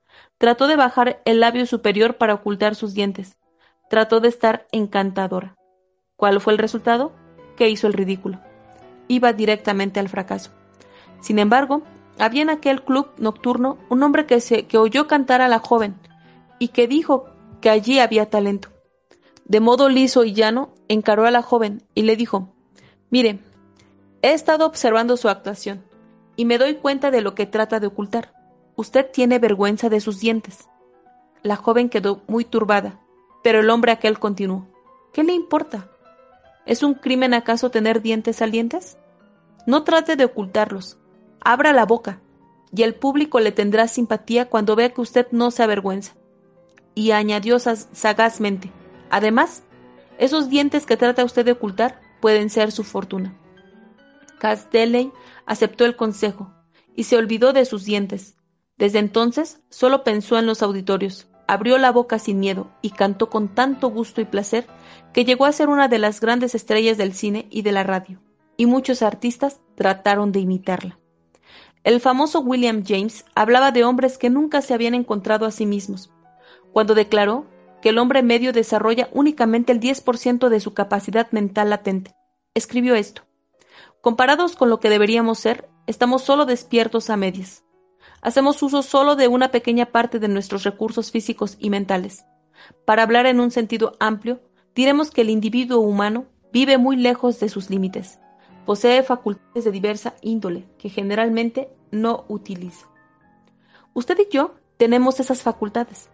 trató 0.41 0.67
de 0.69 0.77
bajar 0.77 1.21
el 1.27 1.39
labio 1.39 1.67
superior 1.67 2.17
para 2.17 2.33
ocultar 2.33 2.75
sus 2.75 2.95
dientes, 2.95 3.37
Trató 3.91 4.21
de 4.21 4.29
estar 4.29 4.69
encantadora. 4.71 5.57
¿Cuál 6.17 6.41
fue 6.41 6.53
el 6.53 6.61
resultado? 6.61 7.13
Que 7.57 7.69
hizo 7.69 7.89
el 7.89 7.93
ridículo. 7.93 8.39
Iba 9.09 9.33
directamente 9.33 9.99
al 9.99 10.09
fracaso. 10.09 10.53
Sin 11.21 11.41
embargo, 11.41 11.83
había 12.17 12.43
en 12.43 12.51
aquel 12.51 12.85
club 12.85 13.09
nocturno 13.19 13.79
un 13.89 14.05
hombre 14.05 14.27
que, 14.27 14.39
que 14.67 14.79
oyó 14.79 15.09
cantar 15.09 15.43
a 15.43 15.49
la 15.49 15.59
joven 15.59 15.97
y 16.61 16.69
que 16.69 16.87
dijo 16.87 17.27
que 17.61 17.69
allí 17.69 17.99
había 17.99 18.31
talento. 18.31 18.69
De 19.45 19.59
modo 19.59 19.89
liso 19.89 20.23
y 20.23 20.35
llano, 20.35 20.73
encaró 20.87 21.27
a 21.27 21.33
la 21.33 21.43
joven 21.43 21.83
y 21.97 22.03
le 22.03 22.15
dijo, 22.15 22.55
Mire, 23.11 23.41
he 24.23 24.33
estado 24.33 24.67
observando 24.67 25.17
su 25.17 25.29
actuación 25.29 25.85
y 26.37 26.45
me 26.45 26.59
doy 26.59 26.77
cuenta 26.77 27.11
de 27.11 27.23
lo 27.23 27.35
que 27.35 27.47
trata 27.47 27.81
de 27.81 27.89
ocultar. 27.89 28.40
Usted 28.81 29.11
tiene 29.11 29.39
vergüenza 29.39 29.91
de 29.91 30.01
sus 30.01 30.21
dientes. 30.21 30.71
La 31.43 31.57
joven 31.57 31.91
quedó 31.91 32.23
muy 32.27 32.47
turbada 32.47 32.99
pero 33.43 33.61
el 33.61 33.71
hombre 33.71 33.93
aquel 33.93 34.19
continuó. 34.19 34.67
¿Qué 35.13 35.23
le 35.23 35.33
importa? 35.33 35.91
¿Es 36.67 36.83
un 36.83 36.95
crimen 36.95 37.35
acaso 37.35 37.71
tener 37.71 38.03
dientes 38.03 38.37
salientes? 38.37 38.99
No 39.67 39.85
trate 39.85 40.17
de 40.17 40.25
ocultarlos. 40.25 40.99
Abra 41.41 41.73
la 41.73 41.87
boca, 41.87 42.21
y 42.75 42.83
el 42.83 42.95
público 42.95 43.41
le 43.41 43.53
tendrá 43.53 43.89
simpatía 43.89 44.49
cuando 44.49 44.77
vea 44.77 44.93
que 44.93 45.01
usted 45.01 45.27
no 45.31 45.51
se 45.51 45.63
avergüenza. 45.63 46.15
Y 46.95 47.13
añadió 47.13 47.59
sagazmente, 47.59 48.71
además, 49.11 49.63
esos 50.19 50.51
dientes 50.51 50.87
que 50.87 50.97
trata 50.97 51.25
usted 51.25 51.45
de 51.45 51.53
ocultar 51.53 52.01
pueden 52.21 52.51
ser 52.51 52.73
su 52.73 52.85
fortuna. 52.85 53.37
Castelley 54.39 55.13
aceptó 55.47 55.85
el 55.85 55.97
consejo 55.97 56.53
y 56.95 57.05
se 57.05 57.17
olvidó 57.17 57.53
de 57.53 57.65
sus 57.65 57.85
dientes. 57.85 58.37
Desde 58.81 58.99
entonces 58.99 59.61
solo 59.69 60.05
pensó 60.05 60.39
en 60.39 60.47
los 60.47 60.63
auditorios, 60.63 61.29
abrió 61.47 61.77
la 61.77 61.93
boca 61.93 62.19
sin 62.19 62.41
miedo 62.41 62.71
y 62.81 62.91
cantó 62.91 63.29
con 63.29 63.55
tanto 63.55 63.91
gusto 63.91 64.23
y 64.23 64.25
placer 64.25 64.67
que 65.13 65.27
llegó 65.27 65.45
a 65.45 65.53
ser 65.53 65.69
una 65.69 65.87
de 65.89 65.99
las 65.99 66.19
grandes 66.19 66.55
estrellas 66.55 66.97
del 66.97 67.13
cine 67.13 67.47
y 67.51 67.61
de 67.61 67.73
la 67.73 67.83
radio, 67.83 68.23
y 68.57 68.65
muchos 68.65 69.03
artistas 69.03 69.61
trataron 69.75 70.33
de 70.33 70.41
imitarla. 70.41 70.99
El 71.85 72.01
famoso 72.01 72.41
William 72.41 72.83
James 72.83 73.27
hablaba 73.35 73.71
de 73.71 73.85
hombres 73.85 74.17
que 74.17 74.31
nunca 74.31 74.63
se 74.63 74.73
habían 74.73 74.95
encontrado 74.95 75.45
a 75.45 75.51
sí 75.51 75.67
mismos, 75.67 76.11
cuando 76.73 76.95
declaró 76.95 77.45
que 77.83 77.91
el 77.91 77.99
hombre 77.99 78.23
medio 78.23 78.55
desarrolla 78.55 79.11
únicamente 79.13 79.73
el 79.73 79.81
10% 79.81 80.49
de 80.49 80.61
su 80.61 80.73
capacidad 80.73 81.31
mental 81.33 81.69
latente. 81.69 82.15
Escribió 82.55 82.95
esto. 82.95 83.25
Comparados 84.01 84.57
con 84.57 84.71
lo 84.71 84.81
que 84.81 84.89
deberíamos 84.89 85.39
ser, 85.39 85.69
estamos 85.87 86.23
solo 86.23 86.47
despiertos 86.47 87.11
a 87.11 87.19
medias 87.19 87.63
hacemos 88.23 88.63
uso 88.63 88.83
solo 88.83 89.17
de 89.17 89.29
una 89.29 89.51
pequeña 89.51 89.87
parte 89.87 90.19
de 90.19 90.29
nuestros 90.29 90.63
recursos 90.63 91.11
físicos 91.11 91.57
y 91.59 91.71
mentales. 91.71 92.25
Para 92.85 93.03
hablar 93.03 93.27
en 93.27 93.41
un 93.41 93.51
sentido 93.51 93.97
amplio, 94.01 94.41
diremos 94.75 95.11
que 95.11 95.23
el 95.23 95.31
individuo 95.31 95.81
humano 95.81 96.27
vive 96.53 96.79
muy 96.79 96.97
lejos 96.97 97.41
de 97.41 97.49
sus 97.49 97.71
límites. 97.71 98.19
Posee 98.67 99.03
facultades 99.03 99.65
de 99.65 99.71
diversa 99.71 100.15
índole 100.21 100.69
que 100.79 100.89
generalmente 100.89 101.73
no 101.91 102.25
utiliza. 102.29 102.87
Usted 103.95 104.19
y 104.19 104.33
yo 104.33 104.55
tenemos 104.77 105.21
esas 105.21 105.43
facultades, 105.43 106.11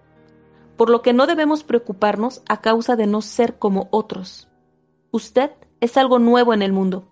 por 0.76 0.90
lo 0.90 1.02
que 1.02 1.12
no 1.12 1.26
debemos 1.26 1.64
preocuparnos 1.64 2.42
a 2.48 2.60
causa 2.60 2.96
de 2.96 3.06
no 3.06 3.22
ser 3.22 3.58
como 3.58 3.88
otros. 3.90 4.48
Usted 5.10 5.52
es 5.80 5.96
algo 5.96 6.18
nuevo 6.18 6.54
en 6.54 6.62
el 6.62 6.72
mundo. 6.72 7.08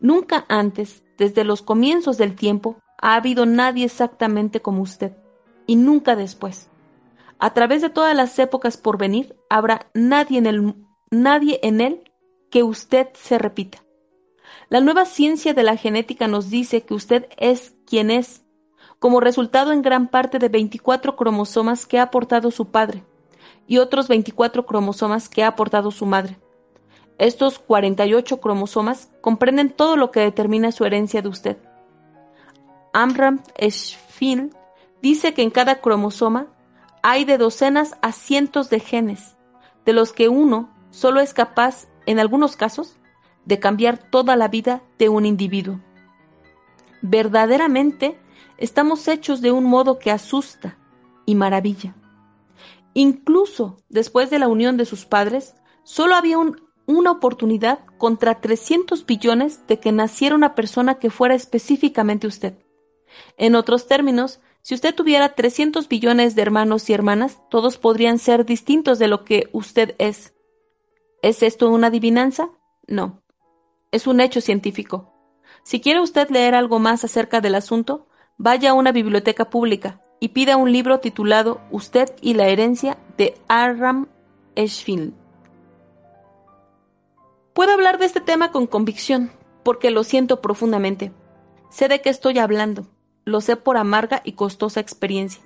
Nunca 0.00 0.44
antes, 0.48 1.02
desde 1.16 1.44
los 1.44 1.62
comienzos 1.62 2.16
del 2.18 2.36
tiempo, 2.36 2.76
ha 3.00 3.14
habido 3.14 3.46
nadie 3.46 3.84
exactamente 3.84 4.60
como 4.60 4.82
usted, 4.82 5.16
y 5.66 5.76
nunca 5.76 6.16
después. 6.16 6.68
A 7.38 7.54
través 7.54 7.82
de 7.82 7.90
todas 7.90 8.16
las 8.16 8.38
épocas 8.38 8.76
por 8.76 8.98
venir, 8.98 9.36
habrá 9.48 9.88
nadie 9.94 10.38
en, 10.38 10.46
el, 10.46 10.74
nadie 11.10 11.60
en 11.62 11.80
él 11.80 12.12
que 12.50 12.62
usted 12.62 13.08
se 13.14 13.38
repita. 13.38 13.84
La 14.68 14.80
nueva 14.80 15.04
ciencia 15.04 15.54
de 15.54 15.62
la 15.62 15.76
genética 15.76 16.26
nos 16.26 16.50
dice 16.50 16.82
que 16.82 16.94
usted 16.94 17.26
es 17.36 17.74
quien 17.86 18.10
es, 18.10 18.44
como 18.98 19.20
resultado 19.20 19.72
en 19.72 19.82
gran 19.82 20.08
parte 20.08 20.38
de 20.38 20.48
24 20.48 21.16
cromosomas 21.16 21.86
que 21.86 21.98
ha 21.98 22.02
aportado 22.02 22.50
su 22.50 22.70
padre 22.70 23.04
y 23.68 23.78
otros 23.78 24.08
24 24.08 24.66
cromosomas 24.66 25.28
que 25.28 25.44
ha 25.44 25.48
aportado 25.48 25.90
su 25.90 26.06
madre. 26.06 26.38
Estos 27.18 27.58
48 27.58 28.40
cromosomas 28.40 29.10
comprenden 29.20 29.70
todo 29.70 29.96
lo 29.96 30.10
que 30.10 30.20
determina 30.20 30.72
su 30.72 30.84
herencia 30.84 31.22
de 31.22 31.28
usted. 31.28 31.58
Amram 32.92 33.40
Schfield 33.58 34.54
dice 35.02 35.34
que 35.34 35.42
en 35.42 35.50
cada 35.50 35.80
cromosoma 35.80 36.48
hay 37.02 37.24
de 37.24 37.38
docenas 37.38 37.96
a 38.02 38.12
cientos 38.12 38.70
de 38.70 38.80
genes, 38.80 39.36
de 39.84 39.92
los 39.92 40.12
que 40.12 40.28
uno 40.28 40.74
solo 40.90 41.20
es 41.20 41.34
capaz, 41.34 41.88
en 42.06 42.18
algunos 42.18 42.56
casos, 42.56 42.96
de 43.44 43.58
cambiar 43.58 43.98
toda 43.98 44.36
la 44.36 44.48
vida 44.48 44.82
de 44.98 45.08
un 45.08 45.24
individuo. 45.24 45.80
Verdaderamente 47.02 48.18
estamos 48.56 49.06
hechos 49.08 49.40
de 49.40 49.52
un 49.52 49.64
modo 49.64 49.98
que 49.98 50.10
asusta 50.10 50.76
y 51.24 51.34
maravilla. 51.34 51.94
Incluso 52.94 53.76
después 53.88 54.30
de 54.30 54.38
la 54.38 54.48
unión 54.48 54.76
de 54.76 54.84
sus 54.84 55.06
padres, 55.06 55.54
solo 55.84 56.16
había 56.16 56.38
una 56.86 57.10
oportunidad 57.10 57.80
contra 57.98 58.40
300 58.40 59.06
billones 59.06 59.66
de 59.66 59.78
que 59.78 59.92
naciera 59.92 60.34
una 60.34 60.54
persona 60.54 60.98
que 60.98 61.10
fuera 61.10 61.34
específicamente 61.34 62.26
usted. 62.26 62.58
En 63.36 63.54
otros 63.54 63.86
términos, 63.86 64.40
si 64.62 64.74
usted 64.74 64.94
tuviera 64.94 65.34
300 65.34 65.88
billones 65.88 66.34
de 66.34 66.42
hermanos 66.42 66.90
y 66.90 66.92
hermanas, 66.92 67.40
todos 67.48 67.78
podrían 67.78 68.18
ser 68.18 68.44
distintos 68.44 68.98
de 68.98 69.08
lo 69.08 69.24
que 69.24 69.48
usted 69.52 69.94
es. 69.98 70.34
¿Es 71.22 71.42
esto 71.42 71.70
una 71.70 71.88
adivinanza? 71.88 72.50
No. 72.86 73.22
es 73.90 74.06
un 74.06 74.20
hecho 74.20 74.40
científico. 74.40 75.14
Si 75.62 75.80
quiere 75.80 76.00
usted 76.00 76.28
leer 76.30 76.54
algo 76.54 76.78
más 76.78 77.04
acerca 77.04 77.40
del 77.40 77.54
asunto, 77.54 78.06
vaya 78.36 78.70
a 78.70 78.74
una 78.74 78.92
biblioteca 78.92 79.50
pública 79.50 80.02
y 80.20 80.28
pida 80.28 80.56
un 80.56 80.72
libro 80.72 81.00
titulado 81.00 81.60
Usted 81.70 82.14
y 82.20 82.34
la 82.34 82.48
herencia 82.48 82.98
de 83.16 83.34
Aram 83.48 84.08
Eschfield. 84.54 85.14
Puedo 87.54 87.72
hablar 87.72 87.98
de 87.98 88.06
este 88.06 88.20
tema 88.20 88.52
con 88.52 88.66
convicción, 88.66 89.32
porque 89.64 89.90
lo 89.90 90.04
siento 90.04 90.40
profundamente. 90.40 91.12
Sé 91.70 91.88
de 91.88 92.00
qué 92.00 92.10
estoy 92.10 92.38
hablando, 92.38 92.86
lo 93.28 93.40
sé 93.40 93.56
por 93.56 93.76
amarga 93.76 94.22
y 94.24 94.32
costosa 94.32 94.80
experiencia. 94.80 95.42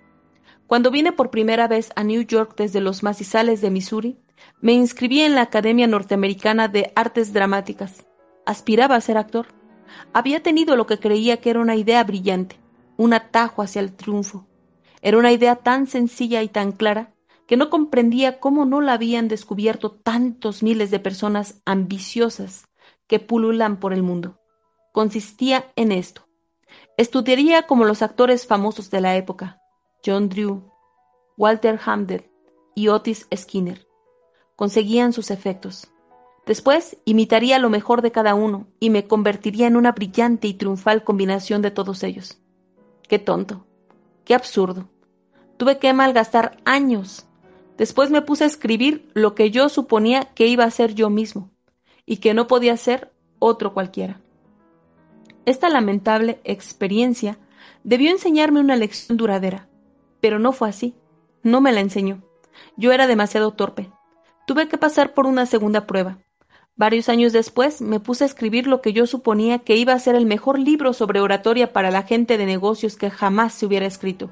Cuando 0.66 0.90
vine 0.90 1.12
por 1.12 1.30
primera 1.30 1.68
vez 1.68 1.92
a 1.96 2.04
New 2.04 2.22
York 2.22 2.54
desde 2.56 2.80
los 2.80 3.02
macizales 3.02 3.60
de 3.60 3.70
Missouri, 3.70 4.18
me 4.60 4.72
inscribí 4.72 5.20
en 5.20 5.34
la 5.34 5.42
Academia 5.42 5.86
Norteamericana 5.86 6.68
de 6.68 6.92
Artes 6.94 7.32
Dramáticas. 7.32 8.06
Aspiraba 8.46 8.96
a 8.96 9.00
ser 9.00 9.18
actor. 9.18 9.48
Había 10.12 10.42
tenido 10.42 10.76
lo 10.76 10.86
que 10.86 10.98
creía 10.98 11.38
que 11.38 11.50
era 11.50 11.60
una 11.60 11.76
idea 11.76 12.02
brillante, 12.04 12.56
un 12.96 13.12
atajo 13.12 13.62
hacia 13.62 13.80
el 13.80 13.92
triunfo. 13.92 14.46
Era 15.02 15.18
una 15.18 15.32
idea 15.32 15.56
tan 15.56 15.86
sencilla 15.86 16.42
y 16.42 16.48
tan 16.48 16.72
clara 16.72 17.12
que 17.46 17.56
no 17.56 17.68
comprendía 17.68 18.40
cómo 18.40 18.64
no 18.64 18.80
la 18.80 18.94
habían 18.94 19.28
descubierto 19.28 19.90
tantos 19.90 20.62
miles 20.62 20.90
de 20.90 21.00
personas 21.00 21.60
ambiciosas 21.66 22.68
que 23.06 23.18
pululan 23.18 23.78
por 23.78 23.92
el 23.92 24.02
mundo. 24.02 24.40
Consistía 24.92 25.72
en 25.76 25.92
esto. 25.92 26.31
Estudiaría 26.98 27.66
como 27.66 27.84
los 27.84 28.02
actores 28.02 28.46
famosos 28.46 28.90
de 28.90 29.00
la 29.00 29.16
época, 29.16 29.60
John 30.04 30.28
Drew, 30.28 30.70
Walter 31.38 31.80
Hamden 31.82 32.30
y 32.74 32.88
Otis 32.88 33.26
Skinner. 33.34 33.86
Conseguían 34.56 35.14
sus 35.14 35.30
efectos. 35.30 35.90
Después 36.44 36.98
imitaría 37.04 37.58
lo 37.58 37.70
mejor 37.70 38.02
de 38.02 38.12
cada 38.12 38.34
uno 38.34 38.66
y 38.78 38.90
me 38.90 39.06
convertiría 39.06 39.66
en 39.66 39.76
una 39.76 39.92
brillante 39.92 40.48
y 40.48 40.54
triunfal 40.54 41.02
combinación 41.02 41.62
de 41.62 41.70
todos 41.70 42.02
ellos. 42.02 42.42
Qué 43.08 43.18
tonto, 43.18 43.66
qué 44.24 44.34
absurdo. 44.34 44.88
Tuve 45.56 45.78
que 45.78 45.92
malgastar 45.94 46.58
años. 46.64 47.26
Después 47.78 48.10
me 48.10 48.22
puse 48.22 48.44
a 48.44 48.48
escribir 48.48 49.10
lo 49.14 49.34
que 49.34 49.50
yo 49.50 49.68
suponía 49.70 50.26
que 50.34 50.46
iba 50.46 50.64
a 50.64 50.70
ser 50.70 50.94
yo 50.94 51.08
mismo 51.08 51.50
y 52.04 52.18
que 52.18 52.34
no 52.34 52.48
podía 52.48 52.76
ser 52.76 53.12
otro 53.38 53.72
cualquiera. 53.72 54.20
Esta 55.44 55.68
lamentable 55.68 56.40
experiencia 56.44 57.38
debió 57.82 58.10
enseñarme 58.10 58.60
una 58.60 58.76
lección 58.76 59.18
duradera, 59.18 59.68
pero 60.20 60.38
no 60.38 60.52
fue 60.52 60.68
así. 60.68 60.94
No 61.42 61.60
me 61.60 61.72
la 61.72 61.80
enseñó. 61.80 62.22
Yo 62.76 62.92
era 62.92 63.08
demasiado 63.08 63.50
torpe. 63.50 63.90
Tuve 64.46 64.68
que 64.68 64.78
pasar 64.78 65.14
por 65.14 65.26
una 65.26 65.46
segunda 65.46 65.86
prueba. 65.86 66.18
Varios 66.76 67.08
años 67.08 67.32
después 67.32 67.82
me 67.82 68.00
puse 68.00 68.24
a 68.24 68.26
escribir 68.26 68.66
lo 68.66 68.80
que 68.80 68.92
yo 68.92 69.06
suponía 69.06 69.58
que 69.58 69.76
iba 69.76 69.92
a 69.92 69.98
ser 69.98 70.14
el 70.14 70.26
mejor 70.26 70.58
libro 70.58 70.92
sobre 70.92 71.20
oratoria 71.20 71.72
para 71.72 71.90
la 71.90 72.02
gente 72.02 72.38
de 72.38 72.46
negocios 72.46 72.96
que 72.96 73.10
jamás 73.10 73.52
se 73.52 73.66
hubiera 73.66 73.86
escrito. 73.86 74.30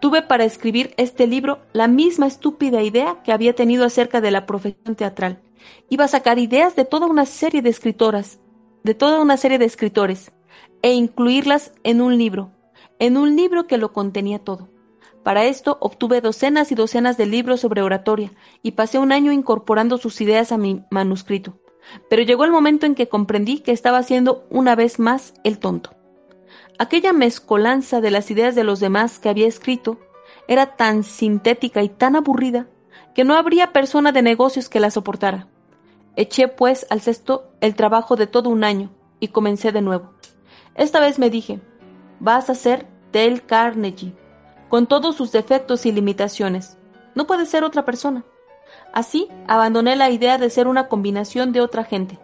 Tuve 0.00 0.22
para 0.22 0.44
escribir 0.44 0.94
este 0.96 1.26
libro 1.26 1.60
la 1.72 1.86
misma 1.86 2.26
estúpida 2.26 2.82
idea 2.82 3.22
que 3.22 3.32
había 3.32 3.54
tenido 3.54 3.84
acerca 3.84 4.20
de 4.20 4.32
la 4.32 4.46
profesión 4.46 4.96
teatral. 4.96 5.40
Iba 5.88 6.06
a 6.06 6.08
sacar 6.08 6.40
ideas 6.40 6.74
de 6.74 6.84
toda 6.84 7.06
una 7.06 7.24
serie 7.24 7.62
de 7.62 7.70
escritoras, 7.70 8.40
de 8.84 8.94
toda 8.94 9.20
una 9.20 9.36
serie 9.36 9.58
de 9.58 9.64
escritores, 9.64 10.32
e 10.82 10.92
incluirlas 10.92 11.72
en 11.84 12.00
un 12.00 12.18
libro, 12.18 12.50
en 12.98 13.16
un 13.16 13.36
libro 13.36 13.66
que 13.66 13.78
lo 13.78 13.92
contenía 13.92 14.38
todo. 14.38 14.68
Para 15.22 15.44
esto 15.44 15.78
obtuve 15.80 16.20
docenas 16.20 16.72
y 16.72 16.74
docenas 16.74 17.16
de 17.16 17.26
libros 17.26 17.60
sobre 17.60 17.82
oratoria 17.82 18.32
y 18.62 18.72
pasé 18.72 18.98
un 18.98 19.12
año 19.12 19.30
incorporando 19.30 19.98
sus 19.98 20.20
ideas 20.20 20.50
a 20.50 20.58
mi 20.58 20.84
manuscrito. 20.90 21.58
Pero 22.10 22.22
llegó 22.22 22.44
el 22.44 22.50
momento 22.50 22.86
en 22.86 22.94
que 22.94 23.08
comprendí 23.08 23.60
que 23.60 23.72
estaba 23.72 23.98
haciendo 23.98 24.46
una 24.50 24.74
vez 24.74 24.98
más 24.98 25.34
el 25.44 25.58
tonto. 25.58 25.94
Aquella 26.78 27.12
mezcolanza 27.12 28.00
de 28.00 28.10
las 28.10 28.30
ideas 28.30 28.54
de 28.54 28.64
los 28.64 28.80
demás 28.80 29.20
que 29.20 29.28
había 29.28 29.46
escrito 29.46 29.98
era 30.48 30.74
tan 30.74 31.04
sintética 31.04 31.82
y 31.82 31.88
tan 31.88 32.16
aburrida 32.16 32.66
que 33.14 33.24
no 33.24 33.34
habría 33.34 33.72
persona 33.72 34.10
de 34.10 34.22
negocios 34.22 34.68
que 34.68 34.80
la 34.80 34.90
soportara. 34.90 35.48
Eché 36.16 36.48
pues 36.48 36.86
al 36.90 37.00
cesto 37.00 37.52
el 37.60 37.74
trabajo 37.74 38.16
de 38.16 38.26
todo 38.26 38.50
un 38.50 38.64
año 38.64 38.90
y 39.18 39.28
comencé 39.28 39.72
de 39.72 39.80
nuevo. 39.80 40.12
Esta 40.74 41.00
vez 41.00 41.18
me 41.18 41.30
dije, 41.30 41.60
vas 42.20 42.50
a 42.50 42.54
ser 42.54 42.86
Dale 43.12 43.40
Carnegie 43.40 44.14
con 44.72 44.86
todos 44.86 45.16
sus 45.16 45.32
defectos 45.32 45.84
y 45.84 45.92
limitaciones. 45.92 46.78
No 47.14 47.26
puede 47.26 47.44
ser 47.44 47.62
otra 47.62 47.84
persona. 47.84 48.24
Así, 48.94 49.28
abandoné 49.46 49.96
la 49.96 50.08
idea 50.08 50.38
de 50.38 50.48
ser 50.48 50.66
una 50.66 50.88
combinación 50.88 51.52
de 51.52 51.60
otra 51.60 51.84
gente. 51.84 52.18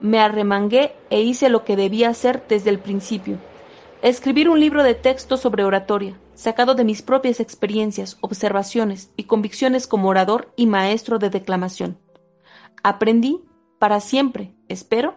Me 0.00 0.18
arremangué 0.18 0.96
e 1.10 1.20
hice 1.20 1.48
lo 1.48 1.64
que 1.64 1.76
debía 1.76 2.08
hacer 2.08 2.44
desde 2.48 2.70
el 2.70 2.80
principio. 2.80 3.38
Escribir 4.02 4.48
un 4.48 4.58
libro 4.58 4.82
de 4.82 4.94
texto 4.94 5.36
sobre 5.36 5.62
oratoria, 5.62 6.18
sacado 6.34 6.74
de 6.74 6.82
mis 6.82 7.02
propias 7.02 7.38
experiencias, 7.38 8.18
observaciones 8.20 9.12
y 9.16 9.24
convicciones 9.24 9.86
como 9.86 10.08
orador 10.08 10.52
y 10.56 10.66
maestro 10.66 11.20
de 11.20 11.30
declamación. 11.30 11.98
Aprendí, 12.82 13.42
para 13.78 14.00
siempre, 14.00 14.54
espero, 14.68 15.16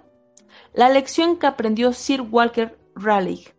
la 0.73 0.89
lección 0.89 1.37
que 1.37 1.47
aprendió 1.47 1.93
Sir 1.93 2.21
Walter 2.21 2.77
Raleigh 2.95 3.55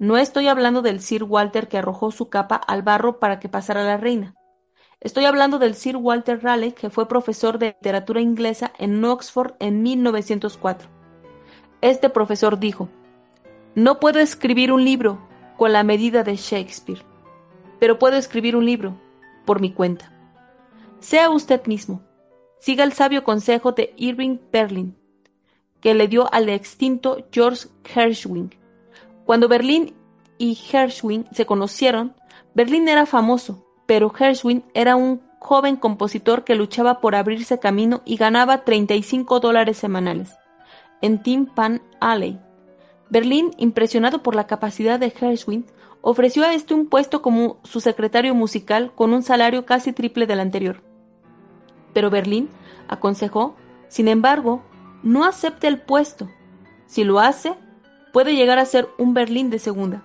no 0.00 0.16
estoy 0.16 0.48
hablando 0.48 0.80
del 0.80 1.00
Sir 1.00 1.24
Walter 1.24 1.68
que 1.68 1.76
arrojó 1.76 2.10
su 2.10 2.30
capa 2.30 2.56
al 2.56 2.80
barro 2.82 3.20
para 3.20 3.38
que 3.38 3.50
pasara 3.50 3.84
la 3.84 3.98
reina. 3.98 4.34
Estoy 4.98 5.26
hablando 5.26 5.58
del 5.58 5.74
Sir 5.74 5.98
Walter 5.98 6.42
Raleigh, 6.42 6.72
que 6.72 6.88
fue 6.88 7.06
profesor 7.06 7.58
de 7.58 7.76
literatura 7.78 8.22
inglesa 8.22 8.72
en 8.78 9.04
Oxford 9.04 9.56
en 9.58 9.82
1904. 9.82 10.88
Este 11.82 12.08
profesor 12.08 12.58
dijo, 12.58 12.88
No 13.74 14.00
puedo 14.00 14.20
escribir 14.20 14.72
un 14.72 14.86
libro 14.86 15.20
con 15.58 15.74
la 15.74 15.82
medida 15.82 16.22
de 16.22 16.36
Shakespeare, 16.36 17.04
pero 17.78 17.98
puedo 17.98 18.16
escribir 18.16 18.56
un 18.56 18.64
libro 18.64 18.98
por 19.44 19.60
mi 19.60 19.70
cuenta. 19.70 20.10
Sea 21.00 21.28
usted 21.28 21.66
mismo. 21.66 22.00
Siga 22.60 22.84
el 22.84 22.92
sabio 22.92 23.24
consejo 23.24 23.72
de 23.72 23.92
Irving 23.96 24.38
Berlin, 24.52 24.96
que 25.80 25.94
le 25.94 26.08
dio 26.08 26.32
al 26.32 26.48
extinto 26.48 27.26
George 27.32 27.68
Gershwin 27.84 28.50
cuando 29.30 29.46
Berlín 29.46 29.94
y 30.38 30.56
Gershwin 30.56 31.24
se 31.30 31.46
conocieron, 31.46 32.16
Berlín 32.52 32.88
era 32.88 33.06
famoso, 33.06 33.64
pero 33.86 34.10
Gershwin 34.10 34.64
era 34.74 34.96
un 34.96 35.22
joven 35.38 35.76
compositor 35.76 36.42
que 36.42 36.56
luchaba 36.56 37.00
por 37.00 37.14
abrirse 37.14 37.60
camino 37.60 38.02
y 38.04 38.16
ganaba 38.16 38.64
35 38.64 39.38
dólares 39.38 39.76
semanales 39.76 40.36
en 41.00 41.22
Tim 41.22 41.46
Pan 41.46 41.80
Alley. 42.00 42.40
Berlín, 43.08 43.52
impresionado 43.56 44.20
por 44.24 44.34
la 44.34 44.48
capacidad 44.48 44.98
de 44.98 45.10
Gershwin, 45.10 45.64
ofreció 46.00 46.42
a 46.42 46.52
este 46.52 46.74
un 46.74 46.88
puesto 46.88 47.22
como 47.22 47.60
su 47.62 47.80
secretario 47.80 48.34
musical 48.34 48.92
con 48.96 49.14
un 49.14 49.22
salario 49.22 49.64
casi 49.64 49.92
triple 49.92 50.26
del 50.26 50.40
anterior. 50.40 50.89
Pero 51.92 52.10
Berlín 52.10 52.48
aconsejó, 52.88 53.56
sin 53.88 54.08
embargo, 54.08 54.62
no 55.02 55.24
acepte 55.24 55.66
el 55.66 55.80
puesto. 55.80 56.28
Si 56.86 57.04
lo 57.04 57.20
hace, 57.20 57.54
puede 58.12 58.34
llegar 58.34 58.58
a 58.58 58.64
ser 58.64 58.88
un 58.98 59.14
Berlín 59.14 59.50
de 59.50 59.58
segunda. 59.58 60.04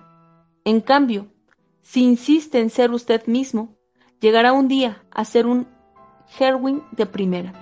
En 0.64 0.80
cambio, 0.80 1.28
si 1.82 2.02
insiste 2.02 2.60
en 2.60 2.70
ser 2.70 2.90
usted 2.90 3.26
mismo, 3.26 3.76
llegará 4.20 4.52
un 4.52 4.68
día 4.68 5.04
a 5.10 5.24
ser 5.24 5.46
un 5.46 5.68
Herwin 6.38 6.82
de 6.92 7.06
primera. 7.06 7.52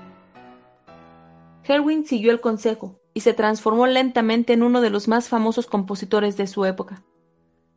Herwin 1.66 2.07
siguió 2.07 2.31
el 2.31 2.41
consejo 2.41 3.01
y 3.14 3.20
se 3.20 3.33
transformó 3.33 3.87
lentamente 3.87 4.53
en 4.53 4.62
uno 4.62 4.81
de 4.81 4.91
los 4.91 5.09
más 5.09 5.29
famosos 5.29 5.66
compositores 5.66 6.37
de 6.37 6.47
su 6.47 6.64
época. 6.64 7.03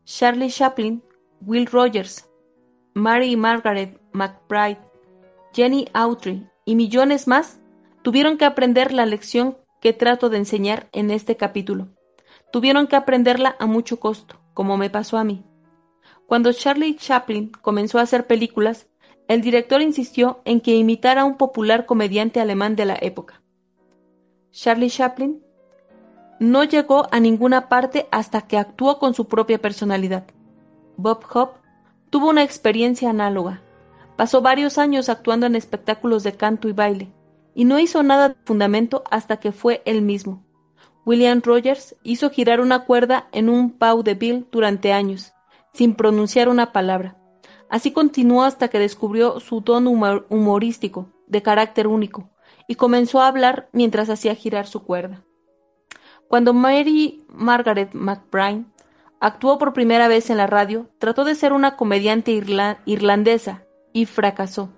Charlie 0.06 0.50
Chaplin, 0.50 1.04
Will 1.42 1.68
Rogers, 1.68 2.30
Mary 2.94 3.36
Margaret 3.36 4.02
McBride, 4.14 4.80
Jenny 5.54 5.88
Autry 5.94 6.48
y 6.66 6.76
millones 6.76 7.28
más 7.28 7.60
tuvieron 8.02 8.38
que 8.38 8.46
aprender 8.46 8.94
la 8.94 9.06
lección 9.06 9.58
que 9.82 9.94
trato 9.94 10.30
de 10.30 10.38
enseñar 10.38 10.90
en 10.92 11.12
este 11.12 11.38
capítulo. 11.38 11.90
Tuvieron 12.52 12.88
que 12.88 12.96
aprenderla 12.96 13.56
a 13.60 13.66
mucho 13.66 14.00
costo, 14.00 14.40
como 14.54 14.78
me 14.78 14.90
pasó 14.90 15.18
a 15.18 15.24
mí. 15.24 15.44
Cuando 16.26 16.52
Charlie 16.54 16.96
Chaplin 16.96 17.52
comenzó 17.62 18.00
a 18.00 18.04
hacer 18.04 18.28
películas, 18.28 18.88
el 19.28 19.42
director 19.42 19.82
insistió 19.82 20.42
en 20.46 20.62
que 20.62 20.76
imitara 20.76 21.22
a 21.22 21.26
un 21.26 21.38
popular 21.38 21.86
comediante 21.86 22.40
alemán 22.40 22.76
de 22.76 22.86
la 22.86 22.98
época. 23.00 23.42
Charlie 24.52 24.90
Chaplin 24.90 25.44
no 26.40 26.64
llegó 26.64 27.08
a 27.12 27.20
ninguna 27.20 27.68
parte 27.68 28.08
hasta 28.12 28.42
que 28.42 28.58
actuó 28.58 29.00
con 29.00 29.14
su 29.14 29.28
propia 29.28 29.60
personalidad. 29.60 30.28
Bob 30.96 31.24
Hope 31.34 31.60
tuvo 32.10 32.30
una 32.30 32.44
experiencia 32.44 33.10
análoga. 33.10 33.62
Pasó 34.18 34.42
varios 34.42 34.80
años 34.80 35.10
actuando 35.10 35.46
en 35.46 35.56
espectáculos 35.56 36.24
de 36.24 36.34
canto 36.34 36.68
y 36.68 36.74
baile, 36.74 37.14
y 37.54 37.66
no 37.66 37.78
hizo 37.78 38.02
nada 38.02 38.30
de 38.30 38.36
fundamento 38.46 39.04
hasta 39.12 39.38
que 39.38 39.52
fue 39.52 39.84
él 39.86 40.02
mismo. 40.02 40.44
William 41.06 41.40
Rogers 41.44 41.96
hizo 42.02 42.32
girar 42.32 42.60
una 42.60 42.86
cuerda 42.86 43.28
en 43.32 43.48
un 43.48 43.78
vaudeville 43.78 44.46
durante 44.52 44.92
años, 44.92 45.34
sin 45.72 45.94
pronunciar 45.94 46.50
una 46.50 46.74
palabra. 46.74 47.16
Así 47.70 47.92
continuó 47.92 48.44
hasta 48.44 48.70
que 48.70 48.80
descubrió 48.80 49.40
su 49.40 49.62
tono 49.62 49.92
humorístico, 50.30 51.10
de 51.28 51.44
carácter 51.44 51.86
único, 51.86 52.28
y 52.68 52.74
comenzó 52.74 53.22
a 53.22 53.28
hablar 53.28 53.70
mientras 53.72 54.10
hacía 54.10 54.34
girar 54.34 54.66
su 54.66 54.82
cuerda. 54.82 55.24
Cuando 56.28 56.54
Mary 56.54 57.24
Margaret 57.30 57.94
McBride 57.94 58.66
actuó 59.20 59.60
por 59.60 59.74
primera 59.74 60.08
vez 60.08 60.32
en 60.32 60.38
la 60.38 60.48
radio, 60.48 60.90
trató 60.98 61.24
de 61.24 61.36
ser 61.36 61.54
una 61.54 61.78
comediante 61.78 62.32
irlandesa 62.86 63.67
y 63.94 64.06
fracasó. 64.06 64.70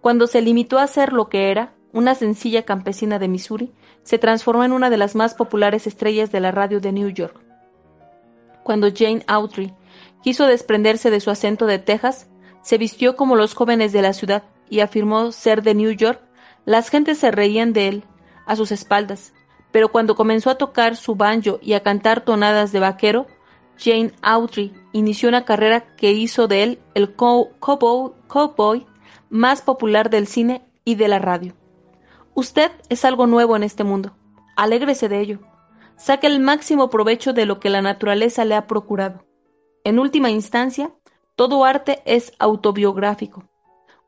Cuando 0.00 0.26
se 0.26 0.40
limitó 0.40 0.78
a 0.78 0.86
ser 0.86 1.12
lo 1.12 1.28
que 1.28 1.50
era, 1.50 1.74
una 1.92 2.14
sencilla 2.14 2.64
campesina 2.64 3.18
de 3.18 3.28
Missouri, 3.28 3.72
se 4.02 4.18
transformó 4.18 4.64
en 4.64 4.72
una 4.72 4.90
de 4.90 4.96
las 4.96 5.14
más 5.14 5.34
populares 5.34 5.86
estrellas 5.86 6.30
de 6.30 6.40
la 6.40 6.52
radio 6.52 6.80
de 6.80 6.92
New 6.92 7.08
York. 7.08 7.40
Cuando 8.62 8.88
Jane 8.94 9.24
Autry 9.26 9.72
quiso 10.22 10.46
desprenderse 10.46 11.10
de 11.10 11.20
su 11.20 11.30
acento 11.30 11.66
de 11.66 11.78
Texas, 11.78 12.28
se 12.62 12.78
vistió 12.78 13.16
como 13.16 13.36
los 13.36 13.54
jóvenes 13.54 13.92
de 13.92 14.02
la 14.02 14.12
ciudad 14.12 14.42
y 14.68 14.80
afirmó 14.80 15.32
ser 15.32 15.62
de 15.62 15.74
New 15.74 15.92
York, 15.92 16.20
las 16.64 16.88
gentes 16.88 17.18
se 17.18 17.30
reían 17.30 17.72
de 17.72 17.88
él 17.88 18.04
a 18.44 18.56
sus 18.56 18.72
espaldas, 18.72 19.32
pero 19.70 19.90
cuando 19.92 20.16
comenzó 20.16 20.50
a 20.50 20.58
tocar 20.58 20.96
su 20.96 21.14
banjo 21.14 21.58
y 21.62 21.74
a 21.74 21.82
cantar 21.82 22.22
tonadas 22.22 22.72
de 22.72 22.80
vaquero, 22.80 23.26
Jane 23.78 24.12
Autry 24.22 24.72
inició 24.92 25.28
una 25.28 25.44
carrera 25.44 25.94
que 25.96 26.12
hizo 26.12 26.48
de 26.48 26.62
él 26.62 26.78
el 26.94 27.14
cowboy 27.14 28.86
más 29.28 29.62
popular 29.62 30.10
del 30.10 30.26
cine 30.26 30.64
y 30.84 30.94
de 30.94 31.08
la 31.08 31.18
radio. 31.18 31.54
Usted 32.34 32.70
es 32.88 33.04
algo 33.04 33.26
nuevo 33.26 33.56
en 33.56 33.62
este 33.62 33.84
mundo. 33.84 34.16
Alégrese 34.56 35.08
de 35.08 35.20
ello. 35.20 35.40
Saque 35.96 36.26
el 36.26 36.40
máximo 36.40 36.90
provecho 36.90 37.32
de 37.32 37.46
lo 37.46 37.60
que 37.60 37.70
la 37.70 37.82
naturaleza 37.82 38.44
le 38.44 38.54
ha 38.54 38.66
procurado. 38.66 39.24
En 39.84 39.98
última 39.98 40.30
instancia, 40.30 40.90
todo 41.34 41.64
arte 41.64 42.02
es 42.04 42.32
autobiográfico. 42.38 43.44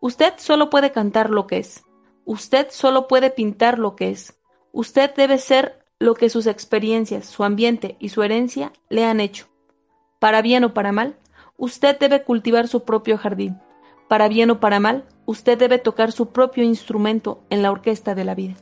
Usted 0.00 0.34
solo 0.36 0.70
puede 0.70 0.92
cantar 0.92 1.30
lo 1.30 1.46
que 1.46 1.58
es. 1.58 1.84
Usted 2.24 2.68
solo 2.70 3.08
puede 3.08 3.30
pintar 3.30 3.78
lo 3.78 3.96
que 3.96 4.10
es. 4.10 4.38
Usted 4.72 5.14
debe 5.14 5.38
ser 5.38 5.84
lo 5.98 6.14
que 6.14 6.28
sus 6.28 6.46
experiencias, 6.46 7.26
su 7.26 7.42
ambiente 7.42 7.96
y 7.98 8.10
su 8.10 8.22
herencia 8.22 8.72
le 8.88 9.04
han 9.04 9.20
hecho. 9.20 9.47
Para 10.18 10.42
bien 10.42 10.64
o 10.64 10.74
para 10.74 10.92
mal, 10.92 11.16
usted 11.56 11.98
debe 11.98 12.24
cultivar 12.24 12.66
su 12.66 12.84
propio 12.84 13.18
jardín. 13.18 13.60
Para 14.08 14.28
bien 14.28 14.50
o 14.50 14.58
para 14.58 14.80
mal, 14.80 15.04
usted 15.26 15.58
debe 15.58 15.78
tocar 15.78 16.12
su 16.12 16.30
propio 16.30 16.64
instrumento 16.64 17.42
en 17.50 17.62
la 17.62 17.70
orquesta 17.70 18.14
de 18.14 18.24
la 18.24 18.34
vida. 18.34 18.54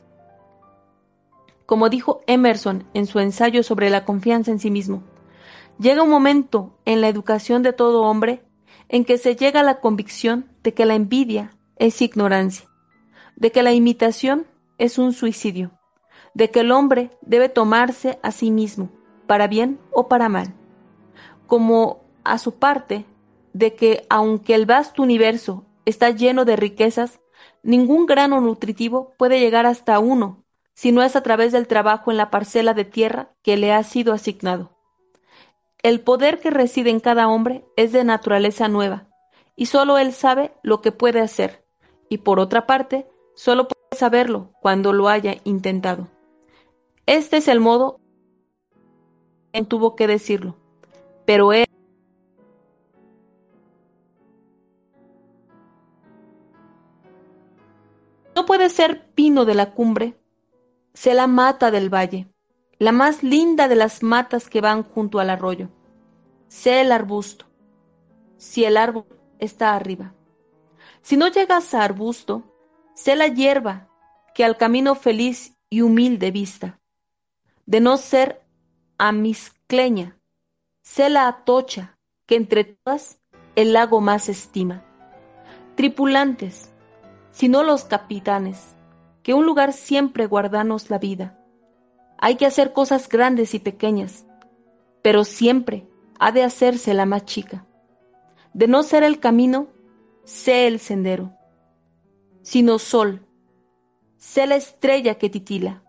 Como 1.65 1.89
dijo 1.89 2.21
Emerson 2.27 2.85
en 2.93 3.07
su 3.07 3.19
ensayo 3.19 3.63
sobre 3.63 3.89
la 3.89 4.05
confianza 4.05 4.51
en 4.51 4.59
sí 4.59 4.71
mismo, 4.71 5.03
llega 5.79 6.03
un 6.03 6.09
momento 6.09 6.77
en 6.85 7.01
la 7.01 7.07
educación 7.07 7.63
de 7.63 7.73
todo 7.73 8.03
hombre 8.03 8.43
en 8.89 9.03
que 9.03 9.17
se 9.17 9.35
llega 9.35 9.61
a 9.61 9.63
la 9.63 9.79
convicción 9.79 10.49
de 10.63 10.73
que 10.73 10.85
la 10.85 10.95
envidia 10.95 11.51
es 11.77 12.01
ignorancia, 12.01 12.69
de 13.35 13.51
que 13.51 13.63
la 13.63 13.73
imitación 13.73 14.47
es 14.77 14.97
un 14.97 15.11
suicidio, 15.11 15.71
de 16.33 16.51
que 16.51 16.61
el 16.61 16.71
hombre 16.71 17.11
debe 17.21 17.49
tomarse 17.49 18.19
a 18.23 18.31
sí 18.31 18.51
mismo, 18.51 18.89
para 19.27 19.47
bien 19.47 19.79
o 19.91 20.07
para 20.07 20.29
mal, 20.29 20.53
como 21.47 22.01
a 22.23 22.37
su 22.37 22.53
parte 22.53 23.05
de 23.53 23.73
que 23.73 24.05
aunque 24.09 24.53
el 24.53 24.65
vasto 24.65 25.01
universo 25.01 25.65
está 25.85 26.11
lleno 26.11 26.45
de 26.45 26.55
riquezas, 26.55 27.19
ningún 27.63 28.05
grano 28.05 28.39
nutritivo 28.41 29.13
puede 29.17 29.39
llegar 29.39 29.65
hasta 29.65 29.99
uno 29.99 30.43
si 30.77 30.91
no 30.91 31.01
es 31.01 31.15
a 31.15 31.23
través 31.23 31.51
del 31.53 31.65
trabajo 31.65 32.11
en 32.11 32.17
la 32.17 32.29
parcela 32.29 32.75
de 32.75 32.85
tierra 32.85 33.31
que 33.41 33.57
le 33.57 33.73
ha 33.73 33.81
sido 33.81 34.13
asignado. 34.13 34.77
El 35.81 36.01
poder 36.01 36.39
que 36.39 36.51
reside 36.51 36.91
en 36.91 36.99
cada 36.99 37.27
hombre 37.27 37.65
es 37.75 37.91
de 37.93 38.03
naturaleza 38.03 38.67
nueva, 38.67 39.07
y 39.55 39.65
solo 39.65 39.97
él 39.97 40.13
sabe 40.13 40.53
lo 40.61 40.81
que 40.81 40.91
puede 40.91 41.19
hacer, 41.19 41.65
y 42.09 42.19
por 42.19 42.39
otra 42.39 42.67
parte, 42.67 43.07
solo 43.33 43.67
puede 43.67 43.97
saberlo 43.97 44.51
cuando 44.61 44.93
lo 44.93 45.09
haya 45.09 45.37
intentado. 45.45 46.09
Este 47.07 47.37
es 47.37 47.47
el 47.47 47.59
modo 47.59 47.99
en 49.53 49.65
tuvo 49.65 49.95
que 49.95 50.05
decirlo, 50.05 50.57
pero 51.27 51.51
No 58.33 58.45
puede 58.45 58.69
ser 58.69 59.11
pino 59.13 59.43
de 59.43 59.53
la 59.53 59.73
cumbre, 59.73 60.17
sé 60.93 61.13
la 61.13 61.27
mata 61.27 61.69
del 61.69 61.93
valle, 61.93 62.29
la 62.79 62.93
más 62.93 63.23
linda 63.23 63.67
de 63.67 63.75
las 63.75 64.03
matas 64.03 64.47
que 64.47 64.61
van 64.61 64.83
junto 64.83 65.19
al 65.19 65.29
arroyo. 65.29 65.67
Sé 66.47 66.79
el 66.79 66.93
arbusto, 66.93 67.45
si 68.37 68.63
el 68.63 68.77
árbol 68.77 69.05
está 69.39 69.75
arriba. 69.75 70.13
Si 71.01 71.17
no 71.17 71.27
llegas 71.27 71.73
a 71.73 71.83
arbusto, 71.83 72.43
sé 72.93 73.17
la 73.17 73.27
hierba 73.27 73.89
que 74.33 74.45
al 74.45 74.55
camino 74.55 74.95
feliz 74.95 75.57
y 75.69 75.81
humilde 75.81 76.31
vista. 76.31 76.79
De 77.65 77.81
no 77.81 77.97
ser 77.97 78.45
amiscleña, 78.97 80.17
sé 80.87 81.09
la 81.09 81.27
atocha 81.27 81.97
que 82.25 82.37
entre 82.37 82.63
todas 82.63 83.19
el 83.55 83.73
lago 83.73 83.99
más 83.99 84.29
estima. 84.29 84.85
Tripulantes, 85.75 86.73
sino 87.31 87.61
los 87.61 87.83
capitanes, 87.83 88.75
que 89.21 89.33
un 89.33 89.45
lugar 89.45 89.73
siempre 89.73 90.27
guardanos 90.27 90.89
la 90.89 90.97
vida. 90.97 91.37
Hay 92.17 92.35
que 92.35 92.45
hacer 92.45 92.71
cosas 92.71 93.09
grandes 93.09 93.53
y 93.53 93.59
pequeñas, 93.59 94.25
pero 95.03 95.25
siempre 95.25 95.87
ha 96.19 96.31
de 96.31 96.43
hacerse 96.43 96.93
la 96.93 97.05
más 97.05 97.25
chica. 97.25 97.65
De 98.53 98.67
no 98.67 98.81
ser 98.81 99.03
el 99.03 99.19
camino, 99.19 99.67
sé 100.23 100.67
el 100.67 100.79
sendero, 100.79 101.33
sino 102.41 102.79
sol, 102.79 103.27
sé 104.15 104.47
la 104.47 104.55
estrella 104.55 105.15
que 105.15 105.29
titila. 105.29 105.83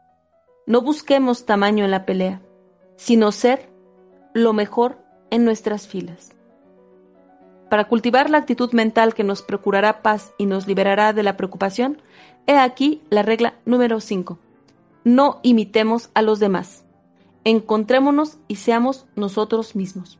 No 0.66 0.82
busquemos 0.82 1.46
tamaño 1.46 1.84
en 1.84 1.92
la 1.92 2.05
pelea, 2.05 2.42
sino 2.96 3.30
ser 3.30 3.78
lo 4.35 4.53
mejor 4.53 4.99
en 5.31 5.45
nuestras 5.45 5.87
filas. 5.87 6.33
Para 7.68 7.85
cultivar 7.85 8.31
la 8.31 8.39
actitud 8.39 8.72
mental 8.72 9.14
que 9.14 9.24
nos 9.24 9.43
procurará 9.43 10.03
paz 10.03 10.33
y 10.39 10.47
nos 10.47 10.66
liberará 10.66 11.12
de 11.12 11.22
la 11.22 11.37
preocupación, 11.37 12.01
he 12.47 12.57
aquí 12.57 13.03
la 13.11 13.22
regla 13.22 13.55
número 13.66 14.01
5. 14.01 14.39
No 15.05 15.41
imitemos 15.43 16.11
a 16.14 16.22
los 16.22 16.39
demás. 16.39 16.85
Encontrémonos 17.45 18.39
y 18.49 18.57
seamos 18.57 19.07
nosotros 19.16 19.76
mismos. 19.76 20.18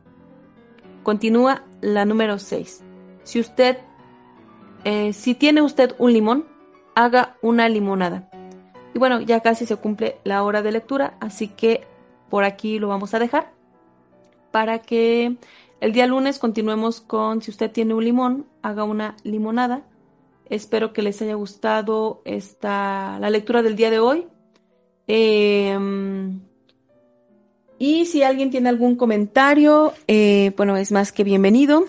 Continúa 1.03 1.63
la 1.81 2.05
número 2.05 2.37
6. 2.37 2.83
Si 3.23 3.39
usted, 3.39 3.77
eh, 4.83 5.13
si 5.13 5.33
tiene 5.33 5.61
usted 5.61 5.95
un 5.97 6.13
limón, 6.13 6.45
haga 6.93 7.35
una 7.41 7.67
limonada. 7.67 8.29
Y 8.93 8.99
bueno, 8.99 9.21
ya 9.21 9.39
casi 9.39 9.65
se 9.65 9.75
cumple 9.75 10.19
la 10.23 10.43
hora 10.43 10.61
de 10.61 10.71
lectura, 10.71 11.17
así 11.19 11.47
que 11.47 11.87
por 12.29 12.43
aquí 12.43 12.77
lo 12.77 12.87
vamos 12.87 13.13
a 13.13 13.19
dejar 13.19 13.58
para 14.51 14.79
que 14.79 15.37
el 15.81 15.93
día 15.93 16.07
lunes 16.07 16.39
continuemos 16.39 16.99
con, 17.01 17.41
si 17.41 17.51
usted 17.51 17.71
tiene 17.71 17.93
un 17.93 18.03
limón, 18.03 18.45
haga 18.61 18.83
una 18.83 19.15
limonada. 19.23 19.83
Espero 20.49 20.93
que 20.93 21.01
les 21.01 21.21
haya 21.21 21.35
gustado 21.35 22.21
esta, 22.25 23.17
la 23.19 23.29
lectura 23.29 23.61
del 23.61 23.75
día 23.75 23.89
de 23.89 23.99
hoy. 23.99 24.27
Em, 25.07 26.41
y 27.77 28.05
si 28.05 28.23
alguien 28.23 28.51
tiene 28.51 28.69
algún 28.69 28.95
comentario, 28.95 29.93
eh, 30.07 30.51
bueno, 30.57 30.75
es 30.75 30.91
más 30.91 31.11
que 31.11 31.23
bienvenido. 31.23 31.85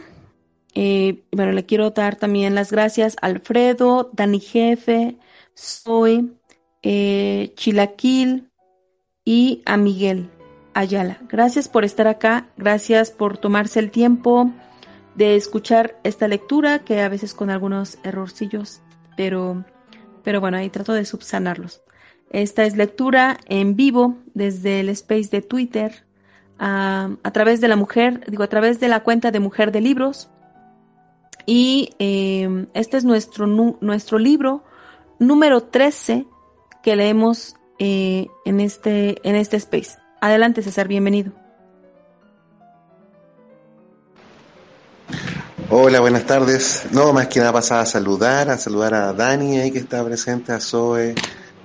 Eh, 0.75 1.25
bueno, 1.33 1.53
le 1.53 1.67
quiero 1.67 1.91
dar 1.91 2.17
también 2.17 2.55
las 2.55 2.71
gracias 2.71 3.17
a 3.21 3.27
Alfredo, 3.27 4.11
Dani 4.13 4.39
Jefe, 4.39 5.17
Zoe, 5.59 6.27
eh, 6.83 7.53
Chilaquil 7.57 8.51
y 9.25 9.63
a 9.67 9.77
Miguel. 9.77 10.31
Ayala. 10.75 11.19
Gracias 11.29 11.69
por 11.69 11.85
estar 11.85 12.07
acá, 12.07 12.47
gracias 12.57 13.11
por 13.11 13.39
tomarse 13.39 13.81
el 13.81 13.91
tiempo 13.91 14.51
de 15.15 15.37
escuchar 15.37 15.99
esta 16.05 16.29
lectura, 16.29 16.81
que 16.81 17.01
a 17.01 17.09
veces 17.09 17.35
con 17.35 17.51
algunos 17.51 17.99
errorcillos, 18.05 18.81
pero, 19.17 19.65
pero 20.23 20.41
bueno, 20.41 20.57
ahí 20.57 20.71
trato 20.71 20.93
de 20.93 21.05
subsanarlos. 21.05 21.83
Esta 22.31 22.65
es 22.65 22.77
lectura 22.77 23.39
en 23.47 23.75
vivo 23.75 24.17
desde 24.35 24.81
el 24.81 24.89
space 24.91 25.29
de 25.31 25.43
Twitter, 25.43 26.05
a, 26.61 27.31
través 27.33 27.61
de 27.61 27.69
la 27.69 27.77
mujer, 27.77 28.25
digo, 28.29 28.43
a 28.43 28.49
través 28.49 28.81
de 28.81 28.89
la 28.89 29.01
cuenta 29.01 29.31
de 29.31 29.41
Mujer 29.41 29.73
de 29.73 29.81
Libros. 29.81 30.31
Y 31.47 31.91
em, 31.99 32.67
este 32.75 32.99
es 32.99 33.05
nuestro, 33.05 33.47
nuestro 33.47 34.19
libro 34.19 34.63
número 35.19 35.63
13 35.63 36.27
que 36.83 36.97
leemos 36.97 37.57
eh, 37.79 38.29
en, 38.45 38.61
este, 38.61 39.27
en 39.27 39.37
este 39.37 39.57
space. 39.57 40.00
Adelante, 40.21 40.63
César, 40.63 40.87
bienvenido. 40.87 41.33
Hola, 45.71 46.01
buenas 46.01 46.27
tardes. 46.27 46.87
No, 46.91 47.13
más 47.13 47.29
que 47.29 47.39
nada 47.39 47.53
pasaba 47.53 47.83
a 47.83 47.87
saludar, 47.87 48.51
a 48.51 48.59
saludar 48.59 48.93
a 48.93 49.13
Dani 49.15 49.59
ahí 49.59 49.71
que 49.71 49.79
está 49.79 50.05
presente, 50.05 50.53
a 50.53 50.61
Zoe, 50.61 51.15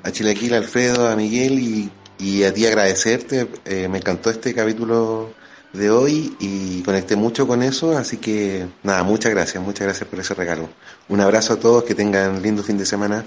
a 0.03 0.11
Chilequil, 0.11 0.53
a 0.53 0.57
Alfredo, 0.57 1.07
a 1.07 1.15
Miguel 1.15 1.89
y, 2.19 2.43
a 2.43 2.53
ti 2.53 2.65
agradecerte. 2.65 3.49
Eh, 3.65 3.89
me 3.89 3.97
encantó 3.97 4.29
este 4.29 4.53
capítulo 4.53 5.33
de 5.73 5.89
hoy 5.89 6.37
y 6.39 6.81
conecté 6.83 7.17
mucho 7.17 7.45
con 7.47 7.61
eso, 7.61 7.97
así 7.97 8.17
que 8.17 8.67
nada, 8.83 9.03
muchas 9.03 9.31
gracias, 9.31 9.61
muchas 9.61 9.87
gracias 9.87 10.07
por 10.07 10.19
ese 10.19 10.33
regalo. 10.33 10.69
Un 11.09 11.19
abrazo 11.19 11.53
a 11.53 11.59
todos, 11.59 11.83
que 11.83 11.93
tengan 11.93 12.41
lindo 12.41 12.63
fin 12.63 12.77
de 12.77 12.85
semana. 12.85 13.25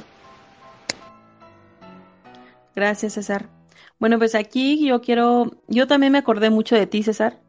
Gracias, 2.75 3.15
César. 3.15 3.58
Bueno, 3.99 4.19
pues 4.19 4.35
aquí 4.35 4.87
yo 4.87 5.01
quiero, 5.01 5.51
yo 5.67 5.87
también 5.87 6.13
me 6.13 6.19
acordé 6.19 6.51
mucho 6.51 6.77
de 6.77 6.87
ti, 6.87 7.03
César, 7.03 7.41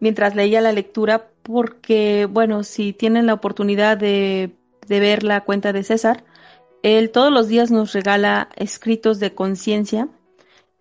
mientras 0.00 0.34
leía 0.34 0.60
la 0.60 0.72
lectura, 0.72 1.30
porque, 1.42 2.26
bueno, 2.30 2.64
si 2.64 2.92
tienen 2.92 3.26
la 3.26 3.34
oportunidad 3.34 3.98
de, 3.98 4.56
de 4.86 5.00
ver 5.00 5.22
la 5.22 5.42
cuenta 5.44 5.72
de 5.72 5.82
César, 5.84 6.24
él 6.82 7.10
todos 7.10 7.32
los 7.32 7.48
días 7.48 7.70
nos 7.70 7.92
regala 7.92 8.48
escritos 8.56 9.20
de 9.20 9.34
conciencia 9.34 10.08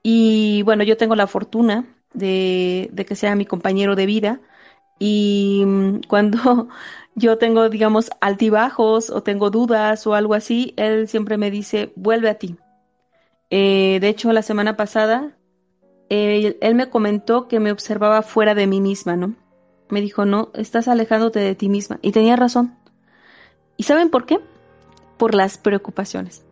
y, 0.04 0.62
bueno, 0.64 0.84
yo 0.84 0.98
tengo 0.98 1.16
la 1.16 1.28
fortuna 1.28 1.86
de, 2.14 2.90
de 2.94 3.06
que 3.06 3.16
sea 3.16 3.36
mi 3.36 3.46
compañero 3.46 3.96
de 3.96 4.06
vida 4.06 4.42
y 5.00 5.64
mm, 5.66 6.02
cuando 6.08 6.70
yo 7.16 7.38
tengo, 7.38 7.70
digamos, 7.70 8.12
altibajos 8.22 9.10
o 9.10 9.24
tengo 9.24 9.50
dudas 9.50 10.08
o 10.08 10.16
algo 10.16 10.34
así, 10.36 10.74
él 10.78 11.08
siempre 11.08 11.38
me 11.38 11.52
dice, 11.52 11.92
vuelve 11.96 12.30
a 12.30 12.36
ti. 12.36 12.58
Eh, 13.50 14.00
de 14.02 14.10
hecho, 14.10 14.32
la 14.34 14.42
semana 14.42 14.78
pasada, 14.78 15.38
él, 16.10 16.58
me 16.76 16.90
comentó 16.90 17.48
que 17.48 17.60
me 17.60 17.72
observaba 17.72 18.22
fuera 18.22 18.56
de 18.56 18.68
mí 18.68 18.82
misma, 18.82 19.16
¿no? 19.16 19.36
Me 19.90 20.02
dijo, 20.02 20.26
no, 20.26 20.52
estás 20.54 20.88
alejándote 20.88 21.40
de 21.40 21.56
ti 21.56 21.70
misma. 21.70 22.00
Y 22.02 22.12
tenía 22.12 22.36
razón. 22.36 22.78
¿Y 23.78 23.84
saben 23.84 24.10
por 24.10 24.26
qué? 24.26 24.40
Por 25.18 25.34
las 25.34 25.58
preocupaciones. 25.58 26.44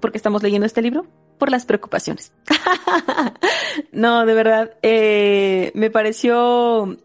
¿Por 0.00 0.12
qué 0.12 0.18
estamos 0.18 0.42
leyendo 0.42 0.66
este 0.66 0.82
libro? 0.82 1.06
Por 1.38 1.50
las 1.50 1.64
preocupaciones. 1.64 2.32
no, 3.92 4.24
de 4.24 4.34
verdad, 4.34 4.74
eh, 4.82 5.72
me 5.74 5.90
pareció 5.90 6.96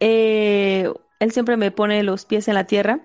eh, 0.00 0.92
él 1.18 1.32
siempre 1.32 1.56
me 1.56 1.70
pone 1.70 2.02
los 2.02 2.24
pies 2.24 2.48
en 2.48 2.54
la 2.54 2.64
tierra. 2.64 3.00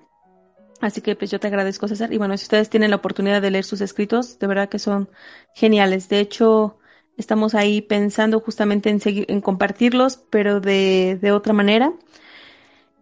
Así 0.81 1.01
que 1.01 1.15
pues 1.15 1.31
yo 1.31 1.39
te 1.39 1.47
agradezco, 1.47 1.87
César. 1.87 2.11
Y 2.11 2.17
bueno, 2.17 2.35
si 2.37 2.43
ustedes 2.43 2.69
tienen 2.69 2.89
la 2.89 2.97
oportunidad 2.97 3.41
de 3.41 3.51
leer 3.51 3.63
sus 3.63 3.81
escritos, 3.81 4.39
de 4.39 4.47
verdad 4.47 4.69
que 4.69 4.79
son 4.79 5.09
geniales. 5.53 6.09
De 6.09 6.19
hecho, 6.19 6.77
estamos 7.17 7.55
ahí 7.55 7.81
pensando 7.81 8.39
justamente 8.39 8.89
en, 8.89 8.99
seguir, 8.99 9.25
en 9.29 9.41
compartirlos, 9.41 10.17
pero 10.29 10.59
de, 10.59 11.19
de 11.21 11.31
otra 11.31 11.53
manera. 11.53 11.93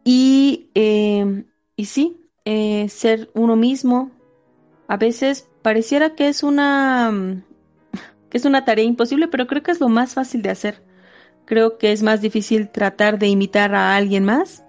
Y, 0.04 0.70
eh, 0.76 1.46
y 1.76 1.86
sí, 1.86 2.30
eh, 2.46 2.90
ser 2.90 3.30
uno 3.34 3.56
mismo, 3.56 4.12
a 4.88 4.98
veces 4.98 5.48
pareciera 5.62 6.16
que 6.16 6.30
es 6.30 6.44
una 6.44 7.44
que 8.30 8.38
es 8.38 8.46
una 8.46 8.66
tarea 8.66 8.86
imposible, 8.86 9.28
pero 9.28 9.48
creo 9.48 9.64
que 9.64 9.72
es 9.72 9.80
lo 9.80 9.90
más 9.90 10.14
fácil 10.14 10.42
de 10.42 10.50
hacer. 10.52 10.84
Creo 11.46 11.78
que 11.78 11.92
es 11.92 12.04
más 12.04 12.22
difícil 12.22 12.70
tratar 12.70 13.18
de 13.18 13.28
imitar 13.28 13.74
a 13.74 13.96
alguien 13.96 14.24
más. 14.24 14.64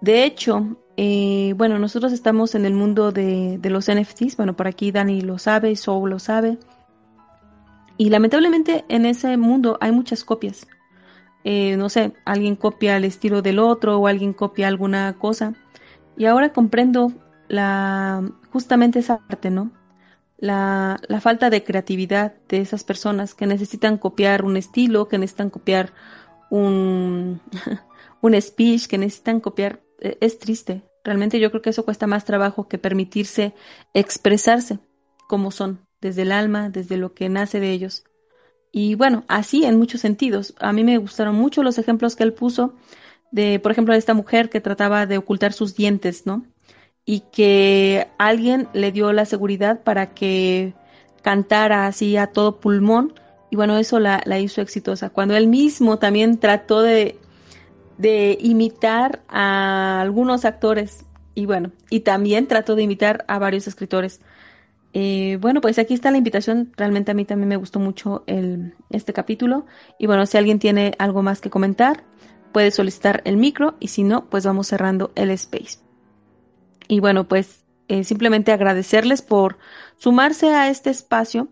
De 0.00 0.24
hecho, 0.24 0.79
eh, 1.02 1.54
bueno, 1.56 1.78
nosotros 1.78 2.12
estamos 2.12 2.54
en 2.54 2.66
el 2.66 2.74
mundo 2.74 3.10
de, 3.10 3.58
los 3.64 3.90
NFTs. 3.90 4.36
Bueno, 4.36 4.54
por 4.54 4.68
aquí 4.68 4.92
Dani 4.92 5.22
lo 5.22 5.38
sabe, 5.38 5.74
Soul 5.74 6.10
lo 6.10 6.18
sabe. 6.18 6.58
Y 7.96 8.10
lamentablemente 8.10 8.84
en 8.90 9.06
ese 9.06 9.38
mundo 9.38 9.78
hay 9.80 9.92
muchas 9.92 10.24
copias. 10.24 10.66
Eh, 11.42 11.78
no 11.78 11.88
sé, 11.88 12.12
alguien 12.26 12.54
copia 12.54 12.98
el 12.98 13.04
estilo 13.04 13.40
del 13.40 13.60
otro 13.60 13.98
o 13.98 14.08
alguien 14.08 14.34
copia 14.34 14.68
alguna 14.68 15.14
cosa. 15.14 15.54
Y 16.18 16.26
ahora 16.26 16.52
comprendo 16.52 17.14
la, 17.48 18.22
justamente 18.52 18.98
esa 18.98 19.26
parte, 19.26 19.48
¿no? 19.48 19.70
la, 20.36 21.00
la, 21.08 21.20
falta 21.22 21.48
de 21.48 21.64
creatividad 21.64 22.34
de 22.46 22.60
esas 22.60 22.84
personas 22.84 23.34
que 23.34 23.46
necesitan 23.46 23.96
copiar 23.96 24.44
un 24.44 24.58
estilo, 24.58 25.08
que 25.08 25.16
necesitan 25.16 25.48
copiar 25.48 25.94
un, 26.50 27.40
un 28.20 28.38
speech, 28.42 28.86
que 28.86 28.98
necesitan 28.98 29.40
copiar, 29.40 29.80
e, 29.98 30.18
es 30.20 30.38
triste. 30.38 30.89
Realmente 31.10 31.40
yo 31.40 31.50
creo 31.50 31.62
que 31.62 31.70
eso 31.70 31.84
cuesta 31.84 32.06
más 32.06 32.24
trabajo 32.24 32.68
que 32.68 32.78
permitirse 32.78 33.52
expresarse 33.94 34.78
como 35.28 35.50
son, 35.50 35.80
desde 36.00 36.22
el 36.22 36.32
alma, 36.32 36.70
desde 36.70 36.96
lo 36.96 37.14
que 37.14 37.28
nace 37.28 37.60
de 37.60 37.72
ellos. 37.72 38.04
Y 38.72 38.94
bueno, 38.94 39.24
así 39.28 39.64
en 39.64 39.76
muchos 39.76 40.00
sentidos. 40.00 40.54
A 40.58 40.72
mí 40.72 40.84
me 40.84 40.98
gustaron 40.98 41.34
mucho 41.34 41.62
los 41.62 41.78
ejemplos 41.78 42.16
que 42.16 42.22
él 42.22 42.32
puso 42.32 42.74
de, 43.30 43.58
por 43.58 43.72
ejemplo, 43.72 43.92
de 43.92 43.98
esta 43.98 44.14
mujer 44.14 44.48
que 44.48 44.60
trataba 44.60 45.06
de 45.06 45.18
ocultar 45.18 45.52
sus 45.52 45.76
dientes, 45.76 46.26
¿no? 46.26 46.44
y 47.04 47.24
que 47.32 48.08
alguien 48.18 48.68
le 48.72 48.92
dio 48.92 49.12
la 49.12 49.24
seguridad 49.24 49.82
para 49.82 50.14
que 50.14 50.74
cantara 51.22 51.86
así 51.86 52.16
a 52.16 52.28
todo 52.28 52.60
pulmón 52.60 53.14
y 53.50 53.56
bueno, 53.56 53.76
eso 53.78 53.98
la, 53.98 54.22
hizo 54.38 54.60
exitosa. 54.60 55.10
Cuando 55.10 55.36
él 55.36 55.48
mismo 55.48 55.98
también 55.98 56.38
trató 56.38 56.82
de, 56.82 57.18
de 58.00 58.38
imitar 58.40 59.22
a 59.28 60.00
algunos 60.00 60.46
actores 60.46 61.04
y 61.34 61.44
bueno, 61.44 61.70
y 61.90 62.00
también 62.00 62.48
trató 62.48 62.74
de 62.74 62.82
imitar 62.82 63.24
a 63.28 63.38
varios 63.38 63.68
escritores. 63.68 64.20
Eh, 64.92 65.38
bueno, 65.40 65.60
pues 65.60 65.78
aquí 65.78 65.94
está 65.94 66.10
la 66.10 66.18
invitación. 66.18 66.72
Realmente 66.76 67.12
a 67.12 67.14
mí 67.14 67.24
también 67.24 67.48
me 67.48 67.56
gustó 67.56 67.78
mucho 67.78 68.24
el, 68.26 68.74
este 68.88 69.12
capítulo. 69.12 69.66
Y 69.98 70.06
bueno, 70.06 70.26
si 70.26 70.38
alguien 70.38 70.58
tiene 70.58 70.94
algo 70.98 71.22
más 71.22 71.40
que 71.40 71.50
comentar, 71.50 72.02
puede 72.52 72.70
solicitar 72.70 73.20
el 73.24 73.36
micro 73.36 73.76
y 73.80 73.88
si 73.88 74.02
no, 74.02 74.28
pues 74.28 74.44
vamos 74.44 74.68
cerrando 74.68 75.12
el 75.14 75.30
space. 75.30 75.78
Y 76.88 77.00
bueno, 77.00 77.28
pues 77.28 77.64
eh, 77.88 78.02
simplemente 78.02 78.50
agradecerles 78.50 79.22
por 79.22 79.58
sumarse 79.98 80.54
a 80.54 80.68
este 80.70 80.90
espacio. 80.90 81.48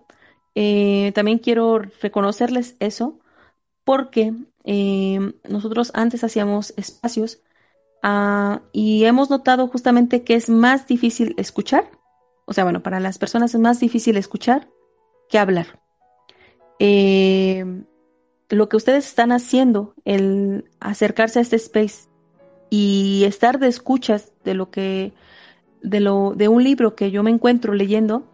Eh, 0.55 1.13
también 1.15 1.39
quiero 1.39 1.79
reconocerles 1.79 2.75
eso 2.81 3.21
porque 3.89 4.35
eh, 4.65 5.33
nosotros 5.49 5.93
antes 5.95 6.23
hacíamos 6.23 6.75
espacios 6.77 7.41
ah, 8.03 8.61
y 8.71 9.05
hemos 9.05 9.31
notado 9.31 9.67
justamente 9.67 10.25
que 10.25 10.35
es 10.35 10.51
más 10.51 10.87
difícil 10.87 11.35
escuchar. 11.39 11.91
O 12.45 12.53
sea, 12.53 12.65
bueno, 12.65 12.83
para 12.83 13.01
las 13.01 13.17
personas 13.17 13.55
es 13.55 13.61
más 13.63 13.81
difícil 13.81 14.19
escuchar 14.19 14.69
que 15.31 15.39
hablar. 15.39 15.81
lo 18.51 18.69
que 18.69 18.77
ustedes 18.77 19.07
están 19.07 19.33
haciendo, 19.33 19.95
el 20.05 20.67
acercarse 20.81 21.39
a 21.39 21.43
este 21.43 21.57
space 21.57 22.11
y 22.69 23.25
estar 23.25 23.59
de 23.59 23.69
escuchas 23.69 24.33
de 24.45 24.53
lo 24.53 24.71
que 24.71 25.15
de, 25.81 26.01
lo, 26.01 26.35
de 26.37 26.49
un 26.49 26.63
libro 26.63 26.95
que 26.95 27.11
yo 27.11 27.23
me 27.23 27.31
encuentro 27.31 27.73
leyendo, 27.73 28.25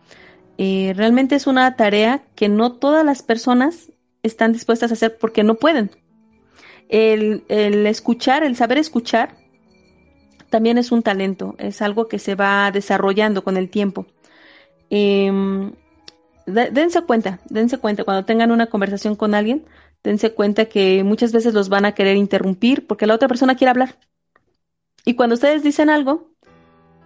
eh, 0.59 0.94
realmente 0.96 1.36
es 1.36 1.46
una 1.46 1.76
tarea 1.76 2.24
que 2.34 2.48
no 2.48 2.72
todas 2.72 3.05
las 3.05 3.22
personas 3.22 3.92
están 4.24 4.52
dispuestas 4.52 4.90
a 4.90 4.94
hacer 4.94 5.16
porque 5.18 5.44
no 5.44 5.54
pueden. 5.54 5.90
El, 6.88 7.44
escuchar, 7.86 8.42
el 8.42 8.56
saber 8.56 8.78
escuchar, 8.78 9.36
también 10.50 10.78
es 10.78 10.90
un 10.92 11.02
talento, 11.02 11.54
es 11.58 11.82
algo 11.82 12.08
que 12.08 12.18
se 12.18 12.34
va 12.34 12.70
desarrollando 12.72 13.44
con 13.44 13.56
el 13.56 13.70
tiempo. 13.70 14.06
Em, 14.90 15.72
dense 16.46 17.02
cuenta, 17.02 17.40
dense 17.48 17.78
cuenta, 17.78 18.04
cuando 18.04 18.24
tengan 18.24 18.50
una 18.50 18.66
conversación 18.66 19.16
con 19.16 19.34
alguien, 19.34 19.64
dense 20.02 20.32
cuenta 20.32 20.66
que 20.66 21.04
muchas 21.04 21.32
veces 21.32 21.54
los 21.54 21.68
van 21.68 21.84
a 21.84 21.92
querer 21.92 22.16
interrumpir 22.16 22.86
porque 22.86 23.06
la 23.06 23.14
otra 23.14 23.28
persona 23.28 23.54
quiere 23.54 23.70
hablar. 23.70 23.98
Y 25.04 25.14
cuando 25.14 25.34
ustedes 25.34 25.62
dicen 25.62 25.90
algo, 25.90 26.30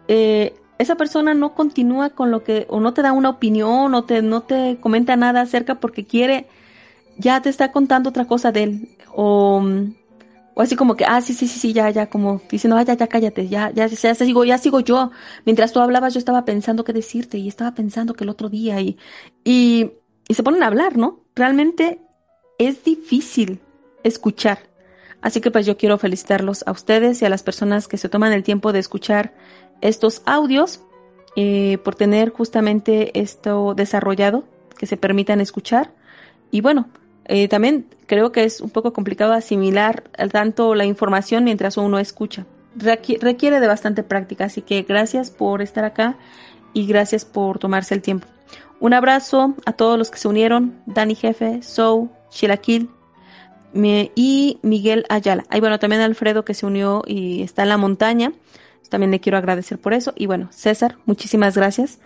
eh, 0.08 0.54
esa 0.78 0.96
persona 0.96 1.34
no 1.34 1.54
continúa 1.54 2.10
con 2.10 2.30
lo 2.30 2.44
que, 2.44 2.66
o 2.68 2.80
no 2.80 2.94
te 2.94 3.02
da 3.02 3.12
una 3.12 3.30
opinión, 3.30 3.94
o 3.94 4.04
te, 4.04 4.22
no 4.22 4.42
te 4.42 4.78
comenta 4.80 5.16
nada 5.16 5.40
acerca 5.40 5.76
porque 5.76 6.04
quiere, 6.04 6.46
ya 7.18 7.42
te 7.42 7.50
está 7.50 7.72
contando 7.72 8.10
otra 8.10 8.26
cosa 8.26 8.52
de 8.52 8.62
él, 8.62 8.88
o, 9.14 9.62
o 10.54 10.62
así 10.62 10.76
como 10.76 10.96
que, 10.96 11.04
ah, 11.04 11.20
sí, 11.20 11.34
sí, 11.34 11.46
sí, 11.46 11.58
sí, 11.58 11.72
ya, 11.72 11.90
ya, 11.90 12.06
como 12.06 12.40
diciendo, 12.50 12.76
ah, 12.76 12.82
ya, 12.82 12.94
ya, 12.94 13.06
cállate, 13.06 13.48
ya, 13.48 13.70
ya, 13.70 13.86
ya, 13.86 14.14
sigo, 14.14 14.44
ya 14.44 14.58
sigo 14.58 14.80
yo. 14.80 15.10
Mientras 15.44 15.72
tú 15.72 15.80
hablabas, 15.80 16.14
yo 16.14 16.18
estaba 16.18 16.44
pensando 16.44 16.84
qué 16.84 16.92
decirte, 16.92 17.38
y 17.38 17.48
estaba 17.48 17.74
pensando 17.74 18.14
que 18.14 18.24
el 18.24 18.30
otro 18.30 18.48
día, 18.48 18.80
y, 18.80 18.96
y, 19.44 19.92
y 20.28 20.34
se 20.34 20.42
ponen 20.42 20.62
a 20.62 20.66
hablar, 20.66 20.96
¿no? 20.96 21.20
Realmente 21.34 22.00
es 22.58 22.84
difícil 22.84 23.60
escuchar. 24.02 24.58
Así 25.20 25.40
que 25.40 25.50
pues 25.50 25.66
yo 25.66 25.76
quiero 25.76 25.98
felicitarlos 25.98 26.64
a 26.66 26.72
ustedes 26.72 27.22
y 27.22 27.24
a 27.24 27.28
las 27.28 27.42
personas 27.42 27.88
que 27.88 27.96
se 27.96 28.08
toman 28.08 28.32
el 28.32 28.44
tiempo 28.44 28.72
de 28.72 28.78
escuchar 28.78 29.34
estos 29.80 30.22
audios 30.26 30.80
eh, 31.36 31.78
por 31.84 31.94
tener 31.94 32.30
justamente 32.30 33.18
esto 33.18 33.74
desarrollado, 33.74 34.44
que 34.76 34.86
se 34.86 34.96
permitan 34.96 35.40
escuchar. 35.40 35.92
Y 36.50 36.60
bueno, 36.60 36.88
eh, 37.28 37.46
también 37.48 37.86
creo 38.06 38.32
que 38.32 38.44
es 38.44 38.60
un 38.60 38.70
poco 38.70 38.92
complicado 38.92 39.34
asimilar 39.34 40.04
tanto 40.32 40.74
la 40.74 40.86
información 40.86 41.44
mientras 41.44 41.76
uno 41.76 41.98
escucha. 41.98 42.46
requiere 42.74 43.60
de 43.60 43.66
bastante 43.66 44.02
práctica, 44.02 44.46
así 44.46 44.62
que 44.62 44.82
gracias 44.82 45.30
por 45.30 45.62
estar 45.62 45.84
acá 45.84 46.16
y 46.72 46.86
gracias 46.86 47.24
por 47.24 47.58
tomarse 47.58 47.94
el 47.94 48.02
tiempo. 48.02 48.26
Un 48.80 48.94
abrazo 48.94 49.54
a 49.66 49.72
todos 49.72 49.98
los 49.98 50.10
que 50.10 50.18
se 50.18 50.28
unieron, 50.28 50.80
Dani 50.86 51.14
Jefe, 51.14 51.62
Sou, 51.62 52.10
Shilakil 52.30 52.88
y 53.74 54.58
Miguel 54.62 55.04
Ayala. 55.08 55.44
Hay 55.50 55.60
bueno, 55.60 55.78
también 55.78 56.00
Alfredo 56.00 56.44
que 56.44 56.54
se 56.54 56.64
unió 56.64 57.02
y 57.06 57.42
está 57.42 57.62
en 57.62 57.68
la 57.68 57.76
montaña. 57.76 58.32
También 58.88 59.10
le 59.10 59.20
quiero 59.20 59.36
agradecer 59.36 59.78
por 59.78 59.92
eso. 59.92 60.12
Y 60.16 60.26
bueno, 60.26 60.48
César, 60.50 60.96
muchísimas 61.04 61.56
gracias 61.56 61.98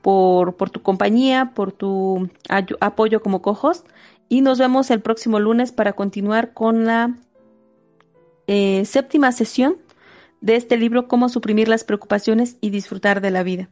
por, 0.00 0.56
por 0.56 0.70
tu 0.70 0.82
compañía, 0.82 1.52
por 1.54 1.72
tu 1.72 2.30
apoyo 2.80 3.20
como 3.20 3.42
cojos. 3.42 3.84
Y 4.30 4.42
nos 4.42 4.60
vemos 4.60 4.92
el 4.92 5.02
próximo 5.02 5.40
lunes 5.40 5.72
para 5.72 5.92
continuar 5.94 6.54
con 6.54 6.86
la 6.86 7.18
eh, 8.46 8.84
séptima 8.86 9.32
sesión 9.32 9.78
de 10.40 10.54
este 10.54 10.76
libro, 10.76 11.08
Cómo 11.08 11.28
suprimir 11.28 11.68
las 11.68 11.82
preocupaciones 11.82 12.56
y 12.60 12.70
disfrutar 12.70 13.20
de 13.20 13.32
la 13.32 13.42
vida. 13.42 13.70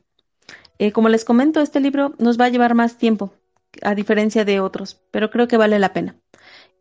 Eh, 0.80 0.90
como 0.90 1.08
les 1.08 1.24
comento, 1.24 1.60
este 1.60 1.78
libro 1.78 2.12
nos 2.18 2.40
va 2.40 2.46
a 2.46 2.48
llevar 2.48 2.74
más 2.74 2.98
tiempo. 2.98 3.32
a 3.82 3.94
diferencia 3.94 4.44
de 4.44 4.58
otros, 4.58 5.00
pero 5.12 5.30
creo 5.30 5.46
que 5.46 5.56
vale 5.56 5.78
la 5.78 5.92
pena. 5.92 6.16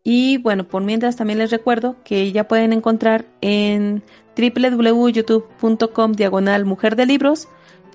Y 0.02 0.38
bueno, 0.38 0.66
por 0.66 0.82
mientras 0.82 1.14
también 1.14 1.38
les 1.38 1.52
recuerdo 1.52 1.96
que 2.02 2.32
ya 2.32 2.48
pueden 2.48 2.72
encontrar 2.72 3.26
en 3.42 4.02
www.youtube.com 4.36 6.12
diagonal 6.12 6.64
mujer 6.64 6.96
de 6.96 7.06
libros 7.06 7.48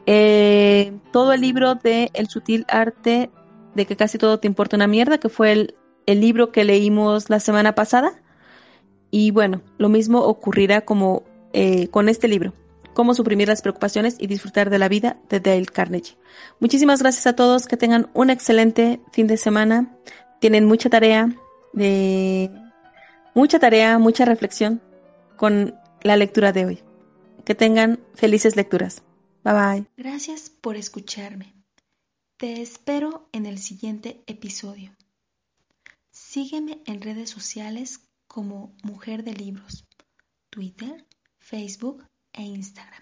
eh, 0.05 0.93
todo 1.11 1.33
el 1.33 1.41
libro 1.41 1.75
de 1.75 2.09
El 2.13 2.27
sutil 2.27 2.65
arte 2.69 3.29
de 3.75 3.85
que 3.85 3.95
casi 3.95 4.17
todo 4.17 4.39
te 4.39 4.47
importa 4.47 4.75
una 4.75 4.87
mierda, 4.87 5.17
que 5.17 5.29
fue 5.29 5.51
el, 5.51 5.75
el 6.05 6.21
libro 6.21 6.51
que 6.51 6.63
leímos 6.63 7.29
la 7.29 7.39
semana 7.39 7.75
pasada. 7.75 8.13
Y 9.11 9.31
bueno, 9.31 9.61
lo 9.77 9.89
mismo 9.89 10.21
ocurrirá 10.21 10.81
como 10.81 11.23
eh, 11.53 11.87
con 11.89 12.09
este 12.09 12.27
libro, 12.27 12.53
Cómo 12.93 13.15
suprimir 13.15 13.47
las 13.47 13.61
preocupaciones 13.61 14.17
y 14.19 14.27
disfrutar 14.27 14.69
de 14.69 14.77
la 14.77 14.87
vida 14.87 15.17
de 15.29 15.39
Dale 15.39 15.65
Carnegie. 15.65 16.15
Muchísimas 16.59 17.01
gracias 17.01 17.25
a 17.25 17.35
todos, 17.35 17.65
que 17.65 17.77
tengan 17.77 18.09
un 18.13 18.29
excelente 18.29 18.99
fin 19.11 19.25
de 19.25 19.37
semana. 19.37 19.95
Tienen 20.39 20.65
mucha 20.65 20.89
tarea, 20.91 21.35
de, 21.73 22.51
mucha 23.33 23.57
tarea, 23.57 23.97
mucha 23.97 24.25
reflexión 24.25 24.79
con 25.37 25.75
la 26.03 26.17
lectura 26.17 26.51
de 26.51 26.65
hoy. 26.65 26.83
Que 27.45 27.55
tengan 27.55 27.99
felices 28.13 28.55
lecturas. 28.55 29.01
Bye 29.43 29.53
bye. 29.53 29.85
Gracias 29.97 30.49
por 30.49 30.75
escucharme. 30.75 31.53
Te 32.43 32.61
espero 32.61 33.29
en 33.31 33.45
el 33.45 33.57
siguiente 33.57 34.21
episodio. 34.27 34.93
Sígueme 36.11 36.83
en 36.85 36.99
redes 36.99 37.29
sociales 37.29 38.01
como 38.27 38.75
Mujer 38.83 39.23
de 39.23 39.31
Libros, 39.31 39.87
Twitter, 40.49 41.07
Facebook 41.39 42.05
e 42.33 42.41
Instagram. 42.41 43.01